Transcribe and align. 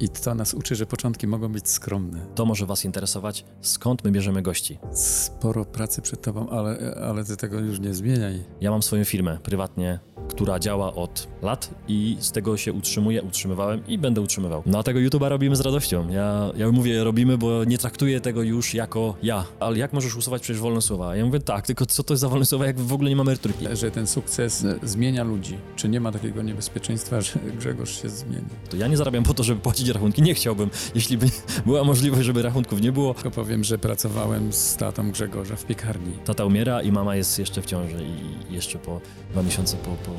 I 0.00 0.08
to 0.08 0.34
nas 0.34 0.54
uczy, 0.54 0.74
że 0.74 0.86
początki 0.86 1.26
mogą 1.26 1.52
być 1.52 1.68
skromne. 1.68 2.26
To 2.34 2.46
może 2.46 2.66
Was 2.66 2.84
interesować, 2.84 3.44
skąd 3.60 4.04
my 4.04 4.10
bierzemy 4.10 4.42
gości. 4.42 4.78
Sporo 4.92 5.64
pracy 5.64 6.02
przed 6.02 6.22
Tobą, 6.22 6.48
ale, 6.48 6.94
ale 7.08 7.24
Ty 7.24 7.36
tego 7.36 7.60
już 7.60 7.80
nie 7.80 7.94
zmieniaj. 7.94 8.44
Ja 8.60 8.70
mam 8.70 8.82
swoją 8.82 9.04
firmę 9.04 9.38
prywatnie, 9.42 9.98
która 10.28 10.58
działa 10.58 10.94
od 10.94 11.28
lat 11.42 11.74
i 11.88 12.16
z 12.20 12.32
tego 12.32 12.56
się 12.56 12.72
utrzymuję, 12.72 13.22
utrzymywałem 13.22 13.86
i 13.86 13.98
będę 13.98 14.20
utrzymywał. 14.20 14.62
No 14.66 14.78
a 14.78 14.82
tego 14.82 15.00
YouTube'a 15.00 15.28
robimy 15.28 15.56
z 15.56 15.60
radością. 15.60 16.08
Ja, 16.08 16.50
ja 16.56 16.72
mówię 16.72 17.04
robimy, 17.04 17.38
bo 17.38 17.64
nie 17.64 17.78
traktuję 17.78 18.20
tego 18.20 18.42
już 18.42 18.74
jako 18.74 19.14
ja. 19.22 19.44
Ale 19.60 19.78
jak 19.78 19.92
możesz 19.92 20.16
usuwać 20.16 20.42
przecież 20.42 20.60
wolne 20.60 20.82
słowa? 20.82 21.16
Ja 21.16 21.24
mówię 21.24 21.40
tak, 21.40 21.66
tylko 21.66 21.86
co 21.86 22.02
to 22.02 22.14
jest 22.14 22.20
za 22.20 22.28
wolne 22.28 22.44
słowa, 22.44 22.66
jak 22.66 22.80
w 22.80 22.92
ogóle 22.92 23.10
nie 23.10 23.16
mamy 23.16 23.30
emeryturki? 23.30 23.76
Że 23.76 23.90
ten 23.90 24.06
sukces 24.06 24.66
zmienia 24.82 25.24
ludzi. 25.24 25.58
Czy 25.76 25.88
nie 25.88 26.00
ma 26.00 26.12
takiego 26.12 26.42
niebezpieczeństwa, 26.42 27.20
że 27.20 27.32
Grzegorz 27.58 28.02
się 28.02 28.08
zmieni? 28.08 28.48
To 28.70 28.76
ja 28.76 28.86
nie 28.86 28.96
zarabiam 28.96 29.24
po 29.24 29.34
to, 29.34 29.42
żeby 29.42 29.60
płacić 29.60 29.87
rachunki. 29.92 30.22
Nie 30.22 30.34
chciałbym, 30.34 30.70
jeśli 30.94 31.18
by 31.18 31.26
była 31.66 31.84
możliwość, 31.84 32.24
żeby 32.24 32.42
rachunków 32.42 32.80
nie 32.80 32.92
było. 32.92 33.14
Tylko 33.14 33.30
powiem, 33.30 33.64
że 33.64 33.78
pracowałem 33.78 34.52
z 34.52 34.76
tatą 34.76 35.10
Grzegorza 35.10 35.56
w 35.56 35.64
piekarni. 35.64 36.12
Tata 36.24 36.44
umiera 36.44 36.82
i 36.82 36.92
mama 36.92 37.16
jest 37.16 37.38
jeszcze 37.38 37.62
w 37.62 37.66
ciąży 37.66 38.04
i 38.04 38.54
jeszcze 38.54 38.78
po 38.78 39.00
dwa 39.30 39.42
miesiące 39.42 39.76
po, 39.76 39.90
po, 39.90 40.12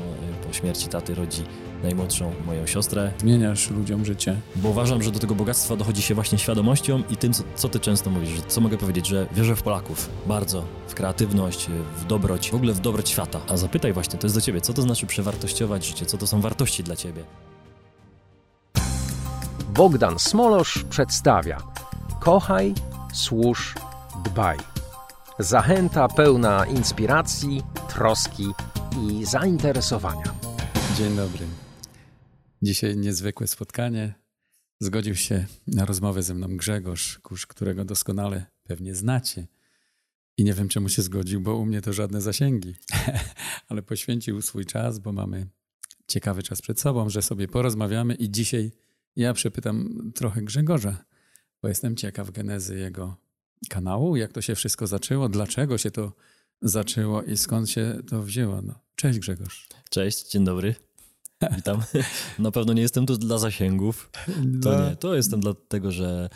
po 0.46 0.52
śmierci 0.52 0.88
taty 0.88 1.14
rodzi 1.14 1.42
najmłodszą 1.82 2.32
moją 2.46 2.66
siostrę. 2.66 3.12
Zmieniasz 3.18 3.70
ludziom 3.70 4.04
życie. 4.04 4.36
Bo 4.56 4.68
uważam, 4.68 5.02
że 5.02 5.10
do 5.10 5.18
tego 5.18 5.34
bogactwa 5.34 5.76
dochodzi 5.76 6.02
się 6.02 6.14
właśnie 6.14 6.38
świadomością 6.38 7.02
i 7.10 7.16
tym, 7.16 7.32
co, 7.32 7.42
co 7.54 7.68
ty 7.68 7.80
często 7.80 8.10
mówisz, 8.10 8.28
że 8.28 8.42
co 8.48 8.60
mogę 8.60 8.78
powiedzieć, 8.78 9.06
że 9.06 9.26
wierzę 9.32 9.56
w 9.56 9.62
Polaków 9.62 10.10
bardzo, 10.26 10.64
w 10.88 10.94
kreatywność, 10.94 11.66
w 11.96 12.04
dobroć, 12.04 12.50
w 12.50 12.54
ogóle 12.54 12.72
w 12.72 12.80
dobroć 12.80 13.08
świata. 13.08 13.40
A 13.48 13.56
zapytaj 13.56 13.92
właśnie, 13.92 14.18
to 14.18 14.26
jest 14.26 14.36
do 14.36 14.40
ciebie, 14.40 14.60
co 14.60 14.72
to 14.72 14.82
znaczy 14.82 15.06
przewartościować 15.06 15.86
życie, 15.86 16.06
co 16.06 16.18
to 16.18 16.26
są 16.26 16.40
wartości 16.40 16.82
dla 16.82 16.96
ciebie? 16.96 17.24
Bogdan 19.74 20.18
Smolosz 20.18 20.84
przedstawia 20.90 21.58
Kochaj, 22.20 22.74
służ, 23.12 23.74
dbaj. 24.24 24.58
Zachęta 25.38 26.08
pełna 26.08 26.66
inspiracji, 26.66 27.62
troski 27.88 28.46
i 29.02 29.26
zainteresowania. 29.26 30.34
Dzień 30.96 31.16
dobry. 31.16 31.46
Dzisiaj 32.62 32.96
niezwykłe 32.96 33.46
spotkanie. 33.46 34.14
Zgodził 34.80 35.14
się 35.14 35.46
na 35.66 35.84
rozmowę 35.84 36.22
ze 36.22 36.34
mną 36.34 36.56
Grzegorz 36.56 37.18
Kurz, 37.18 37.46
którego 37.46 37.84
doskonale 37.84 38.46
pewnie 38.62 38.94
znacie. 38.94 39.46
I 40.36 40.44
nie 40.44 40.54
wiem, 40.54 40.68
czemu 40.68 40.88
się 40.88 41.02
zgodził, 41.02 41.40
bo 41.40 41.56
u 41.56 41.66
mnie 41.66 41.82
to 41.82 41.92
żadne 41.92 42.20
zasięgi. 42.20 42.74
Ale 43.68 43.82
poświęcił 43.82 44.42
swój 44.42 44.66
czas, 44.66 44.98
bo 44.98 45.12
mamy 45.12 45.46
ciekawy 46.06 46.42
czas 46.42 46.62
przed 46.62 46.80
sobą, 46.80 47.08
że 47.08 47.22
sobie 47.22 47.48
porozmawiamy 47.48 48.14
i 48.14 48.30
dzisiaj 48.30 48.70
ja 49.16 49.32
przepytam 49.32 50.10
trochę 50.14 50.42
Grzegorza, 50.42 51.04
bo 51.62 51.68
jestem 51.68 51.96
ciekaw 51.96 52.30
genezy 52.30 52.78
jego 52.78 53.16
kanału, 53.68 54.16
jak 54.16 54.32
to 54.32 54.40
się 54.40 54.54
wszystko 54.54 54.86
zaczęło, 54.86 55.28
dlaczego 55.28 55.78
się 55.78 55.90
to 55.90 56.12
zaczęło 56.62 57.22
i 57.22 57.36
skąd 57.36 57.70
się 57.70 57.98
to 58.08 58.22
wzięło. 58.22 58.62
No. 58.62 58.74
Cześć 58.96 59.18
Grzegorz. 59.18 59.68
Cześć, 59.90 60.30
dzień 60.30 60.44
dobry. 60.44 60.74
Witam. 61.56 61.82
Na 62.38 62.50
pewno 62.50 62.72
nie 62.72 62.82
jestem 62.82 63.06
tu 63.06 63.16
dla 63.16 63.38
zasięgów. 63.38 64.10
To 64.62 64.70
no. 64.70 64.90
nie. 64.90 64.96
To 64.96 65.14
jestem 65.14 65.40
dlatego, 65.40 65.92
że 65.92 66.28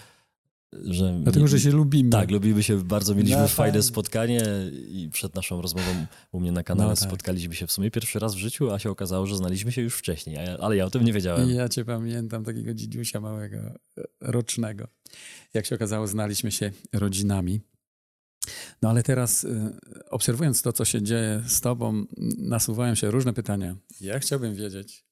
że 0.85 1.21
Dlatego, 1.23 1.49
że 1.49 1.61
się 1.61 1.71
lubimy. 1.71 2.11
Tak, 2.11 2.31
lubimy 2.31 2.63
się 2.63 2.85
bardzo. 2.85 3.15
Mieliśmy 3.15 3.41
no, 3.41 3.49
fajne 3.49 3.83
spotkanie 3.83 4.43
i 4.89 5.09
przed 5.13 5.35
naszą 5.35 5.63
rozmową 5.63 6.07
u 6.33 6.41
mnie 6.41 6.53
na 6.53 6.63
kanale 6.63 6.91
no, 6.91 6.97
tak. 6.97 7.09
spotkaliśmy 7.09 7.55
się 7.55 7.67
w 7.67 7.73
sumie 7.73 7.91
pierwszy 7.91 8.19
raz 8.19 8.35
w 8.35 8.39
życiu, 8.39 8.71
a 8.71 8.79
się 8.79 8.91
okazało, 8.91 9.27
że 9.27 9.37
znaliśmy 9.37 9.73
się 9.73 9.83
już 9.83 9.97
wcześniej, 9.97 10.37
ale 10.61 10.77
ja 10.77 10.85
o 10.85 10.91
tym 10.91 11.05
nie 11.05 11.13
wiedziałem. 11.13 11.51
Ja 11.51 11.69
cię 11.69 11.85
pamiętam, 11.85 12.45
takiego 12.45 12.75
dzidziusia 12.75 13.21
małego, 13.21 13.59
rocznego. 14.21 14.89
Jak 15.55 15.67
się 15.67 15.75
okazało, 15.75 16.07
znaliśmy 16.07 16.53
się 16.53 16.71
rodzinami. 16.93 17.61
No 18.83 18.91
ale 18.91 19.03
teraz 19.03 19.45
y, 19.45 19.73
obserwując 20.11 20.63
to, 20.63 20.73
co 20.73 20.85
się 20.85 21.03
dzieje 21.03 21.43
z 21.47 21.61
tobą, 21.61 22.05
nasuwają 22.39 22.95
się 22.95 23.11
różne 23.11 23.33
pytania. 23.33 23.77
Ja 24.01 24.19
chciałbym 24.19 24.55
wiedzieć, 24.55 25.05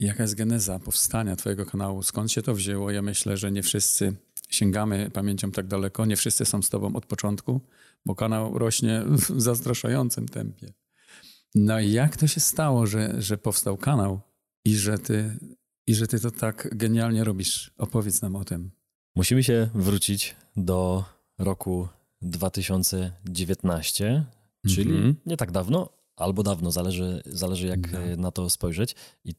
jaka 0.00 0.22
jest 0.22 0.34
geneza 0.34 0.78
powstania 0.78 1.36
twojego 1.36 1.66
kanału, 1.66 2.02
skąd 2.02 2.32
się 2.32 2.42
to 2.42 2.54
wzięło. 2.54 2.90
Ja 2.90 3.02
myślę, 3.02 3.36
że 3.36 3.52
nie 3.52 3.62
wszyscy 3.62 4.14
sięgamy 4.48 5.10
pamięcią 5.10 5.50
tak 5.50 5.66
daleko, 5.66 6.06
nie 6.06 6.16
wszyscy 6.16 6.44
są 6.44 6.62
z 6.62 6.70
tobą 6.70 6.96
od 6.96 7.06
początku, 7.06 7.60
bo 8.06 8.14
kanał 8.14 8.58
rośnie 8.58 9.02
w 9.06 9.40
zastraszającym 9.40 10.28
tempie. 10.28 10.72
No 11.54 11.80
i 11.80 11.92
jak 11.92 12.16
to 12.16 12.26
się 12.26 12.40
stało, 12.40 12.86
że, 12.86 13.22
że 13.22 13.38
powstał 13.38 13.76
kanał 13.76 14.20
i 14.64 14.76
że, 14.76 14.98
ty, 14.98 15.38
i 15.86 15.94
że 15.94 16.06
ty 16.06 16.20
to 16.20 16.30
tak 16.30 16.76
genialnie 16.76 17.24
robisz? 17.24 17.70
Opowiedz 17.78 18.22
nam 18.22 18.36
o 18.36 18.44
tym. 18.44 18.70
Musimy 19.16 19.44
się 19.44 19.70
wrócić 19.74 20.36
do 20.56 21.04
roku 21.38 21.88
2019, 22.22 24.24
czyli 24.66 24.90
mm 24.90 25.12
-hmm. 25.12 25.14
nie 25.26 25.36
tak 25.36 25.52
dawno, 25.52 25.88
albo 26.16 26.42
dawno, 26.42 26.70
zależy, 26.70 27.22
zależy 27.26 27.66
jak 27.66 27.92
no. 27.92 27.98
na 28.16 28.30
to 28.30 28.50
spojrzeć. 28.50 28.94
I 29.24 29.34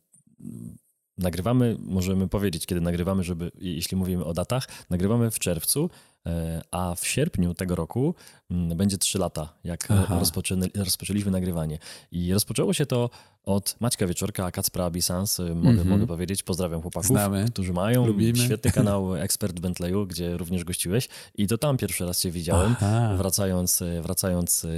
nagrywamy, 1.18 1.78
możemy 1.80 2.28
powiedzieć, 2.28 2.66
kiedy 2.66 2.82
nagrywamy, 2.82 3.24
żeby, 3.24 3.52
jeśli 3.62 3.98
mówimy 3.98 4.26
o 4.26 4.34
datach, 4.34 4.68
nagrywamy 4.90 5.32
w 5.32 5.40
czerwcu, 5.40 5.90
e, 6.26 6.62
a 6.72 6.96
w 6.96 7.08
sierpniu 7.08 7.54
tego 7.54 7.76
roku 7.76 8.16
mm, 8.52 8.78
będzie 8.78 8.98
3 8.98 9.20
lata, 9.20 9.54
jak 9.64 9.88
rozpoczęliśmy 10.76 11.32
nagrywanie. 11.32 11.80
I 12.12 12.34
rozpoczęło 12.34 12.74
się 12.74 12.86
to 12.86 13.10
od 13.44 13.76
Maćka 13.80 14.08
Wieczorka, 14.08 14.52
Kacpra 14.52 14.90
Bisans, 14.90 15.40
mogę, 15.40 15.70
mm 15.70 15.78
-hmm. 15.78 15.86
mogę 15.86 16.08
powiedzieć, 16.08 16.44
pozdrawiam 16.44 16.82
chłopaków, 16.82 17.08
Znamy. 17.08 17.46
którzy 17.52 17.74
mają 17.74 18.08
Lubimy. 18.08 18.38
świetny 18.38 18.72
kanał 18.82 19.16
Ekspert 19.16 19.60
Bentleyu, 19.60 20.08
gdzie 20.08 20.38
również 20.38 20.64
gościłeś 20.64 21.10
i 21.36 21.48
to 21.48 21.58
tam 21.58 21.78
pierwszy 21.78 22.06
raz 22.06 22.22
cię 22.22 22.32
widziałem, 22.32 22.76
Aha. 22.82 23.16
wracając, 23.18 23.84
wracając 24.02 24.66
e, 24.66 24.70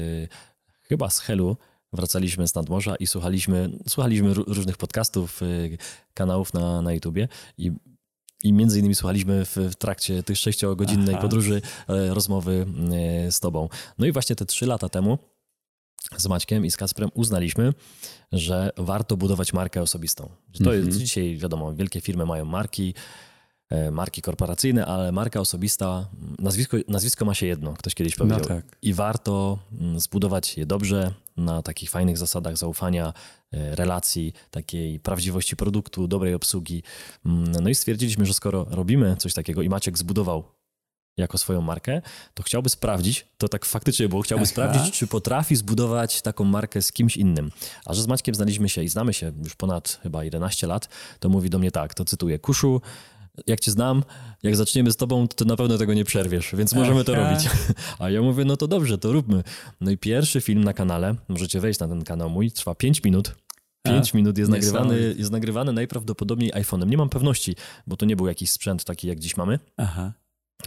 chyba 0.81 1.09
z 1.09 1.19
Helu, 1.19 1.57
wracaliśmy 1.97 2.47
z 2.47 2.55
nadmorza 2.55 2.95
i 2.95 3.07
słuchaliśmy, 3.07 3.69
słuchaliśmy 3.87 4.33
różnych 4.33 4.77
podcastów, 4.77 5.41
y, 5.41 5.77
kanałów 6.13 6.53
na, 6.53 6.81
na 6.81 6.93
YouTubie 6.93 7.27
i 7.57 7.71
i 8.43 8.53
między 8.53 8.79
innymi 8.79 8.95
słuchaliśmy 8.95 9.45
w, 9.45 9.57
w 9.57 9.75
trakcie 9.75 10.23
tych 10.23 10.37
sześciogodzinnej 10.37 11.15
Aha. 11.15 11.21
podróży 11.21 11.61
e, 11.87 12.13
rozmowy 12.13 12.65
e, 13.27 13.31
z 13.31 13.39
tobą. 13.39 13.69
No 13.97 14.05
i 14.05 14.11
właśnie 14.11 14.35
te 14.35 14.45
trzy 14.45 14.65
lata 14.65 14.89
temu 14.89 15.17
z 16.17 16.27
Maćkiem 16.27 16.65
i 16.65 16.71
z 16.71 16.77
Kasprem 16.77 17.09
uznaliśmy, 17.13 17.73
że 18.31 18.71
warto 18.77 19.17
budować 19.17 19.53
markę 19.53 19.81
osobistą. 19.81 20.29
To 20.63 20.73
jest 20.73 20.87
mhm. 20.87 21.05
dzisiaj, 21.05 21.37
wiadomo, 21.37 21.73
wielkie 21.73 22.01
firmy 22.01 22.25
mają 22.25 22.45
marki, 22.45 22.93
E, 23.69 23.91
marki 23.91 24.21
korporacyjne, 24.21 24.85
ale 24.85 25.11
marka 25.11 25.39
osobista, 25.39 26.07
nazwisko, 26.39 26.77
nazwisko 26.87 27.25
ma 27.25 27.33
się 27.33 27.45
jedno, 27.45 27.73
ktoś 27.73 27.95
kiedyś 27.95 28.15
powiedział. 28.15 28.39
No 28.39 28.45
tak. 28.45 28.65
I 28.81 28.93
warto 28.93 29.59
mm, 29.71 29.99
zbudować 29.99 30.57
je 30.57 30.65
dobrze, 30.65 31.13
na 31.37 31.61
takich 31.61 31.89
fajnych 31.89 32.17
zasadach 32.17 32.57
zaufania, 32.57 33.13
e, 33.51 33.75
relacji, 33.75 34.33
takiej 34.51 34.99
prawdziwości 34.99 35.55
produktu, 35.55 36.07
dobrej 36.07 36.33
obsługi. 36.33 36.83
Mm, 37.25 37.51
no 37.51 37.69
i 37.69 37.75
stwierdziliśmy, 37.75 38.25
że 38.25 38.33
skoro 38.33 38.65
robimy 38.69 39.15
coś 39.15 39.33
takiego 39.33 39.61
i 39.61 39.69
Maciek 39.69 39.97
zbudował 39.97 40.57
jako 41.17 41.37
swoją 41.37 41.61
markę, 41.61 42.01
to 42.33 42.43
chciałby 42.43 42.69
sprawdzić, 42.69 43.25
to 43.37 43.47
tak 43.47 43.65
faktycznie 43.65 44.09
było, 44.09 44.21
chciałby 44.21 44.43
Aha. 44.43 44.51
sprawdzić, 44.51 44.93
czy 44.93 45.07
potrafi 45.07 45.55
zbudować 45.55 46.21
taką 46.21 46.43
markę 46.43 46.81
z 46.81 46.91
kimś 46.91 47.17
innym. 47.17 47.51
A 47.85 47.93
że 47.93 48.01
z 48.01 48.07
Maćkiem 48.07 48.35
znaliśmy 48.35 48.69
się 48.69 48.83
i 48.83 48.89
znamy 48.89 49.13
się 49.13 49.31
już 49.43 49.55
ponad 49.55 49.99
chyba 50.03 50.23
11 50.23 50.67
lat, 50.67 50.89
to 51.19 51.29
mówi 51.29 51.49
do 51.49 51.59
mnie 51.59 51.71
tak, 51.71 51.93
to 51.93 52.05
cytuję, 52.05 52.39
Kuszu, 52.39 52.81
jak 53.47 53.59
cię 53.59 53.71
znam, 53.71 54.03
jak 54.43 54.55
zaczniemy 54.55 54.91
z 54.91 54.97
tobą, 54.97 55.27
to 55.27 55.45
na 55.45 55.55
pewno 55.55 55.77
tego 55.77 55.93
nie 55.93 56.05
przerwiesz, 56.05 56.55
więc 56.55 56.73
możemy 56.73 57.03
to 57.03 57.15
robić. 57.15 57.49
A 57.99 58.09
ja 58.09 58.21
mówię, 58.21 58.45
no 58.45 58.57
to 58.57 58.67
dobrze, 58.67 58.97
to 58.97 59.11
róbmy. 59.11 59.43
No 59.81 59.91
i 59.91 59.97
pierwszy 59.97 60.41
film 60.41 60.63
na 60.63 60.73
kanale, 60.73 61.15
możecie 61.27 61.59
wejść 61.59 61.79
na 61.79 61.87
ten 61.87 62.03
kanał 62.03 62.29
mój, 62.29 62.51
trwa 62.51 62.75
5 62.75 63.03
minut. 63.03 63.35
5 63.83 64.13
minut 64.13 64.37
jest 64.37 64.51
nagrywany, 64.51 65.15
jest 65.17 65.31
nagrywany 65.31 65.73
najprawdopodobniej 65.73 66.51
iPhone'em. 66.51 66.87
Nie 66.87 66.97
mam 66.97 67.09
pewności, 67.09 67.55
bo 67.87 67.97
to 67.97 68.05
nie 68.05 68.15
był 68.15 68.27
jakiś 68.27 68.51
sprzęt 68.51 68.83
taki, 68.83 69.07
jak 69.07 69.19
dziś 69.19 69.37
mamy. 69.37 69.59
Aha. 69.77 70.13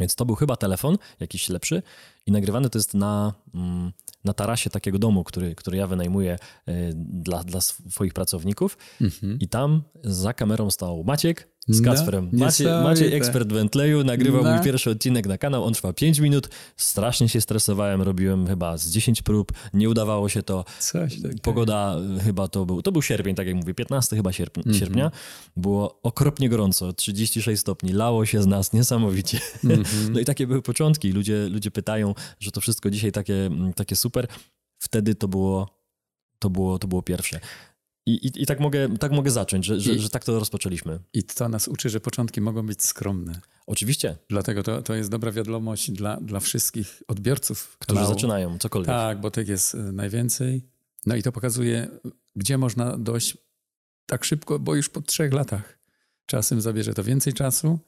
Więc 0.00 0.14
to 0.14 0.24
był 0.24 0.34
chyba 0.34 0.56
telefon, 0.56 0.98
jakiś 1.20 1.48
lepszy 1.48 1.82
i 2.26 2.32
nagrywany 2.32 2.70
to 2.70 2.78
jest 2.78 2.94
na, 2.94 3.34
mm, 3.54 3.92
na 4.24 4.32
tarasie 4.32 4.70
takiego 4.70 4.98
domu, 4.98 5.24
który, 5.24 5.54
który 5.54 5.76
ja 5.76 5.86
wynajmuję 5.86 6.38
y, 6.68 6.92
dla, 6.94 7.44
dla 7.44 7.60
swoich 7.60 8.14
pracowników. 8.14 8.78
Mhm. 9.00 9.38
I 9.40 9.48
tam 9.48 9.82
za 10.04 10.34
kamerą 10.34 10.70
stał 10.70 11.04
Maciek, 11.04 11.48
z 11.68 11.82
Kacperem. 11.82 12.28
No, 12.32 12.44
Maciej, 12.44 12.66
Maciej 12.66 13.14
ekspert 13.14 13.48
Bentleyu, 13.48 14.04
nagrywał 14.04 14.44
no. 14.44 14.54
mój 14.54 14.64
pierwszy 14.64 14.90
odcinek 14.90 15.26
na 15.26 15.38
kanał, 15.38 15.64
on 15.64 15.74
trwa 15.74 15.92
5 15.92 16.18
minut. 16.18 16.48
Strasznie 16.76 17.28
się 17.28 17.40
stresowałem, 17.40 18.02
robiłem 18.02 18.46
chyba 18.46 18.76
z 18.76 18.90
10 18.90 19.22
prób, 19.22 19.52
nie 19.74 19.90
udawało 19.90 20.28
się 20.28 20.42
to. 20.42 20.64
Coś 20.78 21.16
Pogoda 21.42 21.96
chyba 22.24 22.48
to 22.48 22.66
był, 22.66 22.82
to 22.82 22.92
był 22.92 23.02
sierpień, 23.02 23.34
tak 23.34 23.46
jak 23.46 23.56
mówię, 23.56 23.74
15 23.74 24.16
chyba 24.16 24.32
sierpnia, 24.32 24.62
mm 24.62 24.76
-hmm. 24.76 24.80
sierpnia. 24.80 25.10
Było 25.56 26.00
okropnie 26.02 26.48
gorąco, 26.48 26.92
36 26.92 27.60
stopni, 27.60 27.92
lało 27.92 28.26
się 28.26 28.42
z 28.42 28.46
nas 28.46 28.72
niesamowicie. 28.72 29.38
Mm 29.64 29.82
-hmm. 29.82 30.10
No 30.12 30.20
i 30.20 30.24
takie 30.24 30.46
były 30.46 30.62
początki. 30.62 31.12
Ludzie, 31.12 31.48
ludzie 31.50 31.70
pytają, 31.70 32.14
że 32.40 32.50
to 32.50 32.60
wszystko 32.60 32.90
dzisiaj 32.90 33.12
takie, 33.12 33.50
takie 33.74 33.96
super. 33.96 34.26
Wtedy 34.78 35.14
to 35.14 35.28
było, 35.28 35.68
to 36.38 36.50
było, 36.50 36.78
to 36.78 36.88
było 36.88 37.02
pierwsze. 37.02 37.40
I, 38.06 38.12
i, 38.12 38.42
I, 38.42 38.46
tak, 38.46 38.60
mogę, 38.60 38.96
tak 38.98 39.12
mogę 39.12 39.30
zacząć, 39.30 39.66
że, 39.66 39.80
że, 39.80 39.92
I, 39.92 39.98
że 39.98 40.10
tak 40.10 40.24
to 40.24 40.38
rozpoczęliśmy. 40.38 40.98
I 41.12 41.22
to 41.22 41.48
nas 41.48 41.68
uczy, 41.68 41.88
że 41.88 42.00
początki 42.00 42.40
mogą 42.40 42.66
być 42.66 42.84
skromne. 42.84 43.40
Oczywiście. 43.66 44.16
Dlatego 44.28 44.62
to, 44.62 44.82
to 44.82 44.94
jest 44.94 45.10
dobra 45.10 45.32
wiadomość 45.32 45.90
dla, 45.90 46.16
dla 46.16 46.40
wszystkich 46.40 47.02
odbiorców. 47.08 47.76
Którzy 47.78 47.96
kanału. 47.98 48.14
zaczynają, 48.14 48.58
cokolwiek. 48.58 48.86
Tak, 48.86 49.20
bo 49.20 49.30
tych 49.30 49.48
jest 49.48 49.74
e, 49.74 49.78
najwięcej. 49.78 50.62
No 51.06 51.16
i 51.16 51.22
to 51.22 51.32
pokazuje, 51.32 51.88
gdzie 52.36 52.58
można 52.58 52.96
dojść 52.96 53.36
tak 54.06 54.24
szybko, 54.24 54.58
bo 54.58 54.74
już 54.74 54.88
po 54.88 55.02
trzech 55.02 55.32
latach. 55.32 55.78
Czasem 56.26 56.60
zabierze 56.60 56.94
to 56.94 57.04
więcej 57.04 57.32
czasu, 57.32 57.78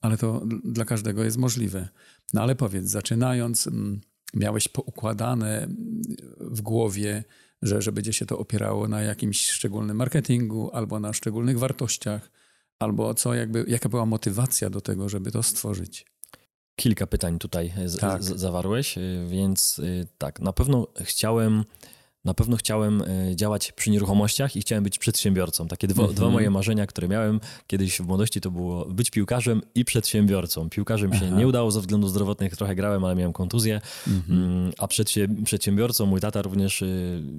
ale 0.00 0.16
to 0.16 0.42
dla 0.64 0.84
każdego 0.84 1.24
jest 1.24 1.36
możliwe. 1.36 1.88
No 2.34 2.42
ale 2.42 2.54
powiedz, 2.54 2.86
zaczynając, 2.86 3.66
mm, 3.66 4.00
miałeś 4.34 4.68
poukładane 4.68 5.62
mm, 5.62 6.02
w 6.40 6.60
głowie, 6.60 7.24
że, 7.62 7.82
że 7.82 7.92
będzie 7.92 8.12
się 8.12 8.26
to 8.26 8.38
opierało 8.38 8.88
na 8.88 9.02
jakimś 9.02 9.50
szczególnym 9.50 9.96
marketingu 9.96 10.70
albo 10.72 11.00
na 11.00 11.12
szczególnych 11.12 11.58
wartościach, 11.58 12.30
albo 12.78 13.14
co 13.14 13.34
jakby, 13.34 13.64
jaka 13.68 13.88
była 13.88 14.06
motywacja 14.06 14.70
do 14.70 14.80
tego, 14.80 15.08
żeby 15.08 15.32
to 15.32 15.42
stworzyć? 15.42 16.06
Kilka 16.76 17.06
pytań 17.06 17.38
tutaj 17.38 17.72
tak. 18.00 18.22
zawarłeś, 18.22 18.98
y, 18.98 19.26
więc 19.28 19.78
y, 19.78 20.06
tak, 20.18 20.40
na 20.40 20.52
pewno 20.52 20.86
chciałem 21.00 21.64
na 22.26 22.34
pewno 22.34 22.56
chciałem 22.56 23.02
e, 23.02 23.36
działać 23.36 23.72
przy 23.72 23.90
nieruchomościach 23.90 24.56
i 24.56 24.60
chciałem 24.60 24.84
być 24.84 24.98
przedsiębiorcą. 24.98 25.68
Takie 25.68 25.88
dwa, 25.88 26.08
dwa, 26.08 26.30
moje 26.30 26.50
marzenia, 26.50 26.86
które 26.86 27.08
miałem 27.08 27.40
kiedyś 27.66 27.96
w 27.98 28.06
młodości, 28.06 28.40
to 28.40 28.50
było 28.50 28.84
być 28.84 29.10
piłkarzem 29.10 29.62
i 29.74 29.84
przedsiębiorcą. 29.84 30.70
Piłkarzem 30.70 31.12
się 31.14 31.26
Aha. 31.26 31.36
nie 31.36 31.46
udało 31.46 31.70
ze 31.70 31.80
względów 31.80 32.10
zdrowotnych, 32.10 32.56
trochę 32.56 32.74
grałem, 32.74 33.04
ale 33.04 33.14
miałem 33.14 33.32
kontuzję. 33.32 33.80
Mhm. 34.06 34.72
A 34.78 34.88
przedsiębiorcą, 35.44 36.06
mój 36.06 36.20
tata 36.20 36.42
również 36.42 36.82
e, 36.82 36.86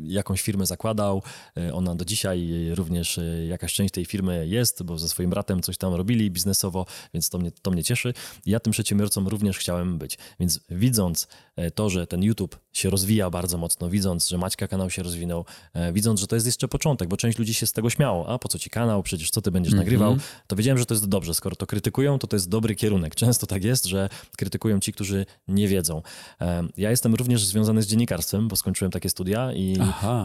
jakąś 0.03 0.41
firmę 0.41 0.65
zakładał. 0.65 1.23
E, 1.57 1.73
ona 1.73 1.95
do 1.95 2.05
dzisiaj 2.05 2.49
również 2.75 3.19
jakaś 3.49 3.73
część 3.73 3.93
tej 3.93 4.05
firmy 4.05 4.47
jest, 4.47 4.83
bo 4.83 4.97
ze 4.97 5.09
swoim 5.09 5.29
bratem 5.29 5.61
coś 5.61 5.77
tam 5.77 5.93
robili 5.93 6.31
biznesowo, 6.31 6.85
więc 7.13 7.29
to 7.29 7.37
mnie, 7.37 7.51
to 7.61 7.71
mnie 7.71 7.83
cieszy. 7.83 8.13
Ja 8.45 8.59
tym 8.59 8.71
przedsiębiorcą 8.71 9.29
również 9.29 9.57
chciałem 9.57 9.97
być. 9.97 10.17
Więc 10.39 10.59
widząc 10.69 11.27
to, 11.75 11.89
że 11.89 12.07
ten 12.07 12.23
YouTube 12.23 12.59
się 12.73 12.89
rozwija 12.89 13.29
bardzo 13.29 13.57
mocno, 13.57 13.89
widząc, 13.89 14.29
że 14.29 14.37
Maćka 14.37 14.67
kanał 14.67 14.89
się 14.89 15.03
rozwinął, 15.03 15.45
e, 15.73 15.93
widząc, 15.93 16.19
że 16.19 16.27
to 16.27 16.35
jest 16.35 16.45
jeszcze 16.45 16.67
początek, 16.67 17.09
bo 17.09 17.17
część 17.17 17.37
ludzi 17.37 17.53
się 17.53 17.67
z 17.67 17.73
tego 17.73 17.89
śmiało, 17.89 18.29
a 18.29 18.39
po 18.39 18.47
co 18.47 18.59
ci 18.59 18.69
kanał, 18.69 19.03
przecież 19.03 19.29
co 19.29 19.41
ty 19.41 19.51
będziesz 19.51 19.73
mm 19.73 19.83
-hmm. 19.83 19.85
nagrywał, 19.85 20.17
to 20.47 20.55
wiedziałem, 20.55 20.77
że 20.77 20.85
to 20.85 20.93
jest 20.93 21.09
dobrze, 21.09 21.33
skoro 21.33 21.55
to 21.55 21.67
krytykują, 21.67 22.19
to 22.19 22.27
to 22.27 22.35
jest 22.35 22.49
dobry 22.49 22.75
kierunek. 22.75 23.15
Często 23.27 23.47
tak 23.47 23.63
jest, 23.63 23.85
że 23.85 24.09
krytykują 24.37 24.79
ci, 24.79 24.93
którzy 24.93 25.25
nie 25.47 25.67
wiedzą. 25.67 26.01
E, 26.41 26.67
ja 26.77 26.91
jestem 26.91 27.15
również 27.15 27.45
związany 27.45 27.81
z 27.81 27.87
dziennikarstwem, 27.87 28.47
bo 28.47 28.55
skończyłem 28.55 28.91
takie 28.91 29.09
studia 29.09 29.53
i, 29.53 29.77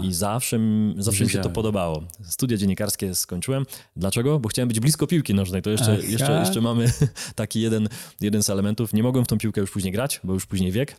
i 0.02 0.12
zawsze, 0.12 0.58
zawsze 0.96 1.24
mi 1.24 1.30
się 1.30 1.38
to 1.38 1.50
podobało. 1.50 2.02
Studia 2.22 2.56
dziennikarskie 2.56 3.14
skończyłem. 3.14 3.66
Dlaczego? 3.96 4.38
Bo 4.38 4.48
chciałem 4.48 4.68
być 4.68 4.80
blisko 4.80 5.06
piłki 5.06 5.34
nożnej. 5.34 5.62
To 5.62 5.70
jeszcze, 5.70 6.00
jeszcze, 6.00 6.40
jeszcze 6.40 6.60
mamy 6.60 6.92
taki 7.34 7.60
jeden, 7.60 7.88
jeden 8.20 8.42
z 8.42 8.50
elementów. 8.50 8.92
Nie 8.92 9.02
mogłem 9.02 9.24
w 9.24 9.28
tą 9.28 9.38
piłkę 9.38 9.60
już 9.60 9.70
później 9.70 9.92
grać, 9.92 10.20
bo 10.24 10.34
już 10.34 10.46
później 10.46 10.72
wiek 10.72 10.96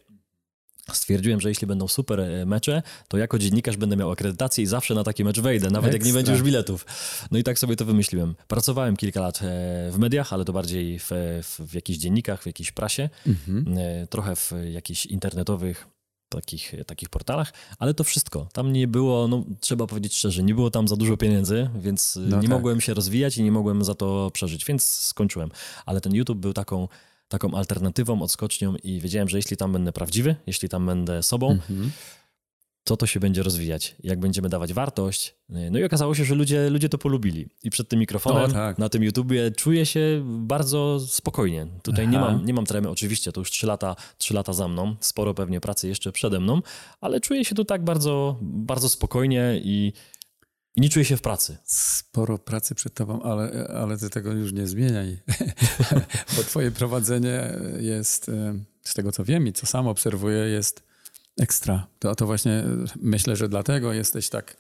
stwierdziłem, 0.92 1.42
że 1.42 1.50
jeśli 1.50 1.68
będą 1.68 1.88
super 1.88 2.20
e, 2.20 2.46
mecze, 2.46 2.82
to 3.08 3.18
jako 3.18 3.40
dziennikarz 3.40 3.78
będę 3.78 3.96
miał 3.96 4.12
akredytację 4.12 4.64
i 4.64 4.68
zawsze 4.68 4.94
na 4.96 5.04
taki 5.04 5.24
mecz 5.24 5.40
wejdę, 5.40 5.70
nawet 5.70 5.78
Ekstra. 5.78 5.98
jak 5.98 6.06
nie 6.06 6.14
będzie 6.14 6.32
już 6.32 6.42
biletów. 6.42 6.86
No 7.32 7.38
i 7.38 7.44
tak 7.44 7.60
sobie 7.60 7.76
to 7.76 7.86
wymyśliłem. 7.86 8.36
Pracowałem 8.48 8.96
kilka 8.96 9.22
lat 9.22 9.38
e, 9.38 9.42
w 9.92 9.98
mediach, 9.98 10.34
ale 10.34 10.46
to 10.46 10.54
bardziej 10.54 11.00
w, 11.00 11.10
w, 11.44 11.60
w 11.60 11.74
jakichś 11.74 12.00
dziennikach, 12.00 12.44
w 12.44 12.46
jakiejś 12.46 12.72
prasie, 12.72 13.10
mhm. 13.28 13.78
E, 13.78 14.08
trochę 14.08 14.36
w 14.36 14.52
jakichś 14.72 15.06
internetowych 15.06 15.88
takich, 16.30 16.74
takich 16.88 17.10
portalach, 17.10 17.54
ale 17.80 17.94
to 17.94 18.04
wszystko. 18.04 18.48
Tam 18.54 18.74
nie 18.74 18.88
było, 18.88 19.28
no 19.28 19.44
trzeba 19.60 19.88
powiedzieć 19.88 20.16
szczerze, 20.16 20.44
nie 20.44 20.56
było 20.56 20.72
tam 20.72 20.88
za 20.88 20.96
dużo 20.96 21.18
pieniędzy, 21.18 21.70
więc 21.76 22.20
no 22.22 22.36
nie 22.36 22.42
tak. 22.42 22.50
mogłem 22.50 22.82
się 22.82 22.94
rozwijać 22.94 23.38
i 23.38 23.44
nie 23.44 23.52
mogłem 23.52 23.84
za 23.84 23.96
to 23.96 24.32
przeżyć, 24.34 24.66
więc 24.66 24.86
skończyłem. 24.86 25.50
Ale 25.86 26.02
ten 26.02 26.14
YouTube 26.14 26.40
był 26.40 26.54
taką 26.54 26.88
taką 27.28 27.52
alternatywą, 27.52 28.22
odskocznią 28.22 28.76
i 28.84 29.00
wiedziałem, 29.00 29.30
że 29.30 29.38
jeśli 29.38 29.58
tam 29.58 29.74
będę 29.74 29.92
prawdziwy, 29.92 30.36
jeśli 30.48 30.70
tam 30.70 30.86
będę 30.86 31.24
sobą, 31.24 31.52
mhm. 31.52 31.92
to 32.84 32.98
to 32.98 33.06
się 33.06 33.20
będzie 33.20 33.44
rozwijać. 33.44 33.96
Jak 34.04 34.20
będziemy 34.20 34.50
dawać 34.50 34.74
wartość. 34.74 35.36
No 35.50 35.80
i 35.80 35.84
okazało 35.84 36.16
się, 36.16 36.26
że 36.26 36.36
ludzie, 36.36 36.70
ludzie 36.70 36.90
to 36.90 36.98
polubili. 36.98 37.48
I 37.64 37.70
przed 37.70 37.90
tym 37.90 38.00
mikrofonem 38.00 38.52
o, 38.52 38.54
tak. 38.54 38.78
na 38.78 38.90
tym 38.90 39.04
YouTubie 39.04 39.52
czuję 39.52 39.86
się 39.86 40.24
bardzo 40.26 41.00
spokojnie. 41.00 41.68
Tutaj 41.84 42.08
nie 42.08 42.20
mam, 42.20 42.46
nie 42.46 42.54
mam 42.54 42.66
tremy, 42.66 42.90
oczywiście, 42.90 43.32
to 43.32 43.42
już 43.42 43.52
trzy 43.52 43.68
lata, 43.68 43.96
lata 44.32 44.54
za 44.54 44.68
mną, 44.68 44.96
sporo 45.00 45.34
pewnie 45.34 45.62
pracy 45.62 45.88
jeszcze 45.88 46.12
przede 46.12 46.40
mną, 46.40 46.62
ale 47.02 47.20
czuję 47.20 47.46
się 47.46 47.56
tu 47.56 47.66
tak 47.66 47.84
bardzo, 47.84 48.38
bardzo 48.42 48.90
spokojnie 48.90 49.62
i 49.64 49.94
i 50.76 50.82
nie 50.82 50.90
czuję 50.90 51.06
się 51.06 51.18
w 51.18 51.22
pracy. 51.22 51.58
Sporo 51.64 52.38
pracy 52.38 52.76
przed 52.76 52.94
tobą, 52.94 53.22
ale, 53.22 53.68
ale 53.68 53.98
ty 53.98 54.10
tego 54.10 54.32
już 54.32 54.54
nie 54.54 54.68
zmieniaj. 54.68 55.20
Bo 56.38 56.44
twoje 56.44 56.72
prowadzenie 56.72 57.54
jest, 57.80 58.30
e, 58.30 58.60
z 58.82 58.94
tego 58.94 59.12
co 59.12 59.24
wiem 59.24 59.48
i 59.48 59.54
co 59.54 59.66
sam 59.66 59.88
obserwuję, 59.88 60.38
jest 60.38 60.84
ekstra. 61.40 61.88
To, 62.00 62.16
to 62.16 62.26
właśnie 62.26 62.64
myślę, 62.96 63.36
że 63.36 63.50
dlatego 63.50 63.94
jesteś 63.94 64.30
tak 64.30 64.58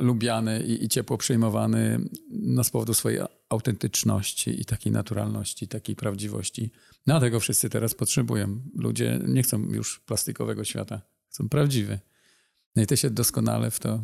lubiany 0.00 0.62
i, 0.62 0.84
i 0.84 0.88
ciepło 0.88 1.18
przyjmowany 1.18 2.00
no, 2.30 2.64
z 2.64 2.70
powodu 2.70 2.94
swojej 2.94 3.20
autentyczności 3.48 4.60
i 4.60 4.64
takiej 4.64 4.92
naturalności, 4.92 5.68
takiej 5.68 5.96
prawdziwości. 5.96 6.70
No 7.06 7.14
a 7.14 7.20
tego 7.20 7.40
wszyscy 7.40 7.70
teraz 7.70 7.94
potrzebują. 7.94 8.60
Ludzie 8.74 9.20
nie 9.26 9.42
chcą 9.42 9.58
już 9.60 10.00
plastikowego 10.00 10.64
świata, 10.64 11.00
chcą 11.28 11.48
prawdziwy. 11.48 11.98
No 12.76 12.82
i 12.82 12.86
ty 12.86 12.96
się 12.96 13.10
doskonale 13.10 13.70
w 13.70 13.78
to 13.78 14.00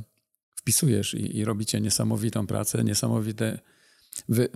wpisujesz 0.68 1.14
i, 1.14 1.36
i 1.36 1.44
robicie 1.44 1.80
niesamowitą 1.80 2.46
pracę, 2.46 2.84
niesamowite. 2.84 3.58
Wy, 4.28 4.48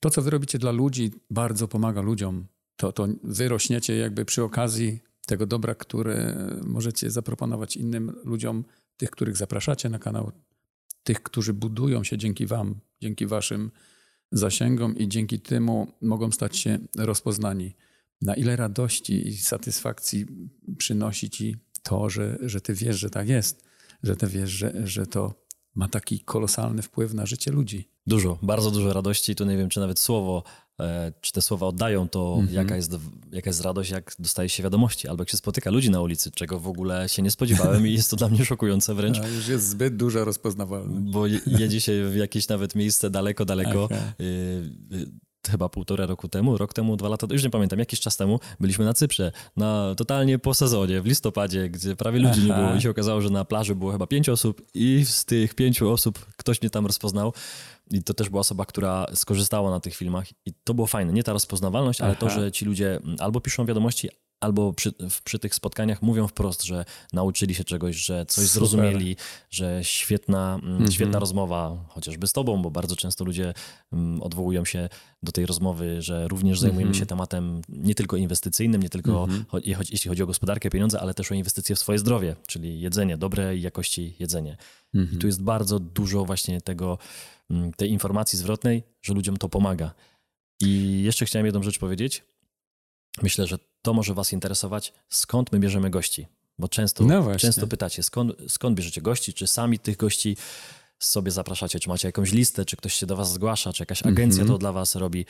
to, 0.00 0.10
co 0.10 0.22
wy 0.22 0.30
robicie 0.30 0.58
dla 0.58 0.70
ludzi, 0.70 1.10
bardzo 1.30 1.68
pomaga 1.68 2.00
ludziom. 2.00 2.46
To, 2.76 2.92
to 2.92 3.08
wy 3.24 3.48
rośniecie 3.48 3.96
jakby 3.96 4.24
przy 4.24 4.42
okazji 4.42 5.00
tego 5.26 5.46
dobra, 5.46 5.74
które 5.74 6.36
możecie 6.62 7.10
zaproponować 7.10 7.76
innym 7.76 8.16
ludziom, 8.24 8.64
tych, 8.96 9.10
których 9.10 9.36
zapraszacie 9.36 9.88
na 9.88 9.98
kanał, 9.98 10.32
tych, 11.04 11.22
którzy 11.22 11.52
budują 11.54 12.04
się 12.04 12.18
dzięki 12.18 12.46
wam, 12.46 12.80
dzięki 13.00 13.26
waszym 13.26 13.70
zasięgom 14.32 14.96
i 14.96 15.08
dzięki 15.08 15.40
temu 15.40 15.92
mogą 16.00 16.30
stać 16.30 16.56
się 16.56 16.78
rozpoznani. 16.96 17.74
Na 18.22 18.34
ile 18.34 18.56
radości 18.56 19.28
i 19.28 19.36
satysfakcji 19.36 20.26
przynosi 20.78 21.30
ci 21.30 21.56
to, 21.82 22.10
że, 22.10 22.38
że 22.42 22.60
ty 22.60 22.74
wiesz, 22.74 22.98
że 22.98 23.10
tak 23.10 23.28
jest 23.28 23.67
że 24.02 24.16
ty 24.16 24.26
wiesz, 24.26 24.50
że, 24.50 24.72
że 24.84 25.06
to 25.06 25.34
ma 25.74 25.88
taki 25.88 26.20
kolosalny 26.20 26.82
wpływ 26.82 27.14
na 27.14 27.26
życie 27.26 27.50
ludzi. 27.50 27.88
Dużo, 28.06 28.38
bardzo 28.42 28.70
dużo 28.70 28.92
radości. 28.92 29.34
Tu 29.34 29.44
nie 29.44 29.56
wiem, 29.56 29.68
czy 29.68 29.80
nawet 29.80 29.98
słowo, 29.98 30.42
e, 30.80 31.12
czy 31.20 31.32
te 31.32 31.42
słowa 31.42 31.66
oddają 31.66 32.08
to, 32.08 32.34
mm 32.34 32.46
-hmm. 32.46 32.52
jaka, 32.52 32.76
jest, 32.76 32.96
jaka 33.32 33.50
jest 33.50 33.60
radość, 33.60 33.90
jak 33.90 34.14
dostaje 34.18 34.48
się 34.48 34.62
wiadomości, 34.62 35.08
albo 35.08 35.22
jak 35.22 35.30
się 35.30 35.36
spotyka 35.36 35.70
ludzi 35.70 35.90
na 35.90 36.00
ulicy, 36.00 36.30
czego 36.30 36.58
w 36.58 36.68
ogóle 36.68 37.08
się 37.08 37.22
nie 37.22 37.30
spodziewałem 37.30 37.86
i 37.86 37.92
jest 37.92 38.10
to 38.10 38.16
dla 38.16 38.28
mnie 38.28 38.44
szokujące 38.44 38.94
wręcz. 38.94 39.18
A 39.24 39.28
już 39.28 39.48
jest 39.48 39.68
zbyt 39.68 39.96
duża 39.96 40.24
rozpoznawalność. 40.24 41.12
Bo 41.12 41.26
jedzie 41.46 41.80
się 41.80 42.10
w 42.10 42.16
jakieś 42.16 42.48
nawet 42.48 42.74
miejsce 42.74 43.10
daleko, 43.10 43.44
daleko. 43.44 43.84
Okay 43.84 44.12
chyba 45.50 45.68
półtora 45.68 46.06
roku 46.06 46.28
temu, 46.28 46.58
rok 46.58 46.72
temu, 46.72 46.96
dwa 46.96 47.08
lata, 47.08 47.26
już 47.30 47.44
nie 47.44 47.50
pamiętam, 47.50 47.78
jakiś 47.78 48.00
czas 48.00 48.16
temu 48.16 48.40
byliśmy 48.60 48.84
na 48.84 48.94
Cyprze, 48.94 49.32
na 49.56 49.94
totalnie 49.96 50.38
po 50.38 50.54
sezonie, 50.54 51.00
w 51.00 51.06
listopadzie, 51.06 51.68
gdzie 51.68 51.96
prawie 51.96 52.18
ludzi 52.18 52.40
Aha. 52.44 52.46
nie 52.46 52.64
było 52.66 52.78
i 52.78 52.82
się 52.82 52.90
okazało, 52.90 53.20
że 53.20 53.30
na 53.30 53.44
plaży 53.44 53.74
było 53.74 53.92
chyba 53.92 54.06
pięć 54.06 54.28
osób 54.28 54.62
i 54.74 55.04
z 55.04 55.24
tych 55.24 55.54
pięciu 55.54 55.90
osób 55.90 56.26
ktoś 56.36 56.62
mnie 56.62 56.70
tam 56.70 56.86
rozpoznał. 56.86 57.32
I 57.90 58.02
to 58.02 58.14
też 58.14 58.28
była 58.28 58.40
osoba, 58.40 58.64
która 58.64 59.06
skorzystała 59.14 59.70
na 59.70 59.80
tych 59.80 59.94
filmach 59.94 60.26
i 60.46 60.52
to 60.64 60.74
było 60.74 60.86
fajne. 60.86 61.12
Nie 61.12 61.22
ta 61.22 61.32
rozpoznawalność, 61.32 62.00
ale 62.00 62.10
Aha. 62.10 62.20
to, 62.20 62.30
że 62.30 62.52
ci 62.52 62.64
ludzie 62.64 63.00
albo 63.18 63.40
piszą 63.40 63.66
wiadomości, 63.66 64.08
albo 64.40 64.72
przy, 64.72 64.92
przy, 65.24 65.38
tych 65.38 65.54
spotkaniach 65.54 66.02
mówią 66.02 66.28
wprost, 66.28 66.62
że 66.62 66.84
nauczyli 67.12 67.54
się 67.54 67.64
czegoś, 67.64 67.96
że 67.96 68.26
coś 68.26 68.44
Super. 68.44 68.68
zrozumieli, 68.68 69.16
że 69.50 69.80
świetna, 69.82 70.60
mm, 70.62 70.92
świetna 70.92 71.18
rozmowa, 71.18 71.84
chociażby 71.88 72.26
z 72.26 72.32
tobą, 72.32 72.62
bo 72.62 72.70
bardzo 72.70 72.96
często 72.96 73.24
ludzie 73.24 73.54
mm, 73.92 74.22
odwołują 74.22 74.64
się 74.64 74.88
do 75.22 75.32
tej 75.32 75.46
rozmowy, 75.46 76.02
że 76.02 76.28
również 76.28 76.60
zajmujemy 76.60 76.94
się 76.94 77.06
tematem 77.06 77.60
nie 77.68 77.94
tylko 77.94 78.16
inwestycyjnym, 78.16 78.82
nie 78.82 78.88
tylko 78.88 79.28
jeśli 79.90 80.08
chodzi 80.08 80.22
o 80.22 80.26
gospodarkę, 80.26 80.70
pieniądze, 80.70 81.00
ale 81.00 81.14
też 81.14 81.32
o 81.32 81.34
inwestycje 81.34 81.76
w 81.76 81.78
swoje 81.78 81.98
zdrowie, 81.98 82.36
czyli 82.46 82.80
jedzenie, 82.80 83.18
dobrej 83.18 83.62
jakości 83.62 84.14
jedzenie. 84.18 84.56
I 85.12 85.16
tu 85.16 85.26
jest 85.26 85.42
bardzo 85.42 85.78
dużo 85.78 86.24
właśnie 86.24 86.60
tego, 86.60 86.98
tej 87.76 87.90
informacji 87.90 88.38
zwrotnej, 88.38 88.82
że 89.02 89.14
ludziom 89.14 89.36
to 89.36 89.48
pomaga. 89.48 89.94
I 90.60 91.02
jeszcze 91.02 91.24
chciałem 91.24 91.46
jedną 91.46 91.62
rzecz 91.62 91.78
powiedzieć. 91.78 92.24
Myślę, 93.22 93.46
że 93.46 93.58
to 93.82 93.94
może 93.94 94.14
Was 94.14 94.32
interesować, 94.32 94.92
skąd 95.08 95.52
my 95.52 95.58
bierzemy 95.58 95.90
gości. 95.90 96.26
Bo 96.58 96.68
często, 96.68 97.04
no 97.04 97.36
często 97.36 97.66
pytacie, 97.66 98.02
skąd, 98.02 98.32
skąd 98.48 98.76
bierzecie 98.76 99.02
gości, 99.02 99.32
czy 99.32 99.46
sami 99.46 99.78
tych 99.78 99.96
gości 99.96 100.36
sobie 100.98 101.30
zapraszacie, 101.30 101.80
czy 101.80 101.88
macie 101.88 102.08
jakąś 102.08 102.32
listę, 102.32 102.64
czy 102.64 102.76
ktoś 102.76 102.94
się 102.94 103.06
do 103.06 103.16
Was 103.16 103.32
zgłasza, 103.32 103.72
czy 103.72 103.82
jakaś 103.82 104.06
agencja 104.06 104.42
mm 104.42 104.48
-hmm. 104.48 104.54
to 104.54 104.58
dla 104.58 104.72
Was 104.72 104.94
robi. 104.94 105.26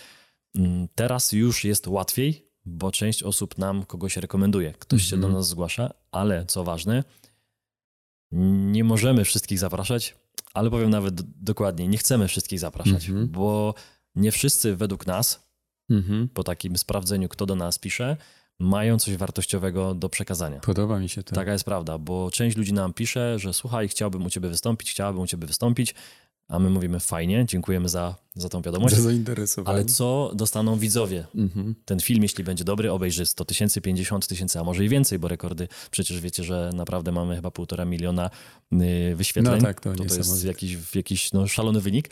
Mm, 0.54 0.88
teraz 0.94 1.32
już 1.32 1.64
jest 1.64 1.86
łatwiej, 1.86 2.48
bo 2.64 2.92
część 2.92 3.22
osób 3.22 3.58
nam 3.58 3.84
kogoś 3.84 4.16
rekomenduje. 4.16 4.72
Ktoś 4.78 5.00
mm 5.00 5.06
-hmm. 5.06 5.10
się 5.10 5.16
do 5.16 5.26
mhm. 5.26 5.34
nas 5.34 5.48
zgłasza, 5.48 5.94
ale 6.12 6.46
co 6.46 6.64
ważne, 6.64 7.04
nie 8.72 8.84
możemy 8.84 9.24
wszystkich 9.24 9.58
zapraszać, 9.58 10.16
ale 10.54 10.70
powiem 10.70 10.90
nawet 10.90 11.22
dokładniej, 11.42 11.88
nie 11.88 11.98
chcemy 11.98 12.28
wszystkich 12.28 12.60
zapraszać, 12.60 13.08
mhm. 13.08 13.28
bo 13.28 13.74
nie 14.14 14.32
wszyscy 14.32 14.76
według 14.76 15.06
nas, 15.06 15.48
mhm. 15.90 16.28
po 16.28 16.44
takim 16.44 16.78
sprawdzeniu, 16.78 17.28
kto 17.28 17.46
do 17.46 17.54
nas 17.54 17.78
pisze, 17.78 18.16
mają 18.60 18.98
coś 18.98 19.16
wartościowego 19.16 19.94
do 19.94 20.08
przekazania. 20.08 20.60
Podoba 20.60 20.98
mi 20.98 21.08
się 21.08 21.22
to. 21.22 21.34
Taka 21.34 21.52
jest 21.52 21.64
prawda, 21.64 21.98
bo 21.98 22.30
część 22.30 22.56
ludzi 22.56 22.72
nam 22.72 22.94
pisze, 22.94 23.38
że 23.38 23.52
słuchaj, 23.52 23.88
chciałbym 23.88 24.26
u 24.26 24.30
ciebie 24.30 24.48
wystąpić, 24.48 24.90
chciałabym 24.90 25.22
u 25.22 25.26
ciebie 25.26 25.46
wystąpić, 25.46 25.94
a 26.48 26.58
my 26.58 26.70
mówimy 26.70 27.00
fajnie, 27.00 27.46
dziękujemy 27.46 27.88
za, 27.88 28.14
za 28.34 28.48
tą 28.48 28.62
wiadomość. 28.62 28.94
Za 28.94 29.02
zainteresowanie. 29.02 29.74
Ale 29.74 29.84
co 29.84 30.32
dostaną 30.34 30.78
widzowie? 30.78 31.26
Mhm. 31.34 31.74
Ten 31.84 32.00
film, 32.00 32.22
jeśli 32.22 32.44
będzie 32.44 32.64
dobry, 32.64 32.92
obejrzy 32.92 33.26
100 33.26 33.44
tysięcy, 33.44 33.80
50 33.80 34.28
tysięcy, 34.28 34.60
a 34.60 34.64
może 34.64 34.84
i 34.84 34.88
więcej, 34.88 35.18
bo 35.18 35.28
rekordy, 35.28 35.68
przecież 35.90 36.20
wiecie, 36.20 36.44
że 36.44 36.70
naprawdę 36.74 37.12
mamy 37.12 37.36
chyba 37.36 37.50
półtora 37.50 37.84
miliona 37.84 38.30
y, 38.72 39.16
wyświetleń. 39.16 39.56
No 39.56 39.66
tak, 39.66 39.80
to, 39.80 39.94
to, 39.94 40.04
to 40.04 40.14
jest 40.14 40.44
jakiś, 40.44 40.76
jakiś 40.94 41.32
no, 41.32 41.48
szalony 41.48 41.80
wynik, 41.80 42.10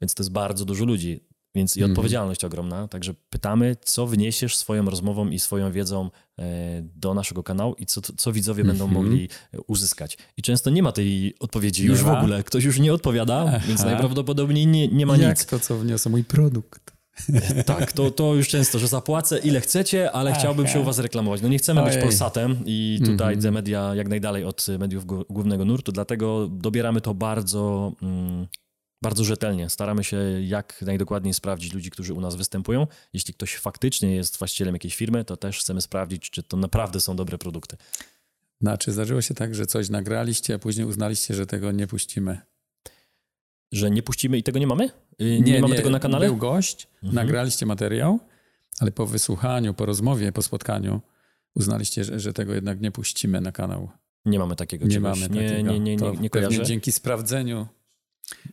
więc 0.00 0.14
to 0.14 0.22
jest 0.22 0.32
bardzo 0.32 0.64
dużo 0.64 0.84
ludzi. 0.84 1.20
Więc 1.56 1.76
i 1.76 1.80
mhm. 1.80 1.92
odpowiedzialność 1.92 2.44
ogromna. 2.44 2.88
Także 2.88 3.14
pytamy, 3.30 3.76
co 3.84 4.06
wniesiesz 4.06 4.56
swoją 4.56 4.84
rozmową 4.84 5.28
i 5.28 5.38
swoją 5.38 5.72
wiedzą 5.72 6.10
e, 6.38 6.42
do 6.82 7.14
naszego 7.14 7.42
kanału 7.42 7.74
i 7.78 7.86
co, 7.86 8.00
co 8.00 8.32
widzowie 8.32 8.64
będą 8.64 8.84
mhm. 8.84 9.04
mogli 9.04 9.28
e, 9.54 9.60
uzyskać. 9.60 10.18
I 10.36 10.42
często 10.42 10.70
nie 10.70 10.82
ma 10.82 10.92
tej 10.92 11.34
odpowiedzi 11.40 11.82
nie 11.82 11.88
już 11.88 12.02
ma? 12.02 12.14
w 12.14 12.18
ogóle. 12.18 12.44
Ktoś 12.44 12.64
już 12.64 12.78
nie 12.78 12.92
odpowiada, 12.92 13.44
Aha. 13.48 13.60
więc 13.68 13.84
najprawdopodobniej 13.84 14.66
nie, 14.66 14.88
nie 14.88 15.06
ma 15.06 15.16
Jak 15.16 15.38
nic. 15.38 15.46
to, 15.46 15.60
co 15.60 15.78
wniosę, 15.78 16.10
mój 16.10 16.24
produkt. 16.24 16.96
E, 17.32 17.64
tak, 17.64 17.92
to, 17.92 18.10
to 18.10 18.34
już 18.34 18.48
często, 18.48 18.78
że 18.78 18.88
zapłacę 18.88 19.38
ile 19.38 19.60
chcecie, 19.60 20.12
ale 20.12 20.30
Aha. 20.30 20.38
chciałbym 20.38 20.66
się 20.66 20.80
u 20.80 20.84
was 20.84 20.98
reklamować. 20.98 21.42
No 21.42 21.48
nie 21.48 21.58
chcemy 21.58 21.82
Ojej. 21.82 21.94
być 21.94 22.02
Polsatem 22.02 22.56
i 22.66 23.00
tutaj 23.04 23.34
mm 23.34 23.44
-hmm. 23.44 23.52
media 23.52 23.94
jak 23.94 24.08
najdalej 24.08 24.44
od 24.44 24.66
mediów 24.78 25.06
głównego 25.06 25.64
nurtu, 25.64 25.92
dlatego 25.92 26.48
dobieramy 26.48 27.00
to 27.00 27.14
bardzo... 27.14 27.92
Mm, 28.02 28.46
bardzo 29.06 29.24
rzetelnie. 29.24 29.70
Staramy 29.70 30.04
się 30.04 30.16
jak 30.42 30.82
najdokładniej 30.82 31.34
sprawdzić 31.34 31.72
ludzi, 31.72 31.90
którzy 31.90 32.14
u 32.14 32.20
nas 32.20 32.34
występują. 32.34 32.86
Jeśli 33.12 33.34
ktoś 33.34 33.56
faktycznie 33.56 34.14
jest 34.14 34.38
właścicielem 34.38 34.74
jakiejś 34.74 34.96
firmy, 34.96 35.24
to 35.24 35.36
też 35.36 35.58
chcemy 35.58 35.80
sprawdzić, 35.80 36.30
czy 36.30 36.42
to 36.42 36.56
naprawdę 36.56 37.00
są 37.00 37.16
dobre 37.16 37.38
produkty. 37.38 37.76
No, 38.60 38.70
a 38.70 38.78
czy 38.78 38.92
zdarzyło 38.92 39.22
się 39.22 39.34
tak, 39.34 39.54
że 39.54 39.66
coś 39.66 39.88
nagraliście, 39.88 40.54
a 40.54 40.58
później 40.58 40.86
uznaliście, 40.86 41.34
że 41.34 41.46
tego 41.46 41.72
nie 41.72 41.86
puścimy? 41.86 42.38
Że 43.72 43.90
nie 43.90 44.02
puścimy 44.02 44.38
i 44.38 44.42
tego 44.42 44.58
nie 44.58 44.66
mamy? 44.66 44.84
Y, 44.84 45.24
nie, 45.24 45.40
nie 45.40 45.60
mamy 45.60 45.72
nie, 45.72 45.76
tego 45.76 45.90
na 45.90 46.00
kanale? 46.00 46.26
Był 46.26 46.36
gość, 46.36 46.88
mhm. 46.94 47.14
nagraliście 47.14 47.66
materiał, 47.66 48.20
ale 48.80 48.92
po 48.92 49.06
wysłuchaniu, 49.06 49.74
po 49.74 49.86
rozmowie, 49.86 50.32
po 50.32 50.42
spotkaniu 50.42 51.00
uznaliście, 51.54 52.04
że, 52.04 52.20
że 52.20 52.32
tego 52.32 52.54
jednak 52.54 52.80
nie 52.80 52.90
puścimy 52.90 53.40
na 53.40 53.52
kanał. 53.52 53.88
Nie 54.24 54.38
mamy 54.38 54.56
takiego 54.56 54.86
Nie 54.86 54.94
czegoś. 54.94 55.20
mamy 55.20 55.34
nie, 55.34 55.48
takiego. 55.48 55.72
Nie, 55.72 55.80
nie, 55.80 55.96
nie, 55.96 56.10
nie 56.20 56.30
kojarzę. 56.30 56.64
dzięki 56.64 56.92
sprawdzeniu 56.92 57.66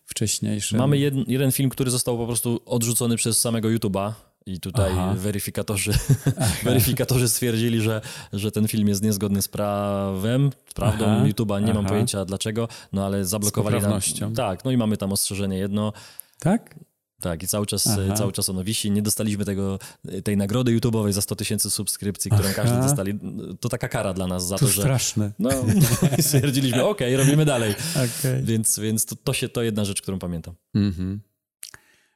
wcześniejsze. 0.05 0.77
Mamy 0.77 0.97
jeden, 0.97 1.25
jeden 1.27 1.51
film, 1.51 1.69
który 1.69 1.91
został 1.91 2.17
po 2.17 2.25
prostu 2.25 2.61
odrzucony 2.65 3.15
przez 3.15 3.41
samego 3.41 3.67
YouTube'a. 3.67 4.11
I 4.45 4.59
tutaj 4.59 4.91
Aha. 4.91 5.13
weryfikatorzy, 5.17 5.91
weryfikatorzy 6.63 7.29
stwierdzili, 7.29 7.81
że, 7.81 8.01
że 8.33 8.51
ten 8.51 8.67
film 8.67 8.87
jest 8.87 9.03
niezgodny 9.03 9.41
z 9.41 9.47
prawem, 9.47 10.51
z 10.69 10.73
prawdą 10.73 11.05
Aha. 11.05 11.25
YouTube'a. 11.25 11.61
Nie 11.61 11.71
Aha. 11.71 11.81
mam 11.81 11.85
pojęcia 11.85 12.25
dlaczego, 12.25 12.67
no 12.93 13.05
ale 13.05 13.25
zablokowali 13.25 13.81
nam. 13.81 14.33
Tak, 14.35 14.65
no 14.65 14.71
i 14.71 14.77
mamy 14.77 14.97
tam 14.97 15.11
ostrzeżenie 15.11 15.57
jedno. 15.57 15.93
Tak? 16.39 16.75
Tak, 17.23 17.43
i 17.43 17.47
cały 17.47 17.65
czas, 17.65 17.89
cały 18.15 18.31
czas 18.31 18.49
ono 18.49 18.63
wisi. 18.63 18.91
Nie 18.91 19.01
dostaliśmy 19.01 19.45
tego, 19.45 19.79
tej 20.23 20.37
nagrody 20.37 20.79
YouTube'owej 20.79 21.11
za 21.11 21.21
100 21.21 21.35
tysięcy 21.35 21.69
subskrypcji, 21.69 22.31
którą 22.31 22.49
Aha. 22.49 22.55
każdy 22.55 22.77
dostali. 22.77 23.19
To 23.59 23.69
taka 23.69 23.87
kara 23.87 24.13
dla 24.13 24.27
nas 24.27 24.47
za 24.47 24.55
to, 24.55 24.65
to 24.65 24.71
że... 24.71 24.81
straszne. 24.81 25.31
No, 25.39 25.49
no 26.01 26.07
stwierdziliśmy, 26.19 26.85
okej, 26.85 27.15
okay, 27.15 27.25
robimy 27.25 27.45
dalej. 27.45 27.75
Okay. 27.91 28.41
Więc, 28.43 28.79
więc 28.79 29.05
to, 29.05 29.15
to, 29.15 29.33
się, 29.33 29.49
to 29.49 29.63
jedna 29.63 29.85
rzecz, 29.85 30.01
którą 30.01 30.19
pamiętam. 30.19 30.55
Mhm. 30.75 31.21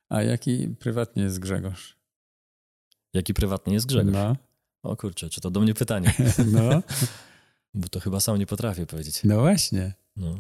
A 0.10 0.24
jaki 0.24 0.68
prywatnie 0.80 1.24
jest 1.24 1.40
Grzegorz? 1.40 1.98
Jaki 3.14 3.34
prywatnie 3.34 3.74
jest 3.74 3.86
Grzegorz? 3.86 4.14
No. 4.14 4.36
O 4.84 4.96
kurczę, 4.96 5.30
czy 5.30 5.42
to 5.42 5.52
do 5.52 5.60
mnie 5.60 5.74
pytanie? 5.74 6.14
no. 6.52 6.84
Bo 7.74 7.88
to 7.88 8.00
chyba 8.00 8.20
sam 8.20 8.38
nie 8.38 8.46
potrafię 8.46 8.86
powiedzieć. 8.86 9.22
No 9.24 9.40
właśnie. 9.40 9.94
No. 10.16 10.36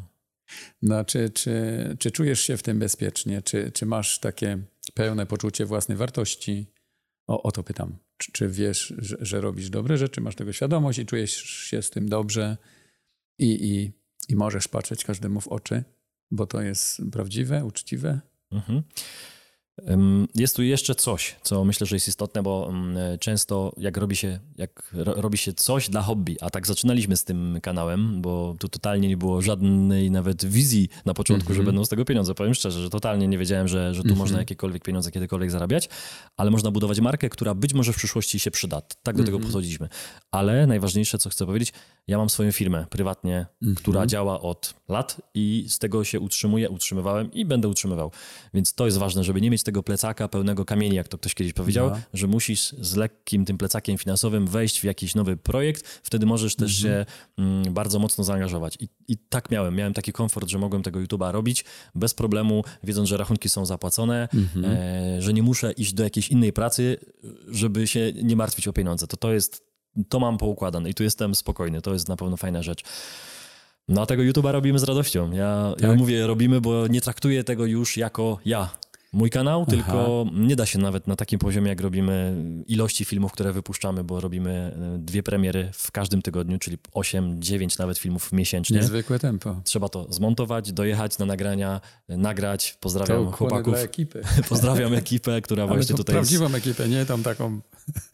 No, 0.82 1.06
czy, 1.06 1.30
czy, 1.30 1.52
czy 2.00 2.12
czujesz 2.12 2.42
się 2.42 2.58
w 2.58 2.64
tym 2.64 2.80
bezpiecznie? 2.80 3.42
Czy, 3.42 3.72
czy 3.72 3.86
masz 3.86 4.20
takie 4.20 4.58
pełne 4.94 5.26
poczucie 5.26 5.66
własnej 5.66 5.98
wartości? 5.98 6.72
O, 7.28 7.44
o 7.44 7.52
to 7.52 7.64
pytam. 7.64 7.98
Czy, 8.18 8.32
czy 8.32 8.50
wiesz, 8.50 8.94
że, 8.98 9.18
że, 9.20 9.42
robisz 9.42 9.70
dobre 9.70 9.98
rzeczy, 9.98 10.22
masz 10.22 10.36
tego 10.36 10.54
świadomość 10.54 11.00
i 11.00 11.06
czujesz 11.06 11.34
się 11.44 11.82
z 11.82 11.90
tym 11.90 12.10
dobrze 12.10 12.58
i, 13.38 13.46
i, 13.46 13.92
i 14.30 14.36
możesz 14.36 14.68
patrzeć 14.68 15.04
każdemu 15.06 15.42
w 15.42 15.48
oczy, 15.48 15.84
bo 16.32 16.48
to 16.48 16.62
jest 16.62 17.02
prawdziwe, 17.12 17.66
uczciwe? 17.66 18.22
Mhm. 18.52 18.84
Jest 20.36 20.56
tu 20.56 20.64
jeszcze 20.64 20.96
coś, 20.96 21.36
co 21.44 21.66
myślę, 21.66 21.88
że 21.88 21.96
jest 21.96 22.08
istotne, 22.08 22.44
bo 22.44 22.74
często 23.20 23.74
jak 23.78 23.98
robi 23.98 24.16
się, 24.16 24.40
jak 24.58 24.92
robi 24.94 25.38
się 25.38 25.54
coś 25.54 25.90
dla 25.90 26.02
hobby, 26.02 26.38
a 26.42 26.50
tak 26.50 26.68
zaczynaliśmy 26.68 27.18
z 27.18 27.24
tym 27.24 27.60
kanałem, 27.62 28.22
bo 28.22 28.56
tu 28.60 28.70
totalnie 28.70 29.08
nie 29.08 29.18
było 29.18 29.42
żadnej 29.42 30.12
nawet 30.12 30.46
wizji 30.46 30.90
na 31.06 31.14
początku, 31.14 31.46
mm 31.46 31.54
-hmm. 31.54 31.56
że 31.56 31.62
mhm. 31.62 31.66
będą 31.66 31.86
z 31.86 31.90
tego 31.90 32.06
pieniądze. 32.06 32.36
Powiem 32.36 32.54
szczerze, 32.54 32.82
że 32.82 32.90
totalnie 32.90 33.28
nie 33.28 33.38
wiedziałem, 33.38 33.68
że, 33.68 33.94
że 33.94 34.02
tu 34.02 34.08
mm 34.08 34.16
-hmm. 34.16 34.20
można 34.20 34.40
jakiekolwiek 34.40 34.84
pieniądze 34.84 35.12
kiedykolwiek 35.12 35.52
zarabiać, 35.52 35.90
ale 36.38 36.52
można 36.52 36.72
budować 36.72 37.00
markę, 37.00 37.30
która 37.30 37.54
być 37.54 37.74
może 37.74 37.94
w 37.94 37.96
przyszłości 37.96 38.40
się 38.40 38.52
przyda. 38.52 38.82
Tak 38.82 38.96
do 39.04 39.10
mm 39.10 39.24
-hmm. 39.24 39.26
tego 39.26 39.38
mhm. 39.38 39.44
podchodziliśmy. 39.44 39.90
Ale 40.32 40.68
najważniejsze, 40.68 41.18
co 41.18 41.30
chcę 41.30 41.46
powiedzieć, 41.46 41.74
ja 42.08 42.18
mam 42.18 42.30
swoją 42.30 42.52
firmę 42.52 42.86
prywatnie, 42.90 43.46
mhm. 43.62 43.76
która 43.76 44.06
działa 44.06 44.42
od 44.42 44.74
lat 44.90 45.22
i 45.34 45.66
z 45.70 45.80
tego 45.80 46.04
się 46.04 46.20
utrzymuję, 46.20 46.70
utrzymywałem 46.70 47.34
i 47.34 47.46
będę 47.46 47.68
utrzymywał. 47.68 48.12
Więc 48.54 48.74
to 48.74 48.86
jest 48.86 48.98
ważne, 48.98 49.24
żeby 49.24 49.42
nie 49.42 49.52
mieć 49.52 49.64
tego 49.68 49.84
plecaka 49.84 50.28
pełnego 50.28 50.66
kamieni, 50.66 50.96
jak 50.96 51.08
to 51.08 51.18
ktoś 51.18 51.36
kiedyś 51.36 51.54
powiedział, 51.54 51.90
no. 51.90 51.98
że 52.14 52.28
musisz 52.28 52.76
z 52.82 52.96
lekkim 52.96 53.46
tym 53.46 53.58
plecakiem 53.58 53.98
finansowym 53.98 54.48
wejść 54.48 54.80
w 54.80 54.84
jakiś 54.84 55.16
nowy 55.16 55.38
projekt, 55.38 55.88
wtedy 56.04 56.26
możesz 56.26 56.56
też 56.56 56.84
mhm. 56.84 57.06
się 57.06 57.12
mm, 57.38 57.74
bardzo 57.74 58.00
mocno 58.00 58.24
zaangażować. 58.24 58.78
I, 58.80 58.90
I 59.08 59.18
tak 59.18 59.52
miałem. 59.52 59.76
Miałem 59.76 59.94
taki 59.94 60.12
komfort, 60.12 60.50
że 60.50 60.58
mogłem 60.58 60.84
tego 60.84 61.00
YouTube'a 61.00 61.32
robić 61.32 61.66
bez 61.96 62.14
problemu, 62.14 62.64
wiedząc, 62.84 63.10
że 63.10 63.18
rachunki 63.18 63.50
są 63.50 63.66
zapłacone, 63.66 64.28
mhm. 64.34 64.66
e, 64.66 65.22
że 65.22 65.34
nie 65.34 65.44
muszę 65.44 65.72
iść 65.72 65.94
do 65.94 66.04
jakiejś 66.04 66.30
innej 66.30 66.54
pracy, 66.54 66.98
żeby 67.48 67.88
się 67.88 68.14
nie 68.24 68.36
martwić 68.36 68.68
o 68.68 68.74
pieniądze. 68.74 69.08
To 69.08 69.18
to 69.18 69.34
jest, 69.34 69.64
to 70.10 70.20
mam 70.20 70.38
poukładane 70.38 70.90
i 70.90 70.94
tu 70.94 71.04
jestem 71.04 71.36
spokojny. 71.36 71.82
To 71.82 71.94
jest 71.94 72.10
na 72.10 72.16
pewno 72.16 72.38
fajna 72.38 72.64
rzecz. 72.64 72.84
No 73.88 74.02
a 74.02 74.06
tego 74.06 74.24
YouTube'a 74.24 74.52
robimy 74.52 74.80
z 74.80 74.84
radością. 74.84 75.32
Ja, 75.32 75.74
tak? 75.74 75.90
ja 75.90 75.96
mówię 75.96 76.28
robimy, 76.28 76.62
bo 76.62 76.88
nie 76.88 77.02
traktuję 77.02 77.44
tego 77.44 77.66
już 77.66 77.98
jako 77.98 78.40
ja 78.46 78.70
mój 79.14 79.30
kanał, 79.30 79.62
Aha. 79.62 79.72
tylko 79.72 80.26
nie 80.34 80.56
da 80.56 80.66
się 80.66 80.80
nawet 80.80 81.08
na 81.08 81.16
takim 81.16 81.40
poziomie, 81.40 81.70
jak 81.70 81.82
robimy 81.82 82.36
ilości 82.68 83.06
filmów, 83.06 83.32
które 83.32 83.54
wypuszczamy, 83.54 84.04
bo 84.04 84.20
robimy 84.20 84.52
e, 84.52 84.98
dwie 84.98 85.24
premiery 85.24 85.70
w 85.74 85.92
każdym 85.92 86.22
tygodniu, 86.22 86.60
czyli 86.60 86.78
8, 86.94 87.42
9 87.42 87.78
nawet 87.78 87.98
filmów 87.98 88.32
miesięcznie. 88.32 88.78
Niezwykłe 88.78 89.20
tempo. 89.20 89.62
Trzeba 89.64 89.90
to 89.90 90.08
zmontować, 90.10 90.72
dojechać 90.72 91.18
na 91.18 91.26
nagrania, 91.26 91.82
nagrać. 92.10 92.78
Pozdrawiam 92.80 93.26
to 93.26 93.32
chłopaków. 93.32 93.74
Dla 93.74 93.82
ekipy. 93.82 94.22
Pozdrawiam 94.50 94.94
ekipę, 94.94 95.42
która 95.42 95.64
Ale 95.64 95.74
właśnie 95.74 95.96
tutaj 95.96 96.14
prawdziwą 96.14 96.46
jest. 96.46 96.56
ekipę, 96.56 96.90
nie 96.90 97.06
tam 97.06 97.24
taką... 97.24 97.62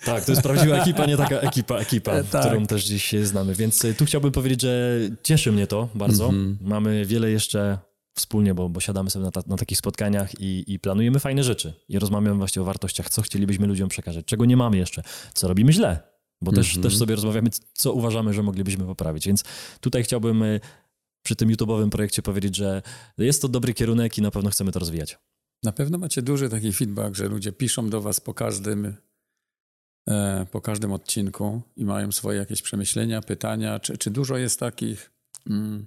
Tak, 0.06 0.26
to 0.26 0.32
jest 0.32 0.42
prawdziwa 0.42 0.76
ekipa, 0.76 1.06
nie 1.06 1.18
taka 1.18 1.40
ekipa, 1.40 1.78
ekipa, 1.78 2.12
e, 2.12 2.24
tak. 2.24 2.46
którą 2.46 2.66
też 2.66 2.86
dziś 2.86 3.16
znamy. 3.24 3.56
Więc 3.56 3.86
e, 3.86 3.94
tu 3.94 4.06
chciałbym 4.06 4.32
powiedzieć, 4.32 4.62
że 4.62 5.00
cieszy 5.24 5.52
mnie 5.52 5.68
to 5.68 5.90
bardzo. 5.96 6.30
Mm 6.30 6.54
-hmm. 6.54 6.68
Mamy 6.68 7.06
wiele 7.06 7.32
jeszcze 7.32 7.78
wspólnie, 8.14 8.54
bo, 8.54 8.70
bo 8.70 8.80
siadamy 8.80 9.10
sobie 9.10 9.26
na, 9.26 9.32
ta, 9.32 9.42
na 9.48 9.58
takich 9.58 9.78
spotkaniach 9.78 10.40
i, 10.40 10.74
i, 10.74 10.80
planujemy 10.80 11.20
fajne 11.20 11.44
rzeczy 11.44 11.74
i 11.90 12.00
rozmawiamy 12.00 12.38
właśnie 12.38 12.62
o 12.62 12.66
wartościach, 12.66 13.10
co 13.10 13.22
chcielibyśmy 13.22 13.68
ludziom 13.68 13.90
przekazać, 13.90 14.26
czego 14.26 14.46
nie 14.46 14.58
mamy 14.58 14.78
jeszcze, 14.78 15.04
co 15.34 15.48
robimy 15.48 15.74
źle, 15.74 16.00
bo 16.42 16.52
też, 16.52 16.74
mm 16.74 16.80
-hmm. 16.80 16.84
też 16.84 16.98
sobie 16.98 17.16
rozmawiamy, 17.16 17.50
co 17.74 17.94
uważamy, 17.94 18.34
że 18.34 18.44
moglibyśmy 18.44 18.86
poprawić. 18.86 19.28
Więc 19.28 19.44
tutaj 19.80 20.04
chciałbym 20.04 20.44
y, 20.44 20.60
przy 21.24 21.36
tym 21.36 21.50
YouTube'owym 21.50 21.90
projekcie 21.90 22.22
powiedzieć, 22.22 22.56
że 22.56 22.82
jest 23.18 23.42
to 23.42 23.48
dobry 23.48 23.74
kierunek 23.74 24.18
i 24.18 24.22
na 24.22 24.32
pewno 24.32 24.50
chcemy 24.50 24.72
to 24.72 24.80
rozwijać. 24.80 25.18
Na 25.64 25.72
pewno 25.72 25.98
macie 25.98 26.22
duży 26.22 26.50
taki 26.50 26.74
feedback, 26.74 27.16
że 27.16 27.28
ludzie 27.28 27.52
piszą 27.52 27.90
do 27.90 28.02
was 28.02 28.20
po 28.20 28.34
każdym, 28.34 28.96
e, 30.10 30.46
po 30.52 30.62
każdym 30.62 30.92
odcinku 30.92 31.62
i 31.76 31.86
mają 31.86 32.12
swoje 32.12 32.40
jakieś 32.40 32.62
przemyślenia, 32.62 33.22
pytania. 33.22 33.80
Czy, 33.80 33.98
czy 33.98 34.12
dużo 34.12 34.38
jest 34.38 34.60
takich 34.60 35.12
mm, 35.50 35.86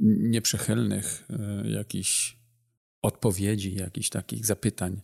nieprzychylnych 0.00 1.24
e, 1.30 1.70
jakichś 1.70 2.36
odpowiedzi, 3.02 3.74
jakichś 3.74 4.08
takich 4.08 4.46
zapytań, 4.46 5.00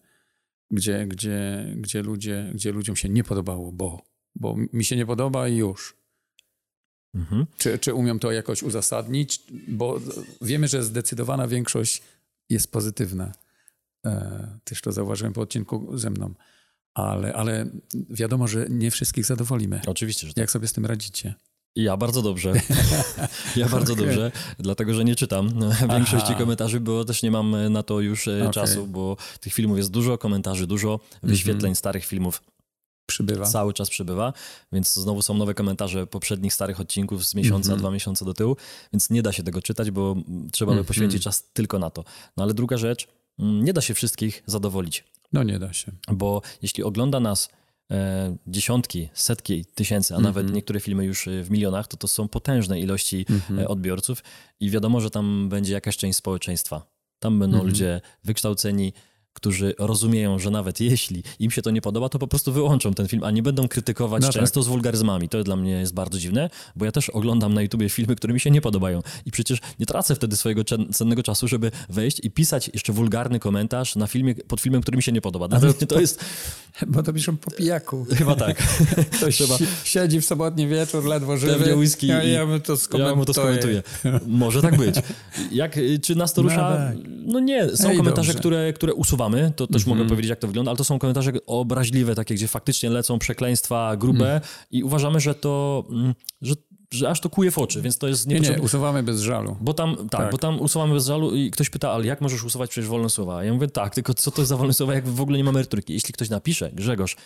gdzie, 0.71 1.07
gdzie, 1.07 1.67
gdzie, 1.77 2.03
ludzie, 2.03 2.51
gdzie 2.55 2.73
ludziom 2.73 2.97
się 2.97 3.09
nie 3.09 3.25
podobało, 3.25 3.73
bo, 3.73 4.03
bo 4.35 4.57
mi 4.73 4.85
się 4.85 4.97
nie 4.97 5.07
podoba 5.07 5.49
i 5.49 5.57
już. 5.57 5.97
Mhm. 7.15 7.47
Czy, 7.59 7.79
czy 7.79 7.95
umią 7.95 8.19
to 8.19 8.33
jakoś 8.33 8.63
uzasadnić? 8.63 9.43
Bo 9.69 10.01
wiemy, 10.43 10.69
że 10.69 10.83
zdecydowana 10.83 11.49
większość 11.49 12.03
jest 12.49 12.73
pozytywna. 12.73 13.33
E, 14.07 14.59
też 14.65 14.81
to 14.81 14.93
zauważyłem 14.93 15.33
po 15.33 15.41
odcinku 15.41 15.99
ze 15.99 16.11
mną. 16.11 16.35
Ale, 16.95 17.35
ale 17.35 17.67
wiadomo, 18.11 18.49
że 18.49 18.67
nie 18.71 18.91
wszystkich 18.91 19.25
zadowolimy. 19.25 19.81
Oczywiście, 19.87 20.27
że 20.27 20.35
tak. 20.35 20.41
Jak 20.41 20.51
sobie 20.51 20.69
z 20.69 20.73
tym 20.73 20.87
radzicie? 20.87 21.35
Ja 21.77 21.97
bardzo 21.97 22.23
dobrze. 22.23 22.53
Ja 23.57 23.69
bardzo 23.69 23.93
okay. 23.93 24.07
dobrze, 24.07 24.33
dlatego 24.59 24.95
że 24.95 25.05
nie 25.05 25.17
czytam. 25.17 25.51
Większości 25.97 26.29
Aha. 26.31 26.39
komentarzy 26.39 26.81
było, 26.81 27.05
też 27.05 27.23
nie 27.23 27.31
mam 27.31 27.73
na 27.73 27.83
to 27.83 28.01
już 28.01 28.29
okay. 28.29 28.51
czasu, 28.51 28.87
bo 28.87 29.17
tych 29.41 29.55
filmów 29.55 29.77
jest 29.77 29.91
dużo, 29.91 30.19
komentarzy 30.19 30.67
dużo, 30.67 31.01
wyświetleń 31.23 31.65
mm 31.65 31.75
-hmm. 31.75 31.79
starych 31.79 32.05
filmów 32.05 32.43
Przybywa. 33.07 33.47
Cały 33.47 33.75
czas 33.75 33.91
przybywa, 33.91 34.33
więc 34.73 34.95
znowu 34.95 35.23
są 35.23 35.35
nowe 35.35 35.55
komentarze 35.55 36.07
poprzednich 36.07 36.55
starych 36.55 36.81
odcinków 36.81 37.27
z 37.27 37.35
miesiąca, 37.35 37.69
mm 37.69 37.79
-hmm. 37.79 37.83
dwa 37.83 37.91
miesiące 37.91 38.25
do 38.25 38.35
tyłu, 38.35 38.57
więc 38.93 39.11
nie 39.11 39.23
da 39.23 39.33
się 39.33 39.43
tego 39.43 39.63
czytać, 39.63 39.91
bo 39.91 40.17
trzeba 40.53 40.71
by 40.71 40.73
mm 40.73 40.85
-hmm. 40.85 40.89
poświęcić 40.89 41.23
czas 41.23 41.45
tylko 41.53 41.79
na 41.79 41.91
to. 41.91 42.05
No 42.37 42.43
ale 42.43 42.55
druga 42.55 42.77
rzecz, 42.77 43.09
mm, 43.39 43.65
nie 43.65 43.73
da 43.73 43.81
się 43.81 43.95
wszystkich 43.95 44.43
zadowolić. 44.47 45.05
No 45.33 45.43
nie 45.43 45.59
da 45.59 45.73
się. 45.73 45.93
Bo 46.13 46.43
jeśli 46.63 46.85
ogląda 46.85 47.21
nas 47.21 47.49
e, 47.49 47.51
dziesiątki, 48.47 49.09
setki 49.15 49.65
tysięcy, 49.65 50.15
a 50.15 50.17
mm 50.17 50.23
-hmm. 50.23 50.35
nawet 50.35 50.55
niektóre 50.55 50.81
filmy 50.81 51.05
już 51.05 51.29
e, 51.29 51.43
w 51.43 51.51
milionach, 51.51 51.89
to 51.89 51.97
to 51.97 52.09
są 52.09 52.29
potężne 52.29 52.81
ilości 52.81 53.27
e, 53.59 53.69
odbiorców 53.69 54.23
i 54.61 54.71
wiadomo, 54.71 55.01
że 55.01 55.11
tam 55.11 55.49
będzie 55.49 55.73
jakaś 55.73 55.97
część 55.97 56.19
społeczeństwa. 56.19 56.87
Tam 57.19 57.39
będą 57.39 57.65
ludzie 57.65 58.01
wykształceni, 58.25 58.93
którzy 59.37 59.75
rozumieją, 59.79 60.39
że 60.39 60.51
nawet 60.51 60.81
jeśli 60.81 61.23
im 61.39 61.51
się 61.51 61.63
to 61.63 61.71
nie 61.71 61.81
podoba, 61.81 62.09
to 62.09 62.19
po 62.19 62.27
prostu 62.27 62.53
wyłączą 62.53 62.95
ten 62.95 63.09
film, 63.09 63.25
a 63.25 63.31
nie 63.31 63.43
będą 63.43 63.69
krytykować 63.69 64.23
no 64.23 64.33
często 64.33 64.61
tak. 64.61 64.65
z 64.65 64.69
wulgaryzmami. 64.69 65.29
To 65.29 65.45
dla 65.45 65.57
mnie 65.57 65.71
jest 65.71 65.95
bardzo 65.95 66.19
dziwne, 66.19 66.51
bo 66.77 66.85
ja 66.85 66.93
też 66.93 67.11
oglądam 67.11 67.55
na 67.55 67.63
YouTubie 67.63 67.89
filmy, 67.89 68.17
które 68.17 68.35
mi 68.35 68.41
się 68.41 68.51
nie 68.51 68.61
podobają 68.61 69.03
i 69.27 69.31
przecież 69.31 69.59
nie 69.81 69.87
tracę 69.87 70.15
wtedy 70.15 70.37
swojego 70.37 70.63
cennego 70.93 71.23
czasu, 71.23 71.49
żeby 71.49 71.71
wejść 71.89 72.21
i 72.25 72.31
pisać 72.31 72.71
jeszcze 72.75 72.93
wulgarny 72.93 73.39
komentarz 73.41 73.97
na 73.97 74.07
filmie, 74.07 74.35
pod 74.35 74.61
filmem, 74.61 74.83
który 74.83 74.97
mi 74.97 75.03
się 75.03 75.13
nie 75.13 75.21
podoba. 75.21 75.49
Dla 75.49 75.61
to, 75.61 75.67
mnie 75.67 75.75
to 75.75 76.01
jest... 76.01 76.25
Bo 76.87 77.03
to 77.03 77.13
piszą 77.13 77.37
po 77.37 77.51
pijaku. 77.51 78.07
Chyba 78.19 78.35
tak. 78.35 78.57
Ktoś 79.17 79.35
Trzeba... 79.35 79.59
siedzi 79.85 80.21
w 80.21 80.25
sobotni 80.25 80.69
wieczór, 80.69 81.05
ledwo 81.05 81.37
żywy. 81.37 81.55
Pewnie 81.55 81.77
whisky 81.77 82.07
ja, 82.07 82.23
ja, 82.23 82.47
mu 82.47 82.61
to 82.61 82.77
ja 82.99 83.15
mu 83.15 83.25
to 83.25 83.35
skomentuję. 83.35 83.83
Może 84.27 84.63
tak 84.63 84.77
być. 84.77 84.97
Jak, 85.53 85.79
czy 86.03 86.15
nas 86.15 86.33
to 86.33 86.43
rusza? 86.43 86.71
No, 86.71 86.77
tak. 86.77 86.97
no 87.27 87.41
nie, 87.41 87.77
są 87.77 87.89
Ej, 87.89 87.97
komentarze, 87.97 88.35
które, 88.35 88.73
które 88.73 88.95
usuwam 88.95 89.26
mamy, 89.29 89.53
to 89.57 89.67
też 89.67 89.87
mogę 89.87 90.01
mhm. 90.01 90.09
powiedzieć, 90.09 90.31
jak 90.31 90.39
to 90.39 90.47
wygląda, 90.47 90.71
ale 90.71 90.79
to 90.79 90.85
są 90.85 90.99
komentarze 90.99 91.33
obraźliwe, 91.47 92.15
takie, 92.15 92.35
gdzie 92.35 92.49
faktycznie 92.49 92.91
lecą 92.91 93.19
przekleństwa 93.19 93.97
grube 93.97 94.31
mm. 94.31 94.41
i 94.71 94.83
uważamy, 94.83 95.21
że 95.21 95.35
to, 95.35 95.85
mm, 95.91 96.15
że 96.43 96.55
że 96.91 97.11
aż 97.11 97.21
to 97.21 97.31
kuje 97.31 97.51
w 97.51 97.59
oczy, 97.59 97.83
więc 97.83 97.99
to 97.99 98.09
jest 98.09 98.27
nie, 98.27 98.41
nie, 98.41 98.61
usuwamy 98.63 99.03
bez 99.03 99.21
żalu. 99.21 99.57
Bo 99.61 99.75
tam, 99.75 99.97
tak, 99.97 100.09
tak, 100.09 100.31
bo 100.31 100.39
tam 100.39 100.61
usuwamy 100.61 100.95
bez 100.95 101.07
żalu 101.07 101.35
i 101.35 101.51
ktoś 101.51 101.71
pyta, 101.71 101.93
ale 101.93 102.07
jak 102.07 102.21
możesz 102.21 102.45
usuwać 102.45 102.71
przecież 102.71 102.89
wolne 102.89 103.11
słowa? 103.11 103.45
Ja 103.45 103.55
mówię, 103.55 103.69
tak, 103.69 103.95
tylko 103.95 104.15
co 104.15 104.31
to 104.31 104.41
jest 104.43 104.49
za 104.49 104.57
wolne 104.57 104.75
słowa, 104.75 104.95
jak 104.95 105.09
w 105.09 105.21
ogóle 105.21 105.39
nie 105.39 105.45
ma 105.45 105.53
merytoryki. 105.53 105.93
Jeśli 105.93 106.15
ktoś 106.15 106.31
napisze, 106.31 106.71
Grzegorz, 106.73 107.17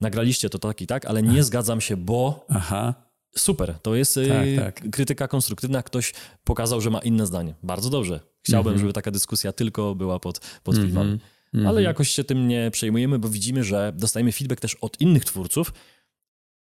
nagraliście 0.00 0.50
to 0.50 0.58
tak 0.58 0.82
i 0.82 0.86
tak, 0.86 1.04
ale 1.04 1.22
nie 1.22 1.44
zgadzam 1.44 1.80
się, 1.80 1.96
bo... 1.96 2.46
Aha. 2.48 2.94
Super, 3.36 3.74
to 3.82 3.94
jest 3.94 4.16
y, 4.16 4.28
tak, 4.28 4.74
tak. 4.74 4.90
krytyka 4.90 5.28
konstruktywna, 5.28 5.82
ktoś 5.82 6.12
pokazał, 6.44 6.80
że 6.80 6.90
ma 6.90 6.98
inne 6.98 7.26
zdanie. 7.26 7.54
Bardzo 7.62 7.90
dobrze. 7.90 8.20
Chciałbym, 8.42 8.70
mm 8.70 8.78
-hmm. 8.78 8.80
żeby 8.80 8.92
taka 8.92 9.10
dyskusja 9.10 9.52
tylko 9.52 9.94
była 9.94 10.18
pod, 10.18 10.40
pod 10.64 10.74
mm 10.74 10.86
-hmm. 10.86 10.90
filmami. 10.90 11.18
-hmm. 11.54 11.68
Ale 11.68 11.82
jakoś 11.82 12.10
się 12.10 12.24
tym 12.24 12.48
nie 12.48 12.70
przejmujemy, 12.70 13.18
bo 13.18 13.28
widzimy, 13.28 13.64
że 13.64 13.92
dostajemy 13.96 14.32
feedback 14.32 14.60
też 14.60 14.74
od 14.74 15.00
innych 15.00 15.24
twórców, 15.24 15.72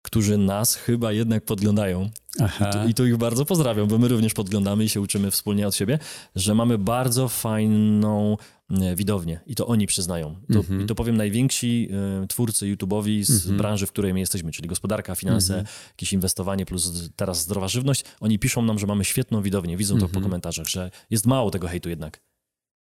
którzy 0.07 0.37
nas 0.37 0.75
chyba 0.75 1.11
jednak 1.11 1.45
podglądają. 1.45 2.09
I 2.39 2.73
tu, 2.73 2.89
I 2.89 2.93
tu 2.93 3.05
ich 3.05 3.17
bardzo 3.17 3.45
pozdrawiam, 3.45 3.87
bo 3.87 3.97
my 3.97 4.07
również 4.07 4.33
podglądamy 4.33 4.83
i 4.83 4.89
się 4.89 5.01
uczymy 5.01 5.31
wspólnie 5.31 5.67
od 5.67 5.75
siebie, 5.75 5.99
że 6.35 6.55
mamy 6.55 6.77
bardzo 6.77 7.27
fajną 7.27 8.37
e, 8.69 8.95
widownię 8.95 9.39
i 9.45 9.55
to 9.55 9.67
oni 9.67 9.87
przyznają. 9.87 10.35
To, 10.53 10.59
mm 10.59 10.63
-hmm. 10.63 10.83
I 10.83 10.85
to 10.85 10.95
powiem 10.95 11.17
najwięksi 11.17 11.89
y, 12.23 12.27
twórcy 12.27 12.75
YouTube'owi 12.75 13.23
z 13.23 13.29
mm 13.29 13.55
-hmm. 13.55 13.57
branży, 13.57 13.85
w 13.85 13.91
której 13.91 14.13
my 14.13 14.19
jesteśmy, 14.19 14.51
czyli 14.51 14.69
gospodarka, 14.69 15.15
finanse, 15.15 15.53
mm 15.53 15.65
-hmm. 15.65 15.89
jakieś 15.89 16.13
inwestowanie 16.13 16.65
plus 16.65 17.11
teraz 17.15 17.41
zdrowa 17.41 17.67
żywność. 17.67 18.03
Oni 18.19 18.39
piszą 18.39 18.61
nam, 18.61 18.79
że 18.79 18.87
mamy 18.87 19.05
świetną 19.05 19.41
widownię, 19.41 19.77
widzą 19.77 19.95
to 19.95 20.01
po 20.01 20.05
mhm. 20.05 20.23
komentarzach, 20.23 20.67
że 20.67 20.91
jest 21.09 21.25
mało 21.25 21.51
tego 21.51 21.67
hejtu 21.67 21.89
jednak. 21.89 22.21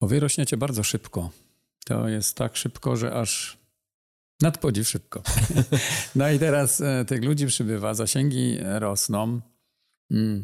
Wy 0.02 0.20
rośniecie 0.20 0.56
bardzo 0.56 0.82
szybko. 0.82 1.30
To 1.84 2.08
jest 2.08 2.36
tak 2.36 2.56
szybko, 2.56 2.96
że 2.96 3.14
aż 3.14 3.58
nadpodziw 4.40 4.88
szybko. 4.88 5.22
No 6.14 6.30
i 6.30 6.38
teraz 6.38 6.80
e, 6.80 7.04
tych 7.04 7.24
ludzi 7.24 7.46
przybywa, 7.46 7.94
zasięgi 7.94 8.58
rosną. 8.62 9.40
Mm, 10.10 10.42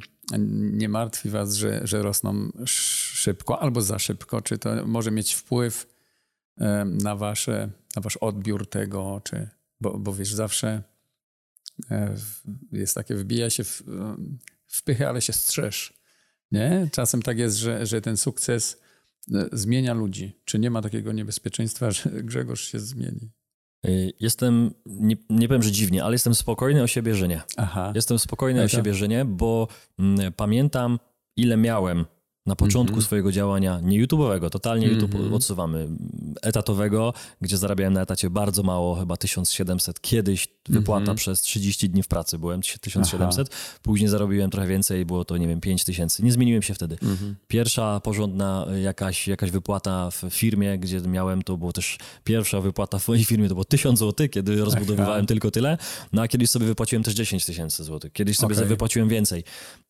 nie 0.72 0.88
martwi 0.88 1.30
was, 1.30 1.54
że, 1.54 1.80
że 1.84 2.02
rosną 2.02 2.52
szybko 2.66 3.62
albo 3.62 3.82
za 3.82 3.98
szybko. 3.98 4.42
Czy 4.42 4.58
to 4.58 4.86
może 4.86 5.10
mieć 5.10 5.34
wpływ 5.34 5.86
e, 6.58 6.84
na, 6.84 7.16
wasze, 7.16 7.70
na 7.96 8.02
wasz 8.02 8.16
odbiór 8.16 8.70
tego, 8.70 9.20
czy, 9.24 9.48
bo, 9.80 9.98
bo 9.98 10.14
wiesz, 10.14 10.32
zawsze 10.32 10.82
e, 11.90 12.14
jest 12.72 12.94
takie, 12.94 13.14
wbija 13.14 13.50
się 13.50 13.64
w, 13.64 13.82
w 14.66 15.02
ale 15.08 15.20
się 15.20 15.32
strzeż. 15.32 15.92
Nie? 16.52 16.88
Czasem 16.92 17.22
tak 17.22 17.38
jest, 17.38 17.56
że, 17.56 17.86
że 17.86 18.00
ten 18.00 18.16
sukces 18.16 18.80
zmienia 19.52 19.94
ludzi. 19.94 20.32
Czy 20.44 20.58
nie 20.58 20.70
ma 20.70 20.82
takiego 20.82 21.12
niebezpieczeństwa, 21.12 21.90
że 21.90 22.10
Grzegorz 22.22 22.60
się 22.60 22.80
zmieni? 22.80 23.30
Y, 23.86 24.12
jestem, 24.20 24.70
nie, 24.86 25.16
nie 25.30 25.48
powiem, 25.48 25.62
że 25.62 25.72
dziwnie, 25.72 26.04
ale 26.04 26.14
jestem 26.14 26.34
spokojny 26.34 26.82
o 26.82 26.86
siebie, 26.86 27.14
że 27.14 27.28
nie. 27.28 27.42
Aha. 27.56 27.92
Jestem 27.94 28.18
spokojny 28.18 28.62
o 28.62 28.68
siebie, 28.68 28.94
że 28.94 29.08
nie, 29.08 29.24
bo 29.24 29.68
mm, 29.98 30.32
pamiętam, 30.32 30.98
ile 31.36 31.56
miałem 31.56 32.04
na 32.46 32.56
początku 32.56 32.92
mm 32.92 33.02
-hmm. 33.02 33.06
swojego 33.06 33.32
działania, 33.32 33.80
nie 33.82 34.06
YouTube'owego, 34.06 34.50
totalnie 34.50 34.86
mm 34.86 34.98
-hmm. 34.98 35.02
YouTube 35.02 35.32
odsuwamy, 35.32 35.88
etatowego, 36.42 37.12
gdzie 37.40 37.56
zarabiałem 37.56 37.92
na 37.92 38.02
etacie 38.02 38.30
bardzo 38.30 38.62
mało, 38.62 38.94
chyba 38.94 39.16
1700, 39.16 40.00
kiedyś 40.00 40.48
wypłata 40.68 41.02
mm 41.02 41.14
-hmm. 41.14 41.18
przez 41.18 41.40
30 41.40 41.90
dni 41.90 42.02
w 42.02 42.08
pracy 42.08 42.38
byłem 42.38 42.60
1700, 42.80 43.48
Aha. 43.52 43.78
później 43.82 44.08
zarobiłem 44.10 44.50
trochę 44.50 44.68
więcej, 44.68 45.04
było 45.04 45.24
to 45.24 45.36
nie 45.36 45.48
wiem 45.48 45.60
5000, 45.60 46.22
nie 46.22 46.32
zmieniłem 46.32 46.62
się 46.62 46.74
wtedy. 46.74 46.98
Mhm. 47.02 47.36
Pierwsza 47.48 48.00
porządna 48.00 48.66
jakaś, 48.82 49.28
jakaś 49.28 49.50
wypłata 49.50 50.10
w 50.10 50.22
firmie, 50.30 50.78
gdzie 50.78 51.00
miałem, 51.00 51.42
to 51.42 51.56
było 51.56 51.72
też 51.72 51.98
pierwsza 52.24 52.60
wypłata 52.60 52.98
w 52.98 53.08
mojej 53.08 53.24
firmie, 53.24 53.48
to 53.48 53.54
było 53.54 53.64
1000 53.64 53.98
zł, 53.98 54.28
kiedy 54.28 54.56
rozbudowywałem 54.56 55.18
Aha. 55.18 55.26
tylko 55.26 55.50
tyle, 55.50 55.78
no 56.12 56.22
a 56.22 56.28
kiedyś 56.28 56.50
sobie 56.50 56.66
wypłaciłem 56.66 57.02
też 57.02 57.14
10 57.14 57.44
tysięcy 57.44 57.84
złotych, 57.84 58.12
kiedyś 58.12 58.36
sobie 58.38 58.54
okay. 58.54 58.66
wypłaciłem 58.66 59.08
więcej 59.08 59.44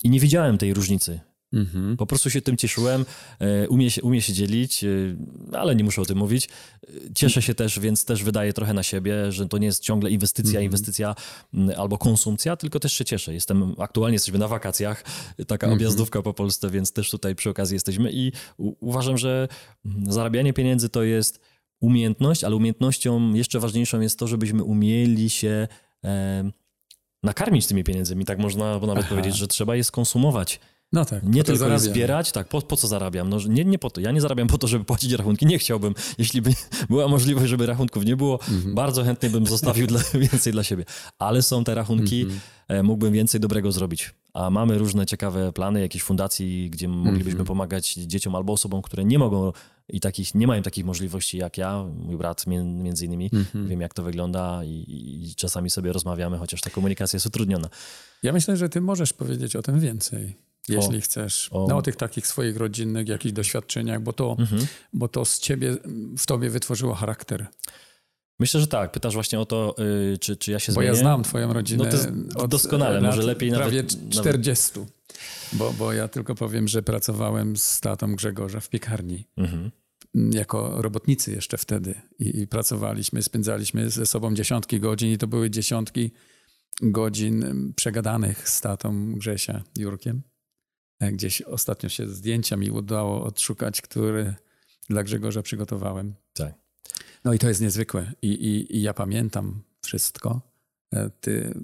i 0.04 0.10
nie 0.10 0.20
widziałem 0.20 0.58
tej 0.58 0.74
różnicy. 0.74 1.20
Mhm. 1.52 1.96
Po 1.96 2.06
prostu 2.06 2.30
się 2.30 2.40
tym 2.40 2.56
cieszyłem. 2.56 3.04
E, 3.40 3.68
umie 3.68 3.90
się, 3.90 4.02
umie 4.02 4.22
się 4.22 4.32
dzielić, 4.32 4.84
e, 4.84 4.88
ale 5.52 5.76
nie 5.76 5.84
muszę 5.84 6.02
o 6.02 6.04
tym 6.04 6.18
mówić. 6.18 6.48
E, 6.48 6.88
cieszę 7.14 7.42
się 7.42 7.54
też, 7.54 7.80
więc 7.80 8.04
też 8.04 8.24
wydaję 8.24 8.52
trochę 8.52 8.74
na 8.74 8.82
siebie, 8.82 9.32
że 9.32 9.48
to 9.48 9.58
nie 9.58 9.66
jest 9.66 9.82
ciągle 9.82 10.10
inwestycja, 10.10 10.50
mhm. 10.50 10.64
inwestycja 10.64 11.14
albo 11.76 11.98
konsumpcja, 11.98 12.56
tylko 12.56 12.80
też 12.80 12.92
się 12.92 13.04
cieszę. 13.04 13.34
Jestem, 13.34 13.74
aktualnie 13.78 14.14
jesteśmy 14.14 14.38
na 14.38 14.48
wakacjach, 14.48 15.04
taka 15.46 15.66
mhm. 15.66 15.72
objazdówka 15.72 16.22
po 16.22 16.34
Polsce, 16.34 16.70
więc 16.70 16.92
też 16.92 17.10
tutaj 17.10 17.34
przy 17.34 17.50
okazji 17.50 17.74
jesteśmy 17.74 18.12
i 18.12 18.32
uważam, 18.80 19.18
że 19.18 19.48
zarabianie 20.08 20.52
pieniędzy 20.52 20.88
to 20.88 21.02
jest 21.02 21.40
umiejętność, 21.80 22.44
ale 22.44 22.56
umiejętnością 22.56 23.34
jeszcze 23.34 23.60
ważniejszą 23.60 24.00
jest 24.00 24.18
to, 24.18 24.26
żebyśmy 24.26 24.64
umieli 24.64 25.30
się 25.30 25.68
e, 26.04 26.50
nakarmić 27.22 27.66
tymi 27.66 27.84
pieniędzmi. 27.84 28.24
Tak 28.24 28.38
można 28.38 28.78
nawet 28.78 28.98
Aha. 28.98 29.08
powiedzieć, 29.08 29.36
że 29.36 29.48
trzeba 29.48 29.76
je 29.76 29.84
skonsumować. 29.84 30.60
No 30.92 31.04
tak. 31.04 31.22
Nie 31.22 31.44
tylko 31.44 31.58
zarabiam. 31.58 31.80
zbierać, 31.80 32.32
tak, 32.32 32.48
po, 32.48 32.62
po 32.62 32.76
co 32.76 32.88
zarabiam? 32.88 33.28
No, 33.28 33.38
nie, 33.48 33.64
nie 33.64 33.78
po 33.78 33.90
to. 33.90 34.00
Ja 34.00 34.12
nie 34.12 34.20
zarabiam 34.20 34.48
po 34.48 34.58
to, 34.58 34.66
żeby 34.66 34.84
płacić 34.84 35.12
rachunki. 35.12 35.46
Nie 35.46 35.58
chciałbym. 35.58 35.94
Jeśli 36.18 36.42
by 36.42 36.50
była 36.90 37.08
możliwość, 37.08 37.50
żeby 37.50 37.66
rachunków 37.66 38.04
nie 38.04 38.16
było, 38.16 38.40
mhm. 38.48 38.74
bardzo 38.74 39.04
chętnie 39.04 39.30
bym 39.30 39.46
zostawił 39.46 39.86
dla, 39.86 40.00
więcej 40.30 40.52
dla 40.52 40.64
siebie. 40.64 40.84
Ale 41.18 41.42
są 41.42 41.64
te 41.64 41.74
rachunki, 41.74 42.22
mhm. 42.22 42.40
E, 42.68 42.82
mógłbym 42.82 43.12
więcej 43.12 43.40
dobrego 43.40 43.72
zrobić. 43.72 44.14
A 44.34 44.50
mamy 44.50 44.78
różne 44.78 45.06
ciekawe 45.06 45.52
plany, 45.52 45.80
jakieś 45.80 46.02
fundacji, 46.02 46.70
gdzie 46.70 46.88
moglibyśmy 46.88 47.30
mhm. 47.30 47.46
pomagać 47.46 47.94
dzieciom 47.94 48.34
albo 48.34 48.52
osobom, 48.52 48.82
które 48.82 49.04
nie 49.04 49.18
mogą 49.18 49.52
i 49.88 50.00
takich, 50.00 50.34
nie 50.34 50.46
mają 50.46 50.62
takich 50.62 50.84
możliwości 50.84 51.38
jak 51.38 51.58
ja, 51.58 51.84
mój 51.98 52.16
brat 52.16 52.46
między 52.46 53.04
innymi. 53.04 53.30
Mhm. 53.32 53.68
Wiem, 53.68 53.80
jak 53.80 53.94
to 53.94 54.02
wygląda 54.02 54.64
i, 54.64 54.84
i 55.30 55.34
czasami 55.34 55.70
sobie 55.70 55.92
rozmawiamy, 55.92 56.38
chociaż 56.38 56.60
ta 56.60 56.70
komunikacja 56.70 57.16
jest 57.16 57.26
utrudniona. 57.26 57.68
Ja 58.22 58.32
myślę, 58.32 58.56
że 58.56 58.68
ty 58.68 58.80
możesz 58.80 59.12
powiedzieć 59.12 59.56
o 59.56 59.62
tym 59.62 59.80
więcej 59.80 60.45
jeśli 60.68 60.98
o, 60.98 61.00
chcesz. 61.00 61.48
O. 61.52 61.66
No, 61.68 61.76
o 61.76 61.82
tych 61.82 61.96
takich 61.96 62.26
swoich 62.26 62.56
rodzinnych 62.56 63.08
jakichś 63.08 63.32
doświadczeniach, 63.32 64.02
bo 64.02 64.12
to, 64.12 64.36
mhm. 64.38 64.66
bo 64.92 65.08
to 65.08 65.24
z 65.24 65.38
ciebie, 65.38 65.76
w 66.18 66.26
tobie 66.26 66.50
wytworzyło 66.50 66.94
charakter. 66.94 67.46
Myślę, 68.38 68.60
że 68.60 68.66
tak. 68.66 68.92
Pytasz 68.92 69.14
właśnie 69.14 69.40
o 69.40 69.46
to, 69.46 69.74
yy, 69.78 70.18
czy, 70.18 70.36
czy 70.36 70.52
ja 70.52 70.58
się 70.58 70.72
bo 70.72 70.74
zmienię. 70.74 70.90
Bo 70.90 70.96
ja 70.96 71.00
znam 71.00 71.22
twoją 71.22 71.52
rodzinę 71.52 71.90
no 72.36 72.48
doskonale, 72.48 73.00
może 73.00 73.22
lepiej 73.22 73.50
prawie 73.50 73.76
nawet... 73.76 73.96
Prawie 73.96 74.10
40. 74.10 74.78
Nawet... 74.78 74.92
Bo, 75.52 75.72
bo 75.72 75.92
ja 75.92 76.08
tylko 76.08 76.34
powiem, 76.34 76.68
że 76.68 76.82
pracowałem 76.82 77.56
z 77.56 77.80
tatą 77.80 78.16
Grzegorza 78.16 78.60
w 78.60 78.68
piekarni. 78.68 79.26
Mhm. 79.36 79.70
Jako 80.14 80.82
robotnicy 80.82 81.32
jeszcze 81.32 81.58
wtedy. 81.58 81.94
I, 82.18 82.40
I 82.40 82.46
pracowaliśmy, 82.46 83.22
spędzaliśmy 83.22 83.90
ze 83.90 84.06
sobą 84.06 84.34
dziesiątki 84.34 84.80
godzin 84.80 85.12
i 85.12 85.18
to 85.18 85.26
były 85.26 85.50
dziesiątki 85.50 86.10
godzin 86.82 87.72
przegadanych 87.76 88.48
z 88.48 88.60
tatą 88.60 89.14
Grzesia, 89.14 89.62
Jurkiem. 89.78 90.22
E, 91.00 91.12
gdzieś 91.12 91.42
ostatnio 91.42 91.88
się 91.88 92.08
zdjęcia 92.08 92.56
mi 92.56 92.70
udało 92.70 93.24
odszukać, 93.24 93.82
które 93.82 94.34
dla 94.90 95.02
Grzegorza 95.02 95.42
przygotowałem. 95.42 96.14
Tak. 96.32 96.54
No 97.24 97.32
i 97.32 97.38
to 97.38 97.48
jest 97.48 97.60
niezwykłe. 97.60 98.12
I, 98.22 98.28
i, 98.28 98.76
i 98.76 98.82
ja 98.82 98.94
pamiętam 98.94 99.62
wszystko. 99.82 100.40
e, 100.94 101.10
ty 101.20 101.54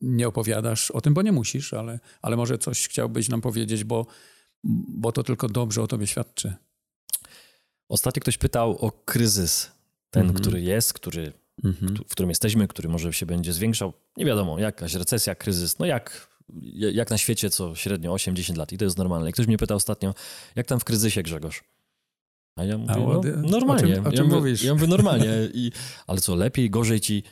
nie 0.00 0.28
opowiadasz 0.28 0.90
o 0.90 1.00
tym, 1.00 1.14
bo 1.14 1.22
nie 1.22 1.32
musisz, 1.32 1.74
ale, 1.74 2.00
ale 2.22 2.36
może 2.36 2.58
coś 2.58 2.88
chciałbyś 2.88 3.28
nam 3.28 3.40
powiedzieć, 3.40 3.84
bo, 3.84 4.06
bo 4.88 5.12
to 5.12 5.22
tylko 5.22 5.48
dobrze 5.48 5.82
o 5.82 5.86
tobie 5.86 6.06
świadczy. 6.06 6.54
Ostatnio 7.88 8.20
ktoś 8.20 8.38
pytał 8.38 8.78
o 8.78 8.92
kryzys. 8.92 9.70
Ten, 10.10 10.22
mhm. 10.22 10.40
który 10.40 10.62
jest, 10.62 10.92
który, 10.92 11.32
mhm. 11.64 11.96
w 11.96 12.10
którym 12.10 12.30
jesteśmy, 12.30 12.68
który 12.68 12.88
może 12.88 13.12
się 13.12 13.26
będzie 13.26 13.52
zwiększał. 13.52 13.92
Nie 14.16 14.24
wiadomo, 14.24 14.58
jakaś 14.58 14.94
recesja, 14.94 15.34
kryzys, 15.34 15.78
no 15.78 15.86
jak, 15.86 16.28
jak 16.72 17.10
na 17.10 17.18
świecie, 17.18 17.50
co 17.50 17.74
średnio 17.74 18.14
8-10 18.14 18.56
lat 18.56 18.72
i 18.72 18.78
to 18.78 18.84
jest 18.84 18.98
normalne. 18.98 19.32
Ktoś 19.32 19.46
mnie 19.46 19.58
pytał 19.58 19.76
ostatnio, 19.76 20.14
jak 20.56 20.66
tam 20.66 20.80
w 20.80 20.84
kryzysie 20.84 21.22
Grzegorz? 21.22 21.64
A 22.56 22.64
ja 22.64 22.78
mówię, 22.78 22.94
A, 22.94 23.36
no, 23.36 23.48
normalnie. 23.48 23.92
O 23.92 23.96
czym, 23.96 24.06
o 24.06 24.10
czym 24.10 24.16
ja 24.16 24.24
mówię, 24.24 24.36
mówisz? 24.36 24.62
Ja 24.64 24.74
mówię 24.74 24.86
normalnie. 24.86 25.28
I, 25.54 25.72
ale 26.06 26.20
co, 26.20 26.34
lepiej, 26.34 26.70
gorzej 26.70 27.00
ci... 27.00 27.22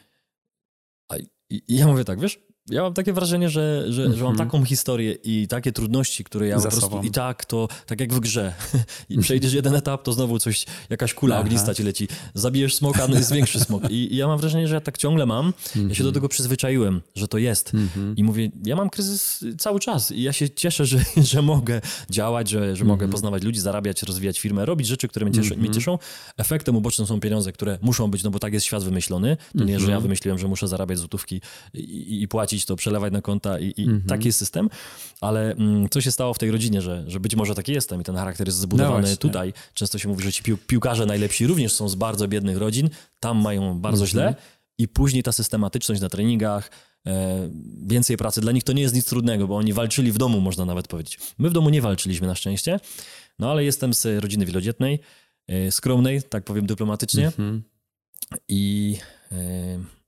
I, 1.51 1.63
I 1.69 1.77
ja 1.77 1.87
mówię 1.87 2.05
tak, 2.05 2.21
wiesz, 2.21 2.41
ja 2.71 2.83
mam 2.83 2.95
takie 2.95 3.13
wrażenie, 3.13 3.51
że, 3.51 3.93
że, 3.93 4.03
mm 4.03 4.13
-hmm. 4.13 4.17
że 4.17 4.25
mam 4.25 4.33
mhm. 4.33 4.49
taką 4.49 4.65
historię 4.65 5.13
i 5.25 5.49
takie 5.49 5.73
trudności, 5.73 6.25
które 6.25 6.47
ja 6.47 6.59
Za 6.59 6.69
po 6.69 6.71
prostu 6.71 6.91
sobą. 6.91 7.03
i 7.03 7.11
tak 7.11 7.45
to, 7.45 7.69
tak 7.87 8.01
jak 8.01 8.13
w 8.13 8.21
grze. 8.21 8.55
I 9.11 9.19
przejdziesz 9.19 9.53
jeden 9.53 9.75
etap, 9.75 10.03
to 10.03 10.13
znowu 10.13 10.39
coś, 10.39 10.67
jakaś 10.91 11.15
kula 11.15 11.35
Aha. 11.35 11.45
ognista 11.45 11.75
ci 11.75 11.83
leci. 11.83 12.09
Zabijesz 12.35 12.75
smoka, 12.75 13.09
no 13.09 13.17
jest 13.17 13.33
większy 13.33 13.61
smok. 13.61 13.91
I, 13.91 14.15
I, 14.15 14.17
ja 14.17 14.27
mam 14.27 14.39
wrażenie, 14.39 14.69
że 14.69 14.75
ja 14.75 14.81
tak 14.81 14.99
ciągle 14.99 15.27
mam. 15.27 15.45
Mm 15.45 15.53
-hmm. 15.53 15.89
Ja 15.89 15.95
się 15.95 16.03
do 16.03 16.09
mhm. 16.09 16.15
tego 16.15 16.29
przyzwyczaiłem, 16.29 17.01
że 17.15 17.29
to 17.29 17.39
jest. 17.39 17.75
Mm 17.75 17.89
-hmm. 17.97 18.15
I 18.17 18.25
mówię, 18.25 18.51
ja 18.65 18.77
mam 18.77 18.91
kryzys 18.91 19.45
cały 19.59 19.81
czas 19.81 20.11
i 20.11 20.23
ja 20.23 20.33
się 20.33 20.51
cieszę, 20.51 20.87
że, 20.87 20.99
że 21.33 21.43
mogę 21.43 21.81
działać, 22.11 22.49
że, 22.49 22.77
że 22.77 22.85
mogę 22.85 23.05
mhm. 23.05 23.11
poznawać 23.11 23.43
ludzi, 23.43 23.61
zarabiać, 23.61 24.03
rozwijać 24.03 24.41
firmę, 24.41 24.67
robić 24.67 24.87
rzeczy, 24.87 25.09
które 25.09 25.27
mnie, 25.27 25.35
cieszy, 25.35 25.57
mnie 25.57 25.71
cieszą. 25.71 25.99
Efektem 26.37 26.77
ubocznym 26.77 27.07
są 27.07 27.21
pieniądze, 27.21 27.53
które 27.53 27.79
muszą 27.83 28.11
być, 28.11 28.23
no 28.23 28.31
bo 28.31 28.39
tak 28.39 28.53
jest 28.53 28.67
świat 28.67 28.85
wymyślony. 28.85 29.37
To 29.59 29.65
nie, 29.65 29.81
że 29.81 29.91
ja 29.91 30.01
wymyśliłem, 30.01 30.39
że 30.39 30.49
muszę 30.49 30.69
zarabiać 30.69 30.99
złotówki 30.99 31.41
i, 31.75 32.23
i 32.23 32.29
płacić 32.29 32.52
płacić, 32.53 32.67
to 32.67 32.77
przelewać 32.77 33.13
na 33.13 33.23
konta 33.23 33.59
i, 33.59 33.75
i 33.77 33.83
mhm. 33.83 34.03
taki 34.03 34.27
jest 34.27 34.39
system. 34.39 34.69
Ale 35.21 35.53
mm, 35.53 35.89
co 35.89 36.01
się 36.01 36.13
stało 36.13 36.35
w 36.35 36.39
tej 36.39 36.51
rodzinie, 36.51 36.83
że, 36.83 37.05
że 37.07 37.21
być 37.21 37.37
może 37.37 37.55
taki 37.55 37.73
jestem 37.73 38.01
i 38.01 38.05
ten 38.05 38.17
charakter 38.17 38.49
jest 38.49 38.59
zbudowany 38.59 39.11
no 39.11 39.17
tutaj. 39.17 39.53
Często 39.75 39.99
się 39.99 40.09
mówi, 40.09 40.25
że 40.25 40.33
ci 40.33 40.43
pił, 40.43 40.59
piłkarze 40.59 41.07
najlepsi 41.07 41.47
również 41.47 41.73
są 41.73 41.89
z 41.89 41.95
bardzo 41.95 42.29
biednych 42.29 42.57
rodzin, 42.57 42.91
tam 43.21 43.43
mają 43.43 43.79
bardzo 43.79 44.05
mhm. 44.05 44.11
źle 44.11 44.35
i 44.79 44.89
później 44.89 45.23
ta 45.23 45.33
systematyczność 45.33 46.01
na 46.01 46.09
treningach, 46.09 46.71
e, 47.07 47.49
więcej 47.87 48.17
pracy. 48.17 48.41
Dla 48.41 48.53
nich 48.53 48.65
to 48.65 48.73
nie 48.73 48.83
jest 48.83 48.95
nic 48.95 49.05
trudnego, 49.05 49.47
bo 49.49 49.57
oni 49.57 49.73
walczyli 49.73 50.13
w 50.13 50.19
domu, 50.19 50.41
można 50.41 50.65
nawet 50.65 50.89
powiedzieć. 50.89 51.19
My 51.39 51.51
w 51.51 51.53
domu 51.53 51.71
nie 51.71 51.83
walczyliśmy 51.83 52.27
na 52.27 52.35
szczęście, 52.35 52.81
no 53.39 53.51
ale 53.51 53.65
jestem 53.65 53.95
z 53.95 54.23
rodziny 54.23 54.47
wielodzietnej, 54.47 55.01
e, 55.49 55.73
skromnej, 55.73 56.23
tak 56.23 56.45
powiem 56.45 56.67
dyplomatycznie. 56.67 57.27
Mhm. 57.27 57.63
I 58.49 58.97
e, 59.33 60.02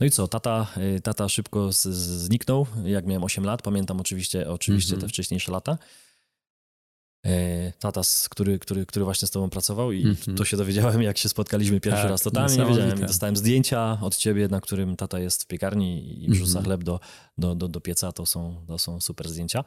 no 0.00 0.06
i 0.06 0.10
co, 0.10 0.28
tata, 0.28 0.66
y, 0.96 1.00
tata 1.00 1.28
szybko 1.28 1.72
z, 1.72 1.82
zniknął, 2.22 2.66
jak 2.84 3.06
miałem 3.06 3.24
8 3.24 3.44
lat. 3.44 3.62
Pamiętam 3.62 4.00
oczywiście, 4.00 4.50
oczywiście 4.50 4.92
mm 4.92 4.98
-hmm. 4.98 5.02
te 5.02 5.08
wcześniejsze 5.08 5.52
lata. 5.52 5.78
E, 7.26 7.72
tata, 7.72 8.00
który, 8.30 8.58
który, 8.58 8.86
który 8.86 9.04
właśnie 9.04 9.28
z 9.28 9.30
tobą 9.30 9.50
pracował 9.50 9.92
i 9.92 10.02
mm 10.02 10.14
-hmm. 10.14 10.36
to 10.36 10.44
się 10.44 10.56
dowiedziałem, 10.56 11.02
jak 11.02 11.18
się 11.18 11.28
spotkaliśmy 11.28 11.80
pierwszy 11.80 12.02
tak, 12.02 12.10
raz. 12.10 12.22
Totalnie 12.22 12.56
nie 12.56 12.66
wiedziałem. 12.66 13.00
Dostałem 13.00 13.36
zdjęcia 13.36 13.98
od 14.00 14.16
ciebie, 14.16 14.48
na 14.48 14.60
którym 14.60 14.96
tata 14.96 15.18
jest 15.18 15.42
w 15.42 15.46
piekarni 15.46 16.24
i 16.24 16.30
wrzuca 16.30 16.50
mm 16.50 16.62
-hmm. 16.62 16.64
chleb 16.64 16.84
do, 16.84 17.00
do, 17.38 17.54
do, 17.54 17.68
do 17.68 17.80
pieca. 17.80 18.12
To 18.12 18.26
są, 18.26 18.64
to 18.66 18.78
są 18.78 19.00
super 19.00 19.28
zdjęcia. 19.28 19.64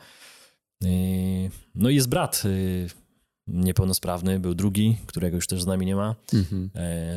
E, 0.84 0.88
no 1.76 1.90
i 1.90 1.96
jest 1.96 2.10
brat 2.10 2.44
y, 2.46 2.90
niepełnosprawny, 3.48 4.40
był 4.40 4.56
drugi, 4.56 4.98
którego 5.06 5.36
już 5.36 5.48
też 5.48 5.64
z 5.64 5.66
nami 5.66 5.86
nie 5.86 5.96
ma. 5.96 6.16
-hmm. 6.28 6.70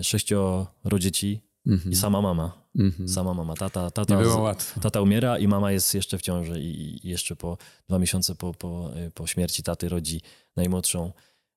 Sześcioro 0.02 0.98
dzieci 0.98 1.45
Mhm. 1.66 1.92
I 1.92 1.96
sama 1.96 2.22
mama. 2.22 2.52
Mhm. 2.78 3.08
Sama 3.08 3.34
mama. 3.34 3.54
Tata, 3.54 3.90
tata, 3.90 4.16
Nie 4.16 4.22
było 4.22 4.40
łatwo. 4.40 4.80
tata 4.80 5.00
umiera 5.00 5.38
i 5.38 5.48
mama 5.48 5.72
jest 5.72 5.94
jeszcze 5.94 6.18
w 6.18 6.22
ciąży. 6.22 6.60
I 6.60 7.00
jeszcze 7.08 7.36
po 7.36 7.58
dwa 7.88 7.98
miesiące 7.98 8.34
po, 8.34 8.54
po, 8.54 8.90
po 9.14 9.26
śmierci 9.26 9.62
taty 9.62 9.88
rodzi 9.88 10.20
najmłodszą 10.56 11.12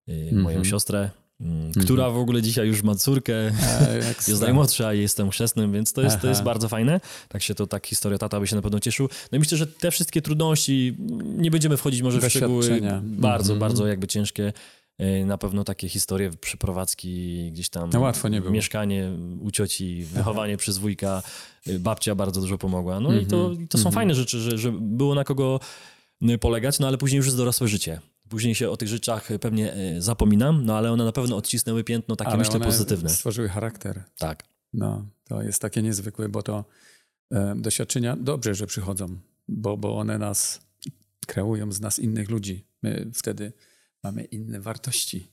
y, 0.10 0.12
mhm. 0.12 0.42
moją 0.42 0.64
siostrę, 0.64 1.10
mm, 1.42 1.66
mhm. 1.68 1.86
która 1.86 2.10
w 2.10 2.18
ogóle 2.18 2.42
dzisiaj 2.42 2.68
już 2.68 2.84
ma 2.84 2.96
córkę, 2.96 3.34
jest 4.28 4.42
najmłodsza 4.42 4.94
i 4.94 5.00
jestem 5.00 5.30
chrzestnym, 5.30 5.74
więc 5.74 5.94
to 5.94 6.02
jest, 6.02 6.22
to 6.22 6.28
jest 6.28 6.44
bardzo 6.44 6.70
fajne. 6.70 7.02
Tak 7.28 7.42
się 7.44 7.56
to, 7.56 7.68
tak 7.68 7.88
historia 7.88 8.18
tata 8.18 8.40
by 8.40 8.48
się 8.48 8.56
na 8.56 8.62
pewno 8.62 8.80
cieszył. 8.80 9.10
No 9.32 9.36
i 9.36 9.40
myślę, 9.40 9.58
że 9.58 9.68
te 9.68 9.92
wszystkie 9.92 10.22
trudności, 10.22 10.96
nie 11.24 11.52
będziemy 11.52 11.78
wchodzić 11.78 12.02
może 12.02 12.20
w 12.22 12.30
szczegóły, 12.30 12.82
bardzo, 13.02 13.54
mhm. 13.54 13.60
bardzo 13.60 13.88
jakby 13.88 14.08
ciężkie, 14.08 14.54
na 15.26 15.38
pewno 15.38 15.64
takie 15.64 15.90
historie, 15.90 16.32
przeprowadzki 16.42 17.52
gdzieś 17.52 17.70
tam. 17.70 17.90
No 17.94 18.00
łatwo 18.00 18.28
nie 18.28 18.42
było. 18.42 18.54
Mieszkanie 18.54 19.12
u 19.42 19.52
cioci, 19.52 20.04
wychowanie 20.04 20.54
Aha. 20.54 20.62
przez 20.64 20.78
wujka, 20.78 21.24
e, 21.68 21.80
babcia 21.80 22.16
bardzo 22.16 22.42
dużo 22.42 22.58
pomogła. 22.58 23.00
No 23.00 23.10
mm 23.10 23.22
-hmm. 23.22 23.28
i 23.28 23.28
to, 23.28 23.46
mhm. 23.46 23.68
to 23.68 23.78
są 23.78 23.82
mm 23.82 23.92
-hmm. 23.92 23.96
fajne 23.96 24.16
rzeczy, 24.16 24.40
że, 24.40 24.58
że 24.58 24.72
było 24.72 25.16
na 25.16 25.24
kogo 25.24 25.60
polegać, 26.40 26.80
no 26.80 26.88
ale 26.88 26.98
później 26.98 27.18
już 27.18 27.26
jest 27.26 27.38
dorosłe 27.38 27.68
życie. 27.68 28.02
Później 28.30 28.56
się 28.56 28.70
o 28.70 28.78
tych 28.78 28.90
rzeczach 28.90 29.30
pewnie 29.42 29.74
e, 29.74 30.02
zapominam, 30.02 30.66
no 30.66 30.78
ale 30.78 30.92
one 30.92 31.06
na 31.06 31.12
pewno 31.12 31.36
odcisnęły 31.36 31.84
piętno 31.84 32.16
takie, 32.16 32.32
ale 32.32 32.38
myślę, 32.38 32.60
pozytywne. 32.60 33.10
stworzyły 33.10 33.50
charakter. 33.50 34.04
Tak. 34.18 34.44
No, 34.74 35.06
to 35.24 35.42
jest 35.42 35.62
takie 35.62 35.82
niezwykłe, 35.82 36.30
bo 36.30 36.44
to 36.44 36.66
e, 37.32 37.56
doświadczenia 37.58 38.18
dobrze, 38.20 38.56
że 38.56 38.68
przychodzą, 38.68 39.20
bo, 39.48 39.78
bo 39.78 39.98
one 39.98 40.18
nas 40.18 40.62
kreują 41.28 41.72
z 41.72 41.82
nas 41.82 42.00
innych 42.00 42.30
ludzi. 42.30 42.66
My 42.84 43.12
wtedy 43.14 43.54
mamy 44.04 44.24
inne 44.24 44.60
wartości. 44.60 45.32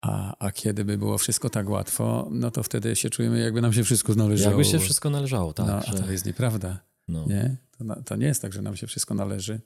A, 0.00 0.36
a 0.38 0.52
kiedy 0.52 0.84
by 0.84 0.98
było 0.98 1.18
wszystko 1.18 1.50
tak 1.50 1.68
łatwo, 1.68 2.28
no 2.30 2.50
to 2.50 2.62
wtedy 2.62 2.96
się 2.96 3.10
czujemy, 3.10 3.40
jakby 3.40 3.60
nam 3.62 3.72
się 3.72 3.84
wszystko 3.84 4.14
należało. 4.14 4.50
Jakby 4.50 4.64
się 4.64 4.78
wszystko 4.78 5.10
należało, 5.10 5.52
tak. 5.52 5.66
No, 5.66 5.76
a 5.76 5.92
to 6.02 6.12
jest 6.12 6.26
nieprawda. 6.26 6.80
No. 7.08 7.26
Nie? 7.26 7.56
To, 7.70 8.02
to, 8.02 8.16
nie 8.16 8.26
jest 8.26 8.42
tak, 8.42 8.52
że 8.52 8.62
nam 8.62 8.76
się 8.76 8.86
wszystko 8.86 9.14
należy. 9.14 9.60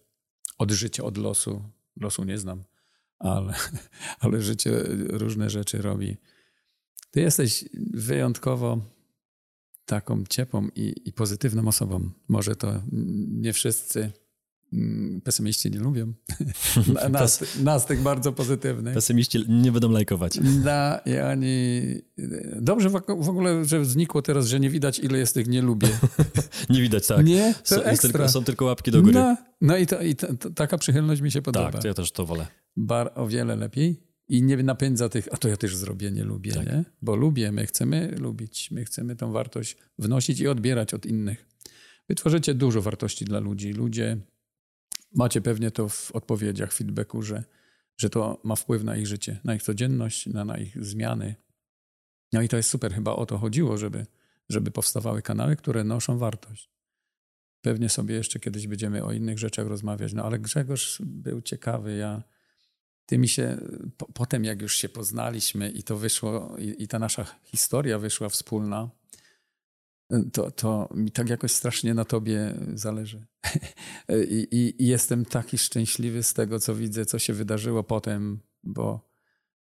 Od 0.58 0.70
życia, 0.70 1.04
od 1.04 1.18
losu. 1.18 1.62
Losu 2.00 2.24
nie 2.24 2.38
znam, 2.38 2.64
ale, 3.18 3.54
ale 4.20 4.42
życie 4.42 4.70
różne 5.08 5.50
rzeczy 5.50 5.82
robi. 5.82 6.16
Ty 7.10 7.20
jesteś 7.20 7.64
wyjątkowo 7.94 8.80
taką 9.86 10.24
ciepłą 10.28 10.68
i, 10.74 10.94
i 11.04 11.12
pozytywną 11.12 11.68
osobą. 11.68 12.10
Może 12.28 12.56
to 12.56 12.82
nie 13.28 13.52
wszyscy 13.52 14.12
pesymiści 15.24 15.70
nie 15.70 15.78
lubią. 15.78 16.12
nas, 17.10 17.44
nas 17.62 17.86
tych 17.86 18.02
bardzo 18.02 18.32
pozytywnych. 18.32 18.94
Pesymiści 18.94 19.44
nie 19.48 19.72
będą 19.72 19.90
lajkować. 19.90 20.38
Da, 20.64 21.00
i 21.06 21.18
oni... 21.18 21.82
Dobrze 22.60 22.90
w 23.18 23.28
ogóle, 23.28 23.64
że 23.64 23.84
znikło 23.84 24.22
teraz, 24.22 24.46
że 24.46 24.60
nie 24.60 24.70
widać 24.70 24.98
ile 24.98 25.18
jest 25.18 25.34
tych 25.34 25.46
nie 25.46 25.62
lubię. 25.62 25.88
nie 26.70 26.80
widać, 26.80 27.06
tak. 27.06 27.26
Nie, 27.26 27.54
to 27.54 27.74
są, 27.74 27.82
ekstra. 27.82 28.12
Tylko, 28.12 28.28
są 28.28 28.44
tylko 28.44 28.64
łapki 28.64 28.90
do 28.90 29.02
góry. 29.02 29.14
No, 29.14 29.36
no 29.60 29.76
i, 29.76 29.86
to, 29.86 30.02
i 30.02 30.14
to, 30.14 30.34
to, 30.34 30.50
taka 30.50 30.78
przychylność 30.78 31.22
mi 31.22 31.30
się 31.30 31.42
podoba. 31.42 31.72
Tak, 31.72 31.84
ja 31.84 31.94
też 31.94 32.12
to 32.12 32.26
wolę. 32.26 32.46
Bar 32.76 33.12
o 33.14 33.28
wiele 33.28 33.56
lepiej 33.56 34.02
i 34.28 34.42
nie 34.42 34.56
napędza 34.56 35.08
tych, 35.08 35.28
a 35.32 35.36
to 35.36 35.48
ja 35.48 35.56
też 35.56 35.76
zrobię, 35.76 36.10
nie 36.10 36.24
lubię, 36.24 36.52
tak. 36.52 36.66
nie? 36.66 36.84
Bo 37.02 37.16
lubię, 37.16 37.52
my 37.52 37.66
chcemy 37.66 38.14
lubić, 38.18 38.70
my 38.70 38.84
chcemy 38.84 39.16
tą 39.16 39.32
wartość 39.32 39.76
wnosić 39.98 40.40
i 40.40 40.48
odbierać 40.48 40.94
od 40.94 41.06
innych. 41.06 41.46
Wytworzycie 42.08 42.54
dużo 42.54 42.82
wartości 42.82 43.24
dla 43.24 43.38
ludzi. 43.38 43.72
Ludzie 43.72 44.16
Macie 45.16 45.40
pewnie 45.40 45.70
to 45.70 45.88
w 45.88 46.12
odpowiedziach, 46.12 46.72
feedbacku, 46.72 47.22
że, 47.22 47.44
że 47.96 48.10
to 48.10 48.40
ma 48.44 48.56
wpływ 48.56 48.84
na 48.84 48.96
ich 48.96 49.06
życie, 49.06 49.40
na 49.44 49.54
ich 49.54 49.62
codzienność, 49.62 50.26
na, 50.26 50.44
na 50.44 50.58
ich 50.58 50.84
zmiany. 50.84 51.34
No 52.32 52.42
i 52.42 52.48
to 52.48 52.56
jest 52.56 52.70
super. 52.70 52.94
Chyba 52.94 53.12
o 53.12 53.26
to 53.26 53.38
chodziło, 53.38 53.78
żeby, 53.78 54.06
żeby 54.48 54.70
powstawały 54.70 55.22
kanały, 55.22 55.56
które 55.56 55.84
noszą 55.84 56.18
wartość. 56.18 56.70
Pewnie 57.60 57.88
sobie 57.88 58.14
jeszcze 58.14 58.40
kiedyś 58.40 58.66
będziemy 58.66 59.04
o 59.04 59.12
innych 59.12 59.38
rzeczach 59.38 59.66
rozmawiać. 59.66 60.12
No 60.12 60.24
ale 60.24 60.38
Grzegorz 60.38 61.02
był 61.04 61.42
ciekawy. 61.42 61.96
Ja, 61.96 62.22
ty 63.06 63.18
mi 63.18 63.28
się, 63.28 63.58
po, 63.96 64.06
potem 64.06 64.44
jak 64.44 64.62
już 64.62 64.76
się 64.76 64.88
poznaliśmy 64.88 65.70
i 65.70 65.82
to 65.82 65.96
wyszło, 65.96 66.56
i, 66.58 66.82
i 66.82 66.88
ta 66.88 66.98
nasza 66.98 67.26
historia 67.44 67.98
wyszła 67.98 68.28
wspólna, 68.28 68.90
to, 70.32 70.50
to 70.50 70.88
mi 70.94 71.10
tak 71.10 71.28
jakoś 71.28 71.52
strasznie 71.52 71.94
na 71.94 72.04
tobie 72.04 72.54
zależy. 72.74 73.26
I, 74.30 74.48
i, 74.50 74.82
I, 74.82 74.86
jestem 74.86 75.24
taki 75.24 75.58
szczęśliwy 75.58 76.22
z 76.22 76.34
tego, 76.34 76.60
co 76.60 76.74
widzę, 76.74 77.06
co 77.06 77.18
się 77.18 77.32
wydarzyło 77.32 77.84
potem, 77.84 78.40
bo, 78.62 79.10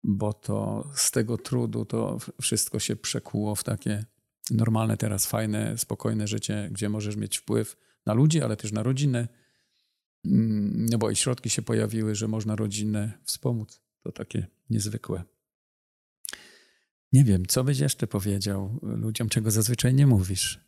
bo 0.03 0.33
to 0.33 0.89
z 0.95 1.11
tego 1.11 1.37
trudu 1.37 1.85
to 1.85 2.17
wszystko 2.41 2.79
się 2.79 2.95
przekuło 2.95 3.55
w 3.55 3.63
takie 3.63 4.05
normalne, 4.51 4.97
teraz 4.97 5.25
fajne, 5.25 5.77
spokojne 5.77 6.27
życie, 6.27 6.69
gdzie 6.71 6.89
możesz 6.89 7.15
mieć 7.15 7.37
wpływ 7.37 7.77
na 8.05 8.13
ludzi, 8.13 8.41
ale 8.41 8.57
też 8.57 8.71
na 8.71 8.83
rodzinę. 8.83 9.27
Mm, 10.25 10.85
no 10.91 10.97
bo 10.97 11.11
i 11.11 11.15
środki 11.15 11.49
się 11.49 11.61
pojawiły, 11.61 12.15
że 12.15 12.27
można 12.27 12.55
rodzinę 12.55 13.19
wspomóc. 13.23 13.81
To 14.03 14.11
takie 14.11 14.47
niezwykłe. 14.69 15.23
Nie 17.13 17.23
wiem, 17.23 17.45
co 17.45 17.63
byś 17.63 17.79
jeszcze 17.79 18.07
powiedział 18.07 18.79
ludziom, 18.81 19.29
czego 19.29 19.51
zazwyczaj 19.51 19.93
nie 19.93 20.07
mówisz? 20.07 20.59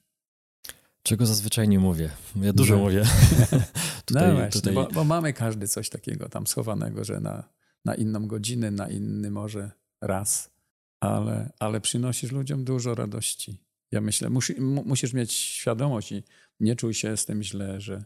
Czego 1.03 1.25
zazwyczaj 1.25 1.67
nie 1.67 1.79
mówię? 1.79 2.09
Ja 2.35 2.53
dużo 2.53 2.77
no. 2.77 2.83
mówię. 2.83 3.03
tutaj, 4.05 4.27
no 4.27 4.35
właśnie, 4.35 4.61
tutaj... 4.61 4.73
Bo, 4.73 4.87
bo, 4.93 5.03
mamy 5.03 5.33
każdy 5.33 5.67
coś 5.67 5.89
takiego 5.89 6.29
tam 6.29 6.47
schowanego, 6.47 7.03
że 7.03 7.19
na, 7.19 7.43
na 7.85 7.95
inną 7.95 8.27
godzinę, 8.27 8.71
na 8.71 8.89
inny 8.89 9.31
może 9.31 9.71
raz, 10.01 10.51
ale, 10.99 11.51
ale 11.59 11.81
przynosisz 11.81 12.31
ludziom 12.31 12.63
dużo 12.63 12.95
radości. 12.95 13.57
Ja 13.91 14.01
myślę, 14.01 14.29
musi, 14.29 14.61
musisz 14.61 15.13
mieć 15.13 15.33
świadomość 15.33 16.11
i 16.11 16.23
nie 16.59 16.75
czuj 16.75 16.93
się 16.93 17.17
z 17.17 17.25
tym 17.25 17.43
źle, 17.43 17.81
że, 17.81 18.03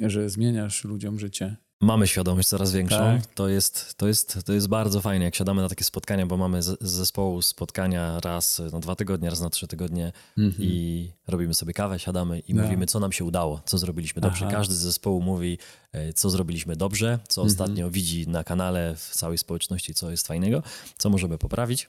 że 0.00 0.30
zmieniasz 0.30 0.84
ludziom 0.84 1.18
życie. 1.18 1.56
Mamy 1.80 2.06
świadomość 2.06 2.48
coraz 2.48 2.72
większą. 2.72 2.96
Tak. 2.96 3.26
To, 3.26 3.48
jest, 3.48 3.94
to, 3.96 4.08
jest, 4.08 4.38
to 4.44 4.52
jest 4.52 4.68
bardzo 4.68 5.00
fajne, 5.00 5.24
jak 5.24 5.34
siadamy 5.34 5.62
na 5.62 5.68
takie 5.68 5.84
spotkania, 5.84 6.26
bo 6.26 6.36
mamy 6.36 6.62
z, 6.62 6.80
z 6.80 6.90
zespołu 6.90 7.42
spotkania 7.42 8.20
raz 8.20 8.62
na 8.72 8.80
dwa 8.80 8.96
tygodnie, 8.96 9.30
raz 9.30 9.40
na 9.40 9.50
trzy 9.50 9.66
tygodnie 9.66 10.12
mm 10.38 10.50
-hmm. 10.50 10.56
i 10.60 11.12
robimy 11.28 11.54
sobie 11.54 11.72
kawę, 11.72 11.98
siadamy 11.98 12.38
i 12.38 12.54
no. 12.54 12.62
mówimy, 12.62 12.86
co 12.86 13.00
nam 13.00 13.12
się 13.12 13.24
udało, 13.24 13.60
co 13.64 13.78
zrobiliśmy 13.78 14.22
dobrze. 14.22 14.46
Aha. 14.46 14.56
Każdy 14.56 14.74
z 14.74 14.78
zespołu 14.78 15.22
mówi, 15.22 15.58
e, 15.92 16.12
co 16.12 16.30
zrobiliśmy 16.30 16.76
dobrze, 16.76 17.18
co 17.28 17.40
mm 17.40 17.48
-hmm. 17.48 17.52
ostatnio 17.52 17.90
widzi 17.90 18.28
na 18.28 18.44
kanale, 18.44 18.94
w 18.96 19.10
całej 19.14 19.38
społeczności, 19.38 19.94
co 19.94 20.10
jest 20.10 20.26
fajnego, 20.26 20.62
co 20.98 21.10
możemy 21.10 21.38
poprawić. 21.38 21.88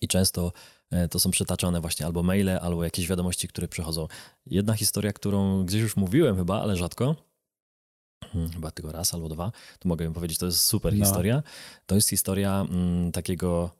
I 0.00 0.08
często 0.08 0.52
e, 0.90 1.08
to 1.08 1.20
są 1.20 1.30
przytaczane 1.30 1.80
właśnie 1.80 2.06
albo 2.06 2.22
maile, 2.22 2.58
albo 2.60 2.84
jakieś 2.84 3.08
wiadomości, 3.08 3.48
które 3.48 3.68
przychodzą. 3.68 4.08
Jedna 4.46 4.74
historia, 4.74 5.12
którą 5.12 5.64
gdzieś 5.64 5.82
już 5.82 5.96
mówiłem 5.96 6.36
chyba, 6.36 6.62
ale 6.62 6.76
rzadko, 6.76 7.27
chyba 8.54 8.70
tylko 8.70 8.92
raz 8.92 9.14
albo 9.14 9.28
dwa, 9.28 9.52
to 9.78 9.88
mogę 9.88 10.12
powiedzieć, 10.12 10.38
to 10.38 10.46
jest 10.46 10.60
super 10.60 10.94
no. 10.94 11.04
historia. 11.04 11.42
To 11.86 11.94
jest 11.94 12.08
historia 12.08 12.66
mm, 12.70 13.12
takiego, 13.12 13.70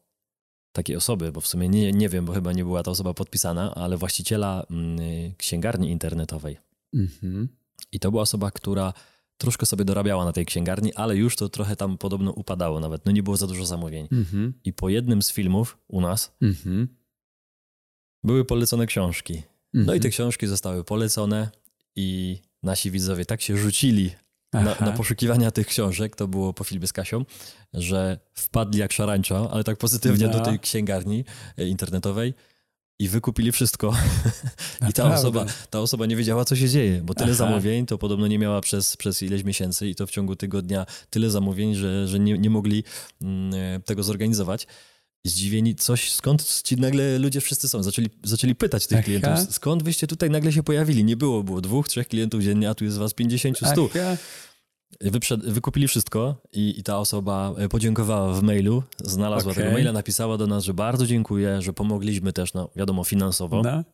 takiej 0.72 0.96
osoby, 0.96 1.32
bo 1.32 1.40
w 1.40 1.46
sumie 1.46 1.68
nie, 1.68 1.92
nie 1.92 2.08
wiem, 2.08 2.24
bo 2.24 2.32
chyba 2.32 2.52
nie 2.52 2.64
była 2.64 2.82
ta 2.82 2.90
osoba 2.90 3.14
podpisana, 3.14 3.74
ale 3.74 3.96
właściciela 3.96 4.66
mm, 4.70 4.98
księgarni 5.36 5.90
internetowej. 5.90 6.58
Mm-hmm. 6.94 7.46
I 7.92 8.00
to 8.00 8.10
była 8.10 8.22
osoba, 8.22 8.50
która 8.50 8.92
troszkę 9.38 9.66
sobie 9.66 9.84
dorabiała 9.84 10.24
na 10.24 10.32
tej 10.32 10.46
księgarni, 10.46 10.94
ale 10.94 11.16
już 11.16 11.36
to 11.36 11.48
trochę 11.48 11.76
tam 11.76 11.98
podobno 11.98 12.30
upadało 12.30 12.80
nawet. 12.80 13.06
No 13.06 13.12
nie 13.12 13.22
było 13.22 13.36
za 13.36 13.46
dużo 13.46 13.66
zamówień. 13.66 14.06
Mm-hmm. 14.06 14.52
I 14.64 14.72
po 14.72 14.88
jednym 14.88 15.22
z 15.22 15.32
filmów 15.32 15.78
u 15.88 16.00
nas 16.00 16.32
były 18.24 18.44
polecone 18.44 18.86
książki. 18.86 19.42
No 19.74 19.94
i 19.94 20.00
te 20.00 20.08
mhm. 20.08 20.12
książki 20.12 20.46
zostały 20.46 20.84
polecone 20.84 21.50
i 21.96 22.38
nasi 22.62 22.90
widzowie 22.90 23.24
tak 23.24 23.42
się 23.42 23.56
rzucili 23.56 24.10
na, 24.52 24.62
na, 24.62 24.92
poszukiwania 24.92 25.50
tych 25.50 25.66
książek, 25.66 26.16
to 26.16 26.28
było 26.28 26.52
po 26.52 26.64
filmie 26.64 26.86
z 26.86 26.92
Kasią, 26.92 27.24
że 27.74 28.18
wpadli 28.34 28.78
jak 28.78 28.92
szarańcza, 28.92 29.50
ale 29.50 29.64
tak 29.64 29.78
pozytywnie 29.78 30.26
no. 30.26 30.32
do 30.32 30.40
tej 30.40 30.60
księgarni 30.60 31.24
e, 31.58 31.66
internetowej 31.68 32.34
i 32.98 33.08
wykupili 33.08 33.52
wszystko. 33.52 33.92
I 34.90 34.92
ta 34.92 35.14
osoba, 35.14 35.46
ta 35.70 35.80
osoba 35.80 36.06
nie 36.06 36.16
wiedziała, 36.16 36.44
co 36.44 36.56
się 36.56 36.68
dzieje, 36.68 37.00
bo 37.04 37.14
tyle 37.14 37.26
Aha. 37.26 37.36
zamówień 37.36 37.86
to 37.86 37.98
podobno 37.98 38.26
nie 38.26 38.38
miała 38.38 38.60
przez, 38.60 38.96
przez 38.96 39.22
ileś 39.22 39.44
miesięcy 39.44 39.88
i 39.88 39.94
to 39.94 40.06
w 40.06 40.10
ciągu 40.10 40.36
tygodnia 40.36 40.86
tyle 41.10 41.30
zamówień, 41.30 41.74
że, 41.74 42.08
że 42.08 42.18
nie, 42.18 42.38
nie 42.38 42.50
mogli 42.50 42.84
mm, 43.22 43.54
e, 43.54 43.80
tego 43.80 44.02
zorganizować 44.02 44.66
zdziwieni, 45.28 45.74
coś, 45.74 46.12
skąd 46.12 46.62
ci 46.62 46.76
nagle 46.76 47.18
ludzie 47.18 47.40
wszyscy 47.40 47.68
są. 47.68 47.82
Zaczęli, 47.82 48.10
zaczęli 48.24 48.54
pytać 48.54 48.86
tych 48.86 48.98
Aha. 48.98 49.04
klientów, 49.04 49.54
skąd 49.54 49.82
wyście 49.82 50.06
tutaj 50.06 50.30
nagle 50.30 50.52
się 50.52 50.62
pojawili. 50.62 51.04
Nie 51.04 51.16
było, 51.16 51.42
było 51.42 51.60
dwóch, 51.60 51.88
trzech 51.88 52.08
klientów 52.08 52.42
dziennie, 52.42 52.70
a 52.70 52.74
tu 52.74 52.84
jest 52.84 52.98
was 52.98 53.14
50, 53.14 53.58
100. 53.58 53.88
Wyprzed, 55.00 55.40
wykupili 55.40 55.88
wszystko 55.88 56.36
i, 56.52 56.74
i, 56.78 56.82
ta 56.82 56.98
osoba 56.98 57.54
e, 57.58 57.68
podziękowała 57.68 58.32
w 58.32 58.42
mailu, 58.42 58.82
znalazła 59.04 59.52
okay. 59.52 59.64
tego 59.64 59.74
maila, 59.74 59.92
napisała 59.92 60.36
do 60.36 60.46
nas, 60.46 60.64
że 60.64 60.74
bardzo 60.74 61.06
dziękuję, 61.06 61.62
że 61.62 61.72
pomogliśmy 61.72 62.32
też, 62.32 62.54
no 62.54 62.70
wiadomo, 62.76 63.04
finansowo 63.04 63.62
no. 63.62 63.84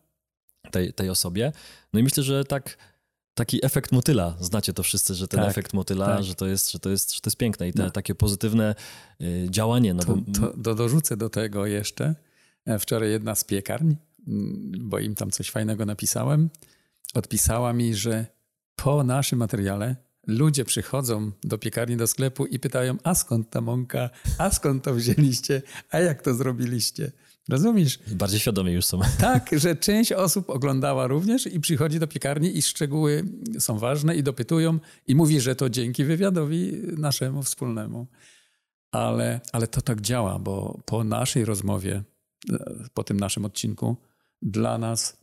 tej, 0.71 0.93
tej 0.93 1.11
osobie. 1.11 1.53
No 1.93 2.01
i 2.01 2.03
myślę, 2.03 2.23
że 2.23 2.45
tak 2.45 2.77
taki 3.35 3.65
efekt 3.67 3.93
motyla. 3.93 4.37
Znacie 4.41 4.73
to 4.73 4.83
wszyscy, 4.83 5.15
że 5.15 5.29
ten 5.29 5.41
tak, 5.41 5.51
efekt 5.51 5.73
motyla, 5.73 6.07
tak. 6.07 6.25
że, 6.25 6.35
to 6.35 6.47
jest, 6.47 6.73
że, 6.73 6.79
to 6.79 6.91
jest, 6.91 7.15
że 7.15 7.21
to 7.21 7.29
jest 7.29 7.37
piękne 7.37 7.69
i 7.69 7.73
te, 7.73 7.83
no. 7.83 7.91
takie 7.91 8.15
pozytywne 8.15 8.75
y, 9.21 9.47
działanie. 9.51 9.95
No 9.95 10.03
to, 10.03 10.17
bo... 10.17 10.33
to, 10.41 10.55
to 10.63 10.75
dorzucę 10.75 11.17
do 11.17 11.31
tego 11.31 11.67
jeszcze. 11.67 12.15
E, 12.67 12.79
wczoraj 12.79 13.11
jedna 13.11 13.35
z 13.35 13.45
piekarń, 13.45 13.95
mm, 14.29 14.73
bo 14.79 14.99
im 14.99 15.15
tam 15.15 15.31
coś 15.31 15.51
fajnego 15.51 15.87
napisałem, 15.87 16.51
odpisała 17.15 17.73
mi, 17.73 17.95
że 17.95 18.27
po 18.77 19.05
naszym 19.05 19.39
materiale 19.39 19.97
ludzie 20.27 20.65
przychodzą 20.65 21.33
do 21.45 21.59
piekarni, 21.59 21.97
do 21.97 22.07
sklepu 22.07 22.47
i 22.47 22.59
pytają, 22.59 22.97
a 23.03 23.15
skąd 23.15 23.51
ta 23.51 23.61
mąka, 23.61 24.11
a 24.39 24.51
skąd 24.51 24.85
to 24.85 24.95
wzięliście, 24.95 25.63
a 25.91 26.01
jak 26.01 26.23
to 26.23 26.35
zrobiliście. 26.35 27.13
Rozumiesz? 27.49 27.99
Bardziej 28.13 28.41
świadomi 28.41 28.73
już 28.73 28.85
są. 28.85 29.01
Tak, 29.21 29.51
że 29.53 29.77
część 29.77 30.13
osób 30.13 30.51
oglądała 30.51 31.07
również 31.07 31.47
i 31.47 31.61
przychodzi 31.61 31.99
do 31.99 32.07
piekarni 32.07 32.59
i 32.59 32.63
szczegóły 32.63 33.25
są 33.59 33.79
ważne 33.79 34.17
i 34.17 34.23
dopytują 34.23 34.79
i 35.07 35.15
mówi, 35.15 35.41
że 35.41 35.57
to 35.57 35.71
dzięki 35.71 36.05
wywiadowi 36.05 36.73
naszemu 36.97 37.43
wspólnemu. 37.43 38.07
Ale, 38.93 39.41
ale 39.53 39.67
to 39.67 39.81
tak 39.81 40.01
działa, 40.01 40.39
bo 40.39 40.81
po 40.87 41.05
naszej 41.05 41.45
rozmowie, 41.45 42.03
po 42.95 43.05
tym 43.05 43.21
naszym 43.21 43.45
odcinku, 43.45 43.97
dla 44.43 44.79
nas 44.79 45.17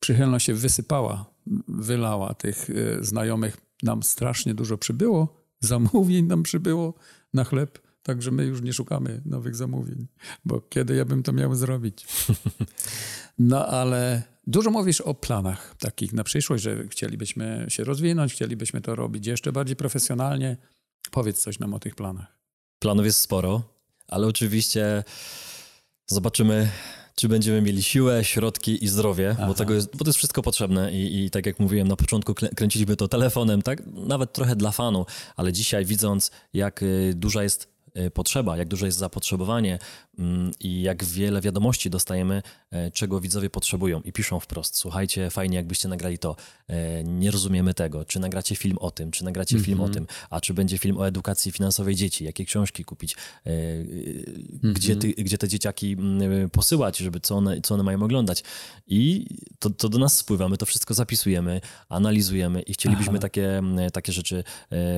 przychylność 0.00 0.46
się 0.46 0.54
wysypała, 0.54 1.24
wylała 1.68 2.34
tych 2.34 2.70
e, 2.70 3.04
znajomych. 3.04 3.56
Nam 3.82 4.02
strasznie 4.02 4.54
dużo 4.54 4.78
przybyło, 4.78 5.44
zamówień 5.60 6.26
nam 6.26 6.42
przybyło 6.42 6.94
na 7.34 7.44
chleb 7.44 7.87
Także 8.02 8.30
my 8.30 8.44
już 8.44 8.62
nie 8.62 8.72
szukamy 8.72 9.22
nowych 9.24 9.56
zamówień, 9.56 10.06
bo 10.44 10.60
kiedy 10.60 10.94
ja 10.94 11.04
bym 11.04 11.22
to 11.22 11.32
miał 11.32 11.54
zrobić? 11.54 12.06
No 13.38 13.66
ale 13.66 14.22
dużo 14.46 14.70
mówisz 14.70 15.00
o 15.00 15.14
planach 15.14 15.74
takich 15.78 16.12
na 16.12 16.24
przyszłość, 16.24 16.64
że 16.64 16.88
chcielibyśmy 16.88 17.66
się 17.68 17.84
rozwinąć, 17.84 18.32
chcielibyśmy 18.32 18.80
to 18.80 18.94
robić 18.94 19.26
jeszcze 19.26 19.52
bardziej 19.52 19.76
profesjonalnie. 19.76 20.56
Powiedz 21.10 21.42
coś 21.42 21.58
nam 21.58 21.74
o 21.74 21.78
tych 21.78 21.94
planach. 21.94 22.38
Planów 22.78 23.04
jest 23.04 23.18
sporo, 23.18 23.62
ale 24.08 24.26
oczywiście 24.26 25.04
zobaczymy, 26.06 26.68
czy 27.14 27.28
będziemy 27.28 27.62
mieli 27.62 27.82
siłę, 27.82 28.24
środki 28.24 28.84
i 28.84 28.88
zdrowie, 28.88 29.36
bo, 29.46 29.54
tego 29.54 29.74
jest, 29.74 29.96
bo 29.96 30.04
to 30.04 30.08
jest 30.08 30.18
wszystko 30.18 30.42
potrzebne 30.42 30.92
I, 30.92 31.24
i 31.24 31.30
tak 31.30 31.46
jak 31.46 31.58
mówiłem 31.58 31.88
na 31.88 31.96
początku, 31.96 32.34
kręciliśmy 32.34 32.96
to 32.96 33.08
telefonem, 33.08 33.62
tak, 33.62 33.82
nawet 33.86 34.32
trochę 34.32 34.56
dla 34.56 34.72
fanu, 34.72 35.06
ale 35.36 35.52
dzisiaj 35.52 35.84
widząc, 35.84 36.30
jak 36.52 36.82
y, 36.82 37.12
duża 37.16 37.42
jest 37.42 37.77
potrzeba, 38.14 38.56
jak 38.56 38.68
duże 38.68 38.86
jest 38.86 38.98
zapotrzebowanie 38.98 39.78
i 40.60 40.82
jak 40.82 41.04
wiele 41.04 41.40
wiadomości 41.40 41.90
dostajemy, 41.90 42.42
e, 42.70 42.90
czego 42.90 43.20
widzowie 43.20 43.50
potrzebują 43.50 44.00
i 44.00 44.12
piszą 44.12 44.40
wprost. 44.40 44.76
Słuchajcie, 44.76 45.30
fajnie 45.30 45.56
jakbyście 45.56 45.88
nagrali 45.88 46.18
to. 46.18 46.36
E, 46.68 47.04
nie 47.04 47.30
rozumiemy 47.30 47.74
tego. 47.74 48.04
Czy 48.04 48.20
nagracie 48.20 48.56
film 48.56 48.78
o 48.78 48.90
tym, 48.90 49.10
czy 49.10 49.24
nagracie 49.24 49.56
mm 49.56 49.62
-hmm. 49.62 49.66
film 49.66 49.80
o 49.80 49.88
tym, 49.88 50.06
a 50.30 50.40
czy 50.40 50.54
będzie 50.54 50.78
film 50.78 50.98
o 50.98 51.06
edukacji 51.06 51.52
finansowej 51.52 51.94
dzieci, 51.94 52.24
jakie 52.24 52.44
książki 52.44 52.84
kupić, 52.84 53.16
mm 53.44 53.86
-hmm. 53.86 54.72
gdzie, 54.72 54.96
ty, 54.96 55.08
gdzie 55.08 55.38
te 55.38 55.48
dzieciaki 55.48 55.92
mm, 55.92 56.50
posyłać, 56.50 56.96
żeby 56.98 57.20
co 57.20 57.36
one, 57.36 57.60
co 57.60 57.74
one 57.74 57.82
mają 57.82 58.02
oglądać. 58.02 58.42
I 58.86 59.26
to, 59.58 59.70
to 59.70 59.88
do 59.88 59.98
nas 59.98 60.16
spływa, 60.16 60.48
my 60.48 60.56
to 60.56 60.66
wszystko 60.66 60.94
zapisujemy, 60.94 61.60
analizujemy 61.88 62.62
i 62.62 62.72
chcielibyśmy 62.72 63.18
takie, 63.18 63.62
takie 63.92 64.12
rzeczy 64.12 64.44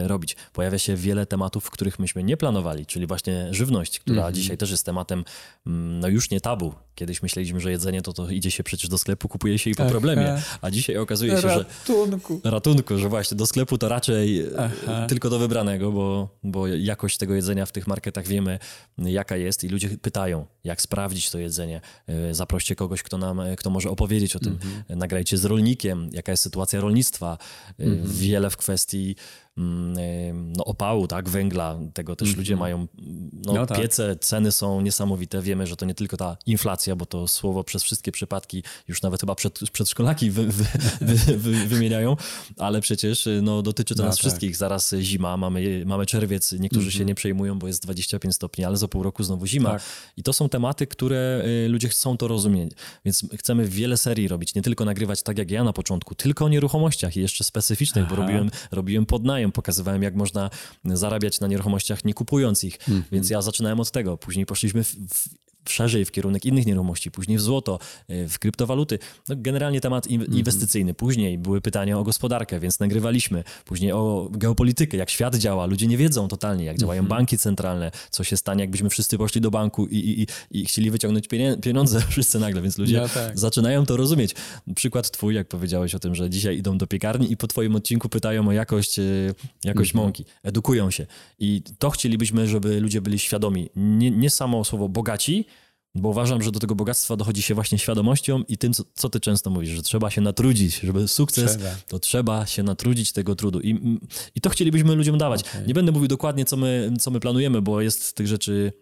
robić. 0.03 0.37
Pojawia 0.53 0.79
się 0.79 0.97
wiele 0.97 1.27
tematów, 1.27 1.71
których 1.71 1.99
myśmy 1.99 2.23
nie 2.23 2.37
planowali 2.37 2.71
czyli 2.87 3.07
właśnie 3.07 3.49
żywność, 3.51 3.99
która 3.99 4.23
mm 4.23 4.33
-hmm. 4.33 4.37
dzisiaj 4.37 4.59
też 4.59 4.71
jest 4.71 4.87
tematem 4.87 5.10
mm, 5.15 6.01
no 6.01 6.09
już 6.09 6.31
nie 6.31 6.41
tabu. 6.41 6.75
Kiedyś 6.95 7.23
myśleliśmy, 7.23 7.61
że 7.61 7.71
jedzenie 7.71 8.03
to, 8.03 8.13
to 8.13 8.31
idzie 8.31 8.51
się 8.51 8.63
przecież 8.63 8.91
do 8.91 8.99
sklepu, 8.99 9.29
kupuje 9.29 9.59
się 9.59 9.71
i 9.71 9.75
po 9.75 9.85
problemie, 9.85 10.43
a 10.61 10.71
dzisiaj 10.71 10.97
okazuje 10.97 11.41
się, 11.41 11.49
ratunku. 11.49 12.41
że 12.45 12.51
ratunku, 12.51 12.99
że 12.99 13.09
właśnie 13.09 13.37
do 13.37 13.47
sklepu 13.47 13.79
to 13.79 13.89
raczej 13.89 14.47
Aha. 14.59 15.07
tylko 15.07 15.31
do 15.31 15.39
wybranego, 15.39 15.93
bo, 15.93 16.29
bo 16.43 16.67
jakość 16.67 17.17
tego 17.17 17.35
jedzenia 17.35 17.67
w 17.67 17.73
tych 17.73 17.87
marketach 17.87 18.27
wiemy 18.27 18.59
jaka 18.99 19.37
jest 19.37 19.65
i 19.65 19.69
ludzie 19.69 19.89
pytają, 19.89 20.47
jak 20.65 20.83
sprawdzić 20.83 21.31
to 21.31 21.39
jedzenie. 21.39 21.81
E, 22.07 22.35
zaproście 22.35 22.77
kogoś, 22.77 23.03
kto 23.03 23.19
nam, 23.19 23.41
kto 23.57 23.71
może 23.71 23.91
opowiedzieć 23.91 24.37
o 24.37 24.39
tym. 24.39 24.59
-hmm. 24.59 24.97
Nagrajcie 24.97 25.37
z 25.37 25.45
rolnikiem, 25.45 26.11
jaka 26.13 26.33
jest 26.33 26.43
sytuacja 26.43 26.81
rolnictwa. 26.81 27.39
-hmm. 27.79 28.07
Wiele 28.07 28.51
w 28.51 28.57
kwestii 28.57 29.17
no, 29.57 30.65
opału, 30.65 31.07
tak, 31.07 31.29
węgla, 31.29 31.79
tego 31.95 32.17
też 32.17 32.29
mm 32.29 32.35
-hmm. 32.35 32.39
ludzie 32.39 32.57
mają, 32.57 32.87
no, 33.33 33.53
no 33.53 33.67
tak. 33.67 33.81
piece, 33.81 34.17
ceny 34.17 34.53
są 34.53 34.81
niesamowite, 34.81 35.43
wiemy, 35.43 35.67
że 35.67 35.77
to 35.77 35.87
nie 35.87 35.95
tylko 35.95 36.17
ta 36.17 36.37
inflacja, 36.47 36.97
bo 36.97 37.07
to 37.07 37.29
słowo 37.29 37.65
przez 37.65 37.83
wszystkie 37.83 38.13
przypadki 38.13 38.63
już 38.89 39.03
nawet 39.03 39.21
chyba 39.21 39.35
przed, 39.35 39.71
przedszkolaki 39.73 40.31
wy, 40.31 40.47
wy, 40.47 40.65
wy, 41.15 41.39
wy, 41.39 41.67
wymieniają, 41.67 42.17
ale 42.59 42.81
przecież 42.81 43.29
no, 43.43 43.63
dotyczy 43.63 43.95
to 43.95 44.03
no, 44.03 44.09
nas 44.09 44.17
tak. 44.17 44.21
wszystkich, 44.21 44.57
zaraz 44.57 44.95
zima, 45.01 45.37
mamy, 45.37 45.83
mamy 45.87 46.07
czerwiec, 46.07 46.53
niektórzy 46.53 46.81
mm 46.81 46.91
-hmm. 46.91 46.93
się 46.93 46.97
mhm. 46.97 47.09
nie 47.09 47.15
przejmują, 47.15 47.59
bo 47.59 47.67
jest 47.67 47.83
25 47.83 48.35
stopni, 48.35 48.65
ale 48.65 48.77
za 48.77 48.89
pół 48.89 49.03
roku 49.03 49.23
znowu 49.23 49.47
zima 49.47 49.71
tak. 49.71 49.83
i 50.17 50.23
to 50.23 50.33
są 50.33 50.49
tematy, 50.49 50.87
które 50.87 51.43
y, 51.67 51.69
ludzie 51.69 51.89
chcą 51.89 52.17
to 52.17 52.29
rozumieć, 52.29 52.73
więc 53.05 53.27
chcemy 53.39 53.69
wiele 53.69 53.97
serii 53.97 54.29
robić, 54.29 54.55
nie 54.55 54.63
tylko 54.63 54.85
nagrywać 54.85 55.23
tak 55.23 55.39
jak 55.39 55.51
ja 55.51 55.65
na 55.65 55.73
początku, 55.73 56.15
tylko 56.15 56.45
o 56.45 56.49
nieruchomościach 56.49 57.17
i 57.17 57.21
jeszcze 57.21 57.45
specyficznych, 57.45 58.05
Aha. 58.07 58.17
bo 58.17 58.23
robiłem, 58.23 58.51
robiłem 58.71 59.07
podnajem, 59.41 59.53
pokazywałem, 59.53 60.03
jak 60.03 60.15
można 60.15 60.51
zarabiać 60.85 61.41
na 61.41 61.47
nieruchomościach, 61.47 62.05
nie 62.05 62.15
kupując 62.15 62.65
ich. 62.65 62.79
Mm 62.89 63.01
-hmm. 63.01 63.05
Więc 63.13 63.31
ja 63.31 63.43
zaczynałem 63.43 63.81
od 63.81 63.91
tego. 63.91 64.17
Później 64.17 64.47
poszliśmy 64.47 64.85
w, 64.85 64.89
w 64.89 65.29
szerzej 65.69 66.05
w 66.05 66.13
kierunek 66.13 66.45
innych 66.45 66.67
nieruchomości, 66.67 67.11
później 67.11 67.39
w 67.39 67.41
złoto, 67.41 67.79
y, 68.11 68.29
w 68.29 68.39
kryptowaluty. 68.39 68.99
No, 69.29 69.35
generalnie 69.39 69.81
temat 69.81 70.07
mhm. 70.11 70.33
inwestycyjny. 70.33 70.95
Później 70.95 71.39
były 71.39 71.61
pytania 71.61 71.99
o 71.99 72.05
gospodarkę, 72.05 72.61
więc 72.61 72.81
nagrywaliśmy. 72.81 73.45
Później 73.65 73.93
o 73.93 74.29
geopolitykę, 74.31 74.97
jak 74.97 75.11
świat 75.11 75.37
działa. 75.37 75.67
Ludzie 75.67 75.87
nie 75.87 75.97
wiedzą 75.97 76.29
totalnie, 76.29 76.65
jak 76.65 76.79
działają 76.79 77.01
mhm. 77.01 77.19
banki 77.19 77.39
centralne, 77.39 77.91
co 78.11 78.25
się 78.25 78.37
stanie, 78.37 78.61
jakbyśmy 78.61 78.91
wszyscy 78.91 79.19
poszli 79.19 79.41
do 79.41 79.51
banku 79.51 79.87
i, 79.87 79.97
i, 79.97 80.27
i 80.61 80.65
chcieli 80.65 80.91
wyciągnąć 80.91 81.29
pieniądze 81.63 82.01
wszyscy 82.11 82.39
nagle, 82.39 82.63
więc 82.63 82.79
ludzie 82.79 83.01
no 83.01 83.09
tak. 83.09 83.39
zaczynają 83.39 83.87
to 83.87 83.97
rozumieć. 83.97 84.35
Przykład 84.75 85.11
twój, 85.11 85.35
jak 85.35 85.49
powiedziałeś 85.49 85.95
o 85.95 85.99
tym, 85.99 86.15
że 86.15 86.31
dzisiaj 86.31 86.59
idą 86.59 86.79
do 86.79 86.87
piekarni 86.87 87.33
i 87.33 87.37
po 87.37 87.47
twoim 87.47 87.77
odcinku 87.77 88.09
pytają 88.09 88.49
o 88.49 88.53
jakość, 88.53 88.99
y, 88.99 89.35
jakość 89.65 89.91
mhm. 89.91 90.05
mąki. 90.05 90.25
Edukują 90.43 90.91
się. 90.91 91.07
I 91.39 91.63
to 91.79 91.91
chcielibyśmy, 91.91 92.47
żeby 92.47 92.81
ludzie 92.81 93.01
byli 93.01 93.19
świadomi. 93.19 93.71
Nie, 93.77 94.11
nie 94.11 94.31
samo 94.31 94.65
słowo 94.65 94.89
bogaci, 94.89 95.47
bo 95.95 96.09
uważam, 96.09 96.43
że 96.43 96.53
do 96.53 96.61
tego 96.61 96.75
bogactwa 96.75 97.17
dochodzi 97.17 97.43
się 97.43 97.55
właśnie 97.55 97.79
świadomością 97.79 98.43
i 98.49 98.59
tym, 98.59 98.73
co, 98.73 98.85
co 98.95 99.11
ty 99.11 99.21
często 99.21 99.51
mówisz, 99.51 99.71
że 99.71 99.83
trzeba 99.83 100.11
się 100.11 100.21
natrudzić, 100.21 100.81
żeby 100.81 101.09
sukces, 101.09 101.57
trzeba. 101.57 101.77
to 101.89 101.99
trzeba 101.99 102.47
się 102.47 102.63
natrudzić 102.63 103.13
tego 103.13 103.35
trudu. 103.35 103.61
I, 103.61 103.99
i 104.35 104.41
to 104.41 104.51
chcielibyśmy 104.51 104.95
ludziom 104.95 105.19
dawać. 105.19 105.49
Okay. 105.49 105.67
Nie 105.67 105.75
będę 105.75 105.93
mówił 105.93 106.09
dokładnie, 106.09 106.45
co 106.45 106.57
my, 106.57 106.93
co 107.01 107.11
my 107.11 107.21
planujemy, 107.21 107.63
bo 107.63 107.81
jest 107.81 108.13
tych 108.13 108.27
rzeczy 108.27 108.73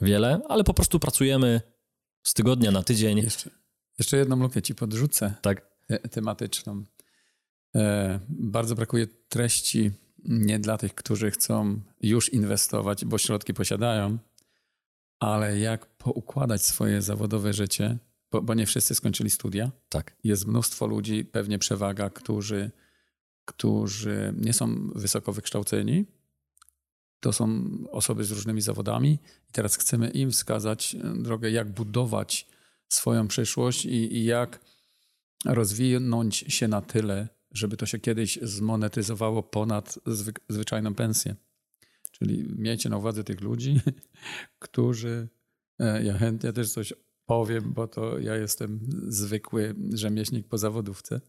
wiele, 0.00 0.40
ale 0.48 0.64
po 0.64 0.74
prostu 0.74 1.00
pracujemy 1.00 1.60
z 2.22 2.34
tygodnia 2.34 2.70
na 2.70 2.82
tydzień. 2.82 3.18
Jeszcze, 3.18 3.50
jeszcze 3.98 4.16
jedną 4.16 4.36
lukę 4.36 4.62
ci 4.62 4.74
podrzucę. 4.74 5.34
Tak. 5.42 5.68
tematyczną. 6.10 6.84
E, 7.74 8.20
bardzo 8.28 8.74
brakuje 8.74 9.06
treści 9.28 9.90
nie 10.24 10.58
dla 10.58 10.78
tych, 10.78 10.94
którzy 10.94 11.30
chcą 11.30 11.80
już 12.00 12.32
inwestować, 12.32 13.04
bo 13.04 13.18
środki 13.18 13.54
posiadają, 13.54 14.18
ale 15.20 15.58
jak 15.58 15.86
poukładać 15.86 16.64
swoje 16.64 17.02
zawodowe 17.02 17.52
życie, 17.52 17.98
bo, 18.30 18.42
bo 18.42 18.54
nie 18.54 18.66
wszyscy 18.66 18.94
skończyli 18.94 19.30
studia. 19.30 19.70
Tak. 19.88 20.16
Jest 20.24 20.46
mnóstwo 20.46 20.86
ludzi, 20.86 21.24
pewnie 21.24 21.58
przewaga, 21.58 22.10
którzy, 22.10 22.70
którzy 23.44 24.34
nie 24.36 24.52
są 24.52 24.90
wysoko 24.94 25.32
wykształceni. 25.32 26.06
To 27.20 27.32
są 27.32 27.68
osoby 27.90 28.24
z 28.24 28.30
różnymi 28.30 28.60
zawodami 28.60 29.18
i 29.48 29.52
teraz 29.52 29.76
chcemy 29.76 30.10
im 30.10 30.30
wskazać 30.30 30.96
drogę, 31.14 31.50
jak 31.50 31.72
budować 31.72 32.46
swoją 32.88 33.28
przyszłość 33.28 33.84
i, 33.84 34.16
i 34.16 34.24
jak 34.24 34.60
rozwinąć 35.44 36.36
się 36.36 36.68
na 36.68 36.80
tyle, 36.80 37.28
żeby 37.52 37.76
to 37.76 37.86
się 37.86 37.98
kiedyś 37.98 38.38
zmonetyzowało 38.42 39.42
ponad 39.42 39.98
zwyk 40.06 40.40
zwyczajną 40.48 40.94
pensję. 40.94 41.36
Czyli 42.18 42.48
miejcie 42.56 42.88
na 42.88 42.96
uwadze 42.96 43.24
tych 43.24 43.40
ludzi, 43.40 43.80
którzy, 44.58 45.28
e, 45.78 46.04
ja 46.04 46.18
chętnie 46.18 46.52
też 46.52 46.72
coś 46.72 46.92
powiem, 47.26 47.72
bo 47.72 47.88
to 47.88 48.18
ja 48.18 48.36
jestem 48.36 48.80
zwykły 49.08 49.74
rzemieślnik 49.92 50.48
po 50.48 50.58
zawodówce. 50.58 51.20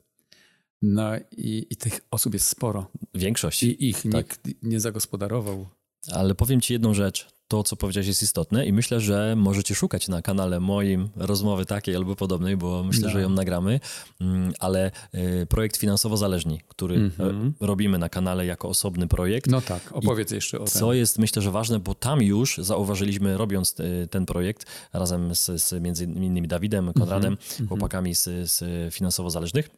No 0.82 1.12
i, 1.32 1.68
i 1.70 1.76
tych 1.76 2.00
osób 2.12 2.34
jest 2.34 2.48
sporo. 2.48 2.92
Większość. 3.14 3.64
I 3.64 3.90
ich 3.90 4.02
tak. 4.04 4.14
nikt 4.14 4.64
nie 4.64 4.80
zagospodarował. 4.80 5.68
Ale 6.12 6.36
powiem 6.36 6.62
ci 6.62 6.74
jedną 6.74 6.94
rzecz 6.94 7.28
to, 7.50 7.64
co 7.64 7.76
powiedziałeś, 7.76 8.08
jest 8.08 8.24
istotne 8.24 8.66
i 8.66 8.74
myślę, 8.74 9.00
że 9.00 9.36
możecie 9.38 9.76
szukać 9.76 10.08
na 10.08 10.22
kanale 10.22 10.60
moim 10.60 11.10
rozmowy 11.16 11.66
takiej 11.66 11.96
albo 11.96 12.16
podobnej, 12.16 12.58
bo 12.58 12.84
myślę, 12.84 13.08
no. 13.08 13.10
że 13.10 13.22
ją 13.22 13.30
nagramy, 13.30 13.80
mm, 14.22 14.54
ale 14.60 14.92
y, 15.16 15.46
projekt 15.50 15.78
finansowo 15.78 16.18
zależni, 16.18 16.62
który 16.68 16.96
mm 16.96 17.10
-hmm. 17.10 17.52
robimy 17.60 17.98
na 17.98 18.10
kanale 18.10 18.46
jako 18.46 18.70
osobny 18.70 19.08
projekt. 19.08 19.52
No 19.52 19.62
tak, 19.62 19.82
opowiedz 19.92 20.32
I 20.32 20.36
jeszcze 20.36 20.60
o 20.60 20.64
tym. 20.64 20.80
Co 20.80 20.94
jest 20.94 21.20
myślę, 21.20 21.42
że 21.42 21.52
ważne, 21.52 21.80
bo 21.80 21.96
tam 21.96 22.22
już 22.22 22.58
zauważyliśmy, 22.58 23.38
robiąc 23.38 23.80
y, 23.80 24.08
ten 24.12 24.26
projekt 24.26 24.66
razem 24.94 25.36
z, 25.36 25.62
z 25.64 25.84
między 25.84 26.04
innymi 26.04 26.48
Dawidem, 26.48 26.94
Konradem, 26.94 27.34
mm 27.34 27.38
-hmm. 27.38 27.68
chłopakami 27.68 28.16
z, 28.16 28.24
z 28.52 28.64
finansowo 28.94 29.30
zależnych, 29.30 29.70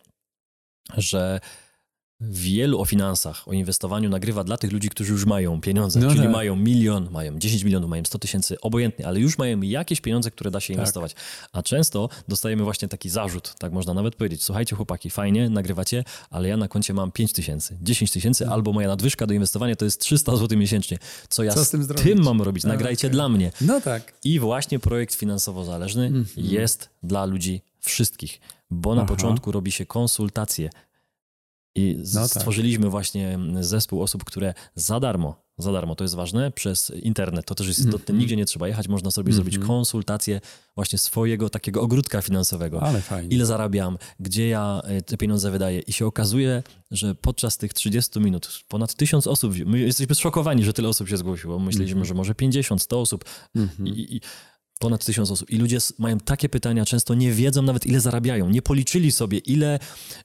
że 0.98 1.40
wielu 2.22 2.82
o 2.82 2.86
finansach, 2.86 3.48
o 3.48 3.54
inwestowaniu 3.54 4.10
nagrywa 4.10 4.44
dla 4.44 4.58
tych 4.58 4.72
ludzi, 4.72 4.90
którzy 4.90 5.12
już 5.12 5.26
mają 5.26 5.62
pieniądze, 5.62 6.00
no 6.00 6.10
czyli 6.10 6.22
tak. 6.22 6.32
mają 6.32 6.56
milion, 6.56 7.10
mają 7.12 7.40
10 7.40 7.64
milionów, 7.64 7.90
mają 7.90 8.06
100 8.06 8.20
tysięcy, 8.20 8.62
obojętnie, 8.62 9.08
ale 9.08 9.20
już 9.20 9.38
mają 9.38 9.62
jakieś 9.62 10.02
pieniądze, 10.02 10.32
które 10.32 10.52
da 10.52 10.60
się 10.60 10.74
tak. 10.74 10.78
inwestować. 10.78 11.16
A 11.54 11.64
często 11.64 12.10
dostajemy 12.28 12.64
właśnie 12.64 12.88
taki 12.88 13.10
zarzut, 13.10 13.56
tak 13.60 13.72
można 13.72 13.94
nawet 13.94 14.16
powiedzieć, 14.16 14.44
słuchajcie 14.44 14.76
chłopaki, 14.76 15.10
fajnie, 15.10 15.50
nagrywacie, 15.50 16.04
ale 16.30 16.48
ja 16.48 16.58
na 16.58 16.68
koncie 16.68 16.94
mam 16.94 17.12
5 17.12 17.34
tysięcy, 17.34 17.78
10 17.82 18.12
tysięcy, 18.12 18.46
no. 18.46 18.54
albo 18.54 18.74
moja 18.74 18.88
nadwyżka 18.88 19.28
do 19.28 19.34
inwestowania 19.34 19.76
to 19.76 19.86
jest 19.86 20.02
300 20.02 20.36
zł 20.36 20.58
miesięcznie. 20.58 20.98
Co 21.30 21.44
ja 21.44 21.54
Co 21.54 21.66
z, 21.66 21.70
tym, 21.70 21.88
tym, 21.88 22.24
mam 22.24 22.42
robić? 22.42 22.64
Nagrajcie 22.64 23.08
okay. 23.08 23.16
dla 23.16 23.30
mnie. 23.30 23.52
No 23.62 23.82
tak. 23.82 24.14
I 24.24 24.40
właśnie 24.40 24.80
projekt 24.80 25.16
finansowo 25.16 25.66
zależny 25.66 26.06
mm 26.06 26.24
-hmm. 26.24 26.52
jest 26.52 26.90
dla 27.04 27.26
ludzi 27.26 27.62
wszystkich, 27.80 28.40
bo 28.72 28.96
na 28.96 29.02
Aha. 29.02 29.10
początku 29.10 29.52
robi 29.52 29.72
się 29.72 29.86
konsultacje 29.86 30.70
i 31.76 31.98
no 32.14 32.22
tak. 32.22 32.30
stworzyliśmy 32.30 32.90
właśnie 32.90 33.40
zespół 33.60 34.02
osób, 34.02 34.24
które 34.24 34.54
za 34.76 35.00
darmo, 35.00 35.44
za 35.58 35.72
darmo, 35.72 35.96
to 35.96 36.04
jest 36.04 36.16
ważne, 36.16 36.52
przez 36.52 36.90
internet, 36.90 37.46
to 37.46 37.56
też 37.56 37.68
jest 37.68 37.80
istotne, 37.80 37.98
mm 37.98 38.18
-hmm. 38.18 38.20
nigdzie 38.20 38.36
nie 38.36 38.46
trzeba 38.46 38.68
jechać, 38.68 38.88
można 38.88 39.12
sobie 39.12 39.32
mm 39.32 39.34
-hmm. 39.34 39.52
zrobić 39.52 39.68
konsultację 39.68 40.42
właśnie 40.76 41.00
swojego 41.00 41.50
takiego 41.50 41.82
ogródka 41.82 42.22
finansowego. 42.22 42.82
Ale 42.82 43.02
fajnie. 43.02 43.36
Ile 43.36 43.46
zarabiam, 43.46 43.98
gdzie 44.20 44.48
ja 44.48 44.82
e, 44.84 45.02
te 45.02 45.18
pieniądze 45.18 45.52
wydaję 45.52 45.80
i 45.80 45.94
się 45.94 46.06
okazuje, 46.06 46.64
że 46.92 47.16
podczas 47.16 47.58
tych 47.58 47.74
30 47.74 48.20
minut 48.20 48.64
ponad 48.68 48.96
tysiąc 48.96 49.28
osób, 49.28 49.54
my 49.66 49.80
jesteśmy 49.80 50.16
zszokowani, 50.16 50.64
że 50.64 50.74
tyle 50.74 50.90
osób 50.90 51.10
się 51.10 51.18
zgłosiło, 51.18 51.60
myśleliśmy, 51.60 51.96
mm 51.96 52.06
-hmm. 52.06 52.08
że 52.08 52.14
może 52.14 52.36
50, 52.36 52.82
100 52.82 53.02
osób 53.02 53.26
mhm. 53.56 53.88
i, 53.88 54.16
i 54.16 54.22
Ponad 54.82 55.06
tysiąc 55.06 55.32
osób. 55.32 55.50
I 55.50 55.58
ludzie 55.58 55.78
mają 56.00 56.18
takie 56.18 56.50
pytania, 56.50 56.86
często 56.86 57.14
nie 57.14 57.32
wiedzą 57.32 57.62
nawet 57.62 57.86
ile 57.86 58.00
zarabiają. 58.00 58.50
Nie 58.50 58.62
policzyli 58.62 59.12
sobie, 59.12 59.38
ile 59.38 59.80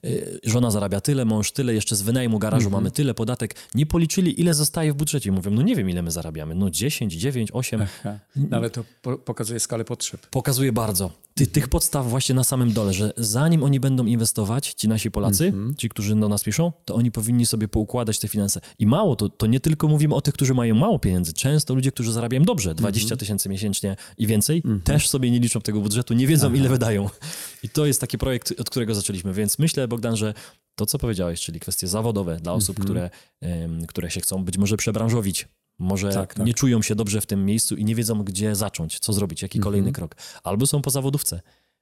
y, 0.05 0.39
żona 0.43 0.71
zarabia 0.71 1.01
tyle, 1.01 1.25
mąż 1.25 1.51
tyle, 1.51 1.73
jeszcze 1.73 1.95
z 1.95 2.01
wynajmu 2.01 2.39
garażu 2.39 2.69
-hmm. 2.69 2.71
mamy 2.71 2.91
tyle, 2.91 3.13
podatek. 3.13 3.55
Nie 3.75 3.85
policzyli, 3.85 4.41
ile 4.41 4.53
zostaje 4.53 4.93
w 4.93 4.95
budżecie. 4.95 5.31
Mówią, 5.31 5.51
no 5.51 5.61
nie 5.61 5.75
wiem, 5.75 5.89
ile 5.89 6.01
my 6.01 6.11
zarabiamy. 6.11 6.55
No 6.55 6.69
10, 6.69 7.13
9, 7.13 7.49
8. 7.53 7.81
Aha. 7.81 8.19
No 8.35 8.57
ale 8.57 8.69
to 8.69 8.83
po 9.01 9.17
pokazuje 9.17 9.59
skalę 9.59 9.85
potrzeb. 9.85 10.27
Pokazuje 10.27 10.71
bardzo. 10.71 11.11
Ty, 11.37 11.47
tych 11.47 11.67
podstaw 11.67 12.09
właśnie 12.09 12.35
na 12.35 12.43
samym 12.43 12.73
dole, 12.73 12.93
że 12.93 13.13
zanim 13.17 13.63
oni 13.63 13.79
będą 13.79 14.05
inwestować, 14.05 14.73
ci 14.73 14.87
nasi 14.87 15.11
Polacy, 15.11 15.51
-hmm. 15.51 15.75
ci, 15.75 15.89
którzy 15.89 16.15
do 16.15 16.29
nas 16.29 16.43
piszą, 16.43 16.71
to 16.85 16.95
oni 16.95 17.11
powinni 17.11 17.45
sobie 17.45 17.67
poukładać 17.67 18.19
te 18.19 18.27
finanse. 18.27 18.61
I 18.79 18.85
mało, 18.87 19.15
to, 19.15 19.29
to 19.29 19.47
nie 19.47 19.59
tylko 19.59 19.87
mówimy 19.87 20.15
o 20.15 20.21
tych, 20.21 20.33
którzy 20.33 20.53
mają 20.53 20.75
mało 20.75 20.99
pieniędzy. 20.99 21.33
Często 21.33 21.75
ludzie, 21.75 21.91
którzy 21.91 22.11
zarabiają 22.11 22.43
dobrze, 22.43 22.75
20 22.75 23.07
mm 23.07 23.15
-hmm. 23.15 23.19
tysięcy 23.19 23.49
miesięcznie 23.49 23.95
i 24.17 24.27
więcej, 24.27 24.46
więcej, 24.47 24.61
mm 24.65 24.79
-hmm. 24.79 24.83
też 24.83 25.09
sobie 25.09 25.31
nie 25.31 25.39
liczą 25.39 25.61
tego 25.61 25.81
budżetu, 25.81 26.13
nie 26.13 26.27
wiedzą, 26.27 26.47
Aha. 26.47 26.55
ile 26.55 26.69
wydają. 26.69 27.09
I 27.63 27.69
to 27.69 27.85
jest 27.85 28.01
taki 28.01 28.17
projekt, 28.17 28.53
od 28.59 28.69
którego 28.69 28.95
zaczęliśmy. 28.95 29.33
Więc 29.33 29.59
myślę, 29.59 29.87
Bogdan, 29.87 30.15
że 30.15 30.33
to, 30.75 30.85
co 30.85 30.97
powiedziałeś, 30.97 31.41
czyli 31.41 31.59
kwestie 31.59 31.87
zawodowe 31.87 32.39
dla 32.39 32.53
osób, 32.53 32.79
mm 32.79 32.87
-hmm. 32.87 32.89
które, 32.89 33.09
um, 33.41 33.85
które 33.85 34.11
się 34.11 34.21
chcą 34.21 34.45
być 34.45 34.57
może 34.57 34.77
przebranżowić, 34.77 35.47
może 35.79 36.09
tak, 36.09 36.33
tak. 36.33 36.45
nie 36.45 36.53
czują 36.53 36.81
się 36.81 36.95
dobrze 36.95 37.21
w 37.21 37.25
tym 37.25 37.45
miejscu 37.45 37.75
i 37.75 37.85
nie 37.85 37.95
wiedzą, 37.95 38.23
gdzie 38.23 38.55
zacząć, 38.55 38.99
co 38.99 39.13
zrobić, 39.13 39.41
jaki 39.41 39.57
mm 39.57 39.61
-hmm. 39.61 39.65
kolejny 39.65 39.91
krok. 39.91 40.15
Albo 40.43 40.67
są 40.67 40.81
po 40.81 40.89
zawodówce. 40.89 41.41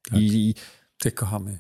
Tak. 0.10 0.20
I, 0.20 0.56
Ty 1.00 1.12
kochamy. 1.12 1.60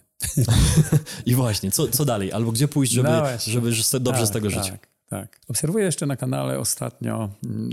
I 1.25 1.35
właśnie, 1.35 1.71
co, 1.71 1.87
co 1.87 2.05
dalej? 2.05 2.31
Albo 2.31 2.51
gdzie 2.51 2.67
pójść, 2.67 2.93
żeby, 2.93 3.09
no 3.09 3.23
żeby 3.39 3.71
dobrze 3.99 4.21
tak, 4.21 4.27
z 4.27 4.31
tego 4.31 4.49
żyć? 4.49 4.71
Tak. 5.09 5.39
Obserwuję 5.47 5.85
jeszcze 5.85 6.05
na 6.05 6.15
kanale 6.15 6.59
ostatnio, 6.59 7.29
mm, 7.45 7.69